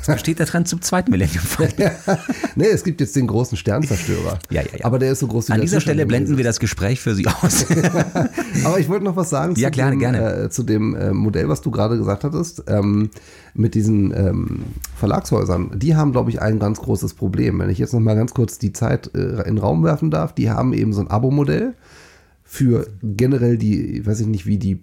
Es 0.00 0.06
besteht 0.06 0.38
der 0.38 0.46
Trend 0.46 0.68
zum 0.68 0.80
zweiten 0.82 1.10
Millennium 1.10 1.42
Falcon. 1.42 1.90
nee, 2.56 2.66
es 2.66 2.84
gibt 2.84 3.00
jetzt 3.00 3.14
den 3.16 3.26
großen 3.26 3.56
Sternzerstörer. 3.56 4.38
Ja, 4.50 4.62
ja, 4.62 4.68
ja. 4.78 4.84
Aber 4.84 4.98
der 4.98 5.12
ist 5.12 5.20
so 5.20 5.26
groß 5.26 5.48
wie 5.48 5.52
An 5.52 5.60
dieser 5.60 5.80
Stelle 5.80 6.06
blenden 6.06 6.36
wir 6.36 6.44
das 6.44 6.60
Gespräch 6.60 7.00
für 7.00 7.14
Sie 7.14 7.26
aus. 7.26 7.66
Aber 8.64 8.78
ich 8.78 8.88
wollte 8.88 9.04
noch 9.04 9.16
was 9.16 9.30
sagen 9.30 9.54
ja, 9.56 9.68
zu, 9.68 9.72
klar, 9.72 9.90
dem, 9.90 9.98
gerne. 9.98 10.44
Äh, 10.44 10.50
zu 10.50 10.62
dem 10.62 10.94
äh, 10.94 11.12
Modell, 11.12 11.48
was 11.48 11.60
du 11.60 11.70
gerade 11.70 11.96
gesagt 11.96 12.24
hattest, 12.24 12.64
ähm, 12.68 13.10
mit 13.54 13.74
diesen 13.74 14.12
ähm, 14.16 14.64
Verlagshäusern. 14.96 15.78
Die 15.78 15.96
haben, 15.96 16.12
glaube 16.12 16.30
ich, 16.30 16.40
ein 16.40 16.58
ganz 16.58 16.80
großes 16.80 17.14
Problem. 17.14 17.58
Wenn 17.58 17.70
ich 17.70 17.78
jetzt 17.78 17.92
noch 17.92 18.00
mal 18.00 18.16
ganz 18.16 18.34
kurz 18.34 18.58
die 18.58 18.72
Zeit 18.72 19.10
äh, 19.14 19.42
in 19.42 19.56
den 19.56 19.58
Raum 19.58 19.84
werfen 19.84 20.10
darf, 20.10 20.34
die 20.34 20.50
haben 20.50 20.72
eben 20.72 20.92
so 20.92 21.00
ein 21.00 21.08
Abo-Modell 21.08 21.74
für 22.44 22.88
generell 23.02 23.58
die, 23.58 24.04
weiß 24.04 24.20
ich 24.20 24.26
nicht, 24.26 24.46
wie 24.46 24.58
die 24.58 24.82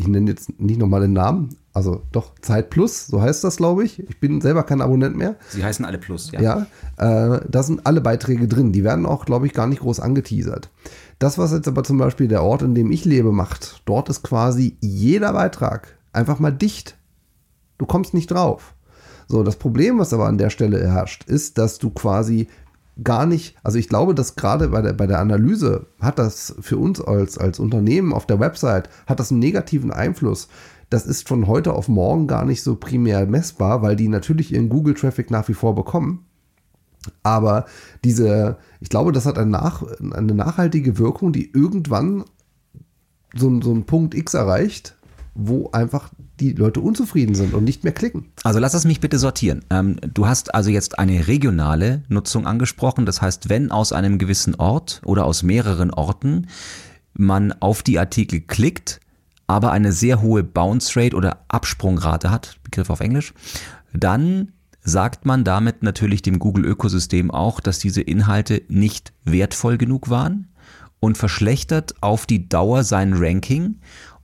ich 0.00 0.08
nenne 0.08 0.30
jetzt 0.30 0.58
nicht 0.58 0.80
nochmal 0.80 1.02
den 1.02 1.12
Namen, 1.12 1.56
also 1.74 2.02
doch 2.10 2.32
Zeit 2.40 2.70
Plus, 2.70 3.06
so 3.06 3.20
heißt 3.20 3.44
das, 3.44 3.58
glaube 3.58 3.84
ich. 3.84 3.98
Ich 4.08 4.18
bin 4.18 4.40
selber 4.40 4.62
kein 4.62 4.80
Abonnent 4.80 5.14
mehr. 5.16 5.36
Sie 5.50 5.62
heißen 5.62 5.84
alle 5.84 5.98
Plus, 5.98 6.32
ja. 6.32 6.40
Ja, 6.40 6.66
äh, 6.96 7.40
da 7.48 7.62
sind 7.62 7.86
alle 7.86 8.00
Beiträge 8.00 8.48
drin. 8.48 8.72
Die 8.72 8.82
werden 8.82 9.04
auch, 9.04 9.26
glaube 9.26 9.46
ich, 9.46 9.52
gar 9.52 9.66
nicht 9.66 9.82
groß 9.82 10.00
angeteasert. 10.00 10.70
Das, 11.18 11.36
was 11.36 11.52
jetzt 11.52 11.68
aber 11.68 11.84
zum 11.84 11.98
Beispiel 11.98 12.28
der 12.28 12.42
Ort, 12.42 12.62
in 12.62 12.74
dem 12.74 12.90
ich 12.90 13.04
lebe, 13.04 13.30
macht, 13.30 13.82
dort 13.84 14.08
ist 14.08 14.22
quasi 14.22 14.78
jeder 14.80 15.34
Beitrag 15.34 15.98
einfach 16.14 16.38
mal 16.38 16.50
dicht. 16.50 16.96
Du 17.76 17.84
kommst 17.84 18.14
nicht 18.14 18.30
drauf. 18.30 18.74
So, 19.28 19.42
das 19.42 19.56
Problem, 19.56 19.98
was 19.98 20.14
aber 20.14 20.26
an 20.26 20.38
der 20.38 20.50
Stelle 20.50 20.90
herrscht, 20.90 21.24
ist, 21.24 21.58
dass 21.58 21.78
du 21.78 21.90
quasi 21.90 22.48
gar 23.02 23.26
nicht, 23.26 23.56
also 23.62 23.78
ich 23.78 23.88
glaube, 23.88 24.14
dass 24.14 24.36
gerade 24.36 24.68
bei 24.68 24.82
der, 24.82 24.92
bei 24.92 25.06
der 25.06 25.20
Analyse 25.20 25.86
hat 26.00 26.18
das 26.18 26.54
für 26.60 26.76
uns 26.76 27.00
als, 27.00 27.38
als 27.38 27.58
Unternehmen 27.58 28.12
auf 28.12 28.26
der 28.26 28.40
Website, 28.40 28.88
hat 29.06 29.20
das 29.20 29.30
einen 29.30 29.40
negativen 29.40 29.90
Einfluss. 29.90 30.48
Das 30.90 31.06
ist 31.06 31.28
von 31.28 31.46
heute 31.46 31.72
auf 31.72 31.88
morgen 31.88 32.26
gar 32.26 32.44
nicht 32.44 32.62
so 32.62 32.76
primär 32.76 33.24
messbar, 33.26 33.80
weil 33.82 33.96
die 33.96 34.08
natürlich 34.08 34.52
ihren 34.52 34.68
Google-Traffic 34.68 35.30
nach 35.30 35.48
wie 35.48 35.54
vor 35.54 35.74
bekommen. 35.74 36.26
Aber 37.22 37.64
diese, 38.04 38.58
ich 38.80 38.88
glaube, 38.88 39.12
das 39.12 39.24
hat 39.24 39.38
eine, 39.38 39.50
nach, 39.50 39.82
eine 40.12 40.34
nachhaltige 40.34 40.98
Wirkung, 40.98 41.32
die 41.32 41.50
irgendwann 41.52 42.24
so, 43.34 43.60
so 43.62 43.70
einen 43.70 43.84
Punkt 43.84 44.14
X 44.14 44.34
erreicht, 44.34 44.96
wo 45.34 45.70
einfach 45.70 46.10
die 46.40 46.52
Leute 46.52 46.80
unzufrieden 46.80 47.34
sind 47.34 47.54
und 47.54 47.64
nicht 47.64 47.84
mehr 47.84 47.92
klicken. 47.92 48.26
Also 48.42 48.58
lass 48.58 48.74
es 48.74 48.84
mich 48.84 49.00
bitte 49.00 49.18
sortieren. 49.18 49.64
Ähm, 49.70 49.96
du 50.12 50.26
hast 50.26 50.54
also 50.54 50.70
jetzt 50.70 50.98
eine 50.98 51.28
regionale 51.28 52.02
Nutzung 52.08 52.46
angesprochen. 52.46 53.06
Das 53.06 53.22
heißt, 53.22 53.48
wenn 53.48 53.70
aus 53.70 53.92
einem 53.92 54.18
gewissen 54.18 54.54
Ort 54.54 55.02
oder 55.04 55.24
aus 55.24 55.42
mehreren 55.42 55.90
Orten 55.90 56.46
man 57.12 57.52
auf 57.60 57.82
die 57.82 57.98
Artikel 57.98 58.40
klickt, 58.40 59.00
aber 59.46 59.72
eine 59.72 59.92
sehr 59.92 60.22
hohe 60.22 60.44
Bounce 60.44 60.98
Rate 60.98 61.16
oder 61.16 61.44
Absprungrate 61.48 62.30
hat, 62.30 62.58
Begriff 62.62 62.88
auf 62.88 63.00
Englisch, 63.00 63.34
dann 63.92 64.52
sagt 64.82 65.26
man 65.26 65.44
damit 65.44 65.82
natürlich 65.82 66.22
dem 66.22 66.38
Google-Ökosystem 66.38 67.30
auch, 67.30 67.60
dass 67.60 67.78
diese 67.78 68.00
Inhalte 68.00 68.62
nicht 68.68 69.12
wertvoll 69.24 69.76
genug 69.76 70.08
waren 70.08 70.46
und 71.00 71.18
verschlechtert 71.18 71.94
auf 72.00 72.26
die 72.26 72.48
Dauer 72.48 72.84
sein 72.84 73.14
Ranking 73.14 73.76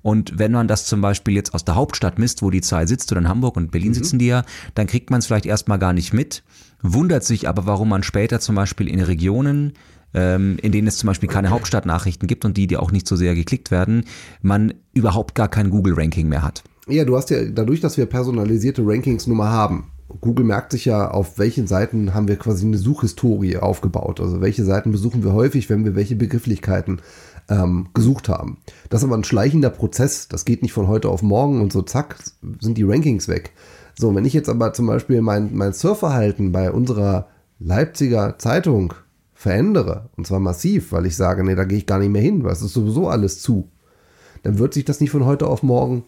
und 0.06 0.38
wenn 0.38 0.52
man 0.52 0.68
das 0.68 0.86
zum 0.86 1.00
Beispiel 1.00 1.34
jetzt 1.34 1.52
aus 1.52 1.64
der 1.64 1.74
Hauptstadt 1.74 2.16
misst, 2.16 2.40
wo 2.40 2.50
die 2.50 2.60
Zahl 2.60 2.86
sitzt, 2.86 3.10
oder 3.10 3.22
in 3.22 3.28
Hamburg 3.28 3.56
und 3.56 3.72
Berlin 3.72 3.88
mhm. 3.88 3.94
sitzen 3.94 4.20
die 4.20 4.28
ja, 4.28 4.44
dann 4.76 4.86
kriegt 4.86 5.10
man 5.10 5.18
es 5.18 5.26
vielleicht 5.26 5.46
erstmal 5.46 5.80
gar 5.80 5.92
nicht 5.92 6.12
mit, 6.12 6.44
wundert 6.80 7.24
sich 7.24 7.48
aber, 7.48 7.66
warum 7.66 7.88
man 7.88 8.04
später 8.04 8.38
zum 8.38 8.54
Beispiel 8.54 8.86
in 8.86 9.00
Regionen 9.00 9.72
ähm, 10.14 10.58
in 10.62 10.70
denen 10.70 10.86
es 10.86 10.98
zum 10.98 11.08
Beispiel 11.08 11.28
keine 11.28 11.50
Hauptstadtnachrichten 11.50 12.28
gibt 12.28 12.44
und 12.44 12.56
die, 12.56 12.68
die 12.68 12.76
auch 12.76 12.92
nicht 12.92 13.08
so 13.08 13.16
sehr 13.16 13.34
geklickt 13.34 13.72
werden, 13.72 14.04
man 14.42 14.74
überhaupt 14.94 15.34
gar 15.34 15.48
kein 15.48 15.70
Google-Ranking 15.70 16.28
mehr 16.28 16.42
hat. 16.42 16.62
Ja, 16.86 17.04
du 17.04 17.16
hast 17.16 17.30
ja 17.30 17.44
dadurch, 17.44 17.80
dass 17.80 17.96
wir 17.96 18.06
personalisierte 18.06 18.82
Rankings 18.86 19.26
Nummer 19.26 19.50
haben. 19.50 19.90
Google 20.20 20.46
merkt 20.46 20.70
sich 20.70 20.84
ja, 20.84 21.10
auf 21.10 21.40
welchen 21.40 21.66
Seiten 21.66 22.14
haben 22.14 22.28
wir 22.28 22.36
quasi 22.36 22.64
eine 22.64 22.78
Suchhistorie 22.78 23.56
aufgebaut. 23.56 24.20
Also 24.20 24.40
welche 24.40 24.64
Seiten 24.64 24.92
besuchen 24.92 25.24
wir 25.24 25.32
häufig, 25.32 25.68
wenn 25.68 25.84
wir 25.84 25.96
welche 25.96 26.14
Begrifflichkeiten 26.14 27.00
ähm, 27.48 27.88
gesucht 27.94 28.28
haben. 28.28 28.58
Das 28.90 29.00
ist 29.00 29.06
aber 29.06 29.16
ein 29.16 29.24
schleichender 29.24 29.70
Prozess. 29.70 30.28
Das 30.28 30.44
geht 30.44 30.62
nicht 30.62 30.72
von 30.72 30.88
heute 30.88 31.08
auf 31.08 31.22
morgen 31.22 31.60
und 31.60 31.72
so 31.72 31.82
zack 31.82 32.16
sind 32.60 32.78
die 32.78 32.82
Rankings 32.82 33.28
weg. 33.28 33.52
So, 33.98 34.14
wenn 34.14 34.24
ich 34.24 34.34
jetzt 34.34 34.48
aber 34.48 34.72
zum 34.72 34.86
Beispiel 34.86 35.22
mein, 35.22 35.54
mein 35.54 35.72
Surfverhalten 35.72 36.52
bei 36.52 36.70
unserer 36.70 37.28
Leipziger 37.58 38.38
Zeitung 38.38 38.92
verändere, 39.32 40.10
und 40.16 40.26
zwar 40.26 40.40
massiv, 40.40 40.92
weil 40.92 41.06
ich 41.06 41.16
sage, 41.16 41.44
nee, 41.44 41.54
da 41.54 41.64
gehe 41.64 41.78
ich 41.78 41.86
gar 41.86 41.98
nicht 41.98 42.10
mehr 42.10 42.22
hin, 42.22 42.44
weil 42.44 42.52
es 42.52 42.62
ist 42.62 42.74
sowieso 42.74 43.08
alles 43.08 43.40
zu, 43.40 43.70
dann 44.42 44.58
wird 44.58 44.74
sich 44.74 44.84
das 44.84 45.00
nicht 45.00 45.10
von 45.10 45.24
heute 45.24 45.46
auf 45.46 45.62
morgen 45.62 46.04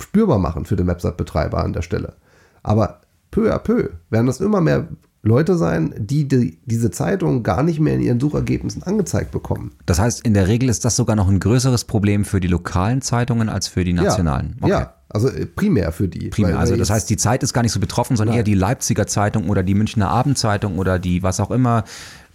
spürbar 0.00 0.38
machen 0.38 0.64
für 0.64 0.76
den 0.76 0.86
Website-Betreiber 0.86 1.62
an 1.62 1.72
der 1.72 1.82
Stelle. 1.82 2.16
Aber 2.62 3.00
peu 3.30 3.52
à 3.52 3.58
peu 3.58 3.90
werden 4.10 4.26
das 4.26 4.40
immer 4.40 4.60
mehr 4.60 4.88
Leute 5.22 5.56
sein, 5.56 5.94
die, 5.98 6.26
die, 6.26 6.58
diese 6.64 6.90
Zeitung 6.90 7.42
gar 7.42 7.62
nicht 7.62 7.78
mehr 7.78 7.94
in 7.94 8.00
ihren 8.00 8.20
Suchergebnissen 8.20 8.82
angezeigt 8.82 9.32
bekommen. 9.32 9.72
Das 9.84 9.98
heißt, 9.98 10.24
in 10.24 10.32
der 10.32 10.48
Regel 10.48 10.68
ist 10.70 10.84
das 10.84 10.96
sogar 10.96 11.14
noch 11.14 11.28
ein 11.28 11.40
größeres 11.40 11.84
Problem 11.84 12.24
für 12.24 12.40
die 12.40 12.48
lokalen 12.48 13.02
Zeitungen 13.02 13.48
als 13.48 13.68
für 13.68 13.84
die 13.84 13.92
nationalen. 13.92 14.56
Ja, 14.60 14.64
okay. 14.64 14.70
ja 14.70 14.94
also 15.10 15.28
äh, 15.28 15.44
primär 15.44 15.92
für 15.92 16.08
die. 16.08 16.28
Primär, 16.28 16.58
also 16.58 16.76
das 16.76 16.88
heißt, 16.88 17.10
die 17.10 17.16
Zeit 17.16 17.42
ist 17.42 17.52
gar 17.52 17.62
nicht 17.62 17.72
so 17.72 17.80
betroffen, 17.80 18.16
sondern 18.16 18.34
Nein. 18.34 18.38
eher 18.38 18.44
die 18.44 18.54
Leipziger 18.54 19.06
Zeitung 19.06 19.50
oder 19.50 19.62
die 19.62 19.74
Münchner 19.74 20.08
Abendzeitung 20.08 20.78
oder 20.78 20.98
die 20.98 21.22
was 21.22 21.40
auch 21.40 21.50
immer. 21.50 21.84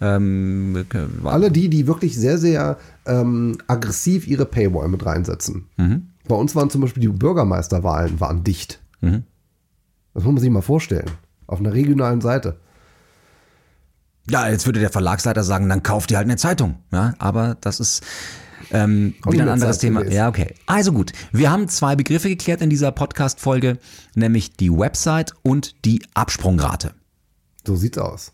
Ähm, 0.00 0.84
Alle 1.24 1.50
die, 1.50 1.70
die 1.70 1.86
wirklich 1.86 2.16
sehr, 2.16 2.36
sehr 2.36 2.76
ähm, 3.06 3.56
aggressiv 3.66 4.26
ihre 4.26 4.44
Paywall 4.44 4.88
mit 4.88 5.06
reinsetzen. 5.06 5.66
Mhm. 5.78 6.08
Bei 6.28 6.34
uns 6.34 6.54
waren 6.54 6.68
zum 6.68 6.82
Beispiel 6.82 7.00
die 7.00 7.08
Bürgermeisterwahlen 7.08 8.20
waren 8.20 8.44
dicht. 8.44 8.80
Mhm. 9.00 9.22
Das 10.12 10.24
muss 10.24 10.34
man 10.34 10.42
sich 10.42 10.50
mal 10.50 10.60
vorstellen. 10.60 11.10
Auf 11.46 11.60
einer 11.60 11.72
regionalen 11.72 12.20
Seite. 12.20 12.58
Ja, 14.28 14.48
jetzt 14.48 14.66
würde 14.66 14.80
der 14.80 14.90
Verlagsleiter 14.90 15.44
sagen, 15.44 15.68
dann 15.68 15.82
kauft 15.82 16.10
ihr 16.10 16.16
halt 16.16 16.26
eine 16.26 16.36
Zeitung. 16.36 16.76
Ja, 16.92 17.14
aber 17.18 17.56
das 17.60 17.80
ist 17.80 18.02
ähm, 18.70 19.14
wieder 19.28 19.44
ein 19.44 19.48
anderes 19.50 19.78
Thema. 19.78 20.04
Ja, 20.04 20.28
okay. 20.28 20.54
Also 20.66 20.92
gut, 20.92 21.12
wir 21.32 21.50
haben 21.50 21.68
zwei 21.68 21.94
Begriffe 21.96 22.28
geklärt 22.28 22.60
in 22.62 22.70
dieser 22.70 22.92
Podcast-Folge, 22.92 23.78
nämlich 24.14 24.56
die 24.56 24.70
Website 24.70 25.34
und 25.42 25.84
die 25.84 26.02
Absprungrate. 26.14 26.94
So 27.66 27.76
sieht's 27.76 27.98
aus. 27.98 28.32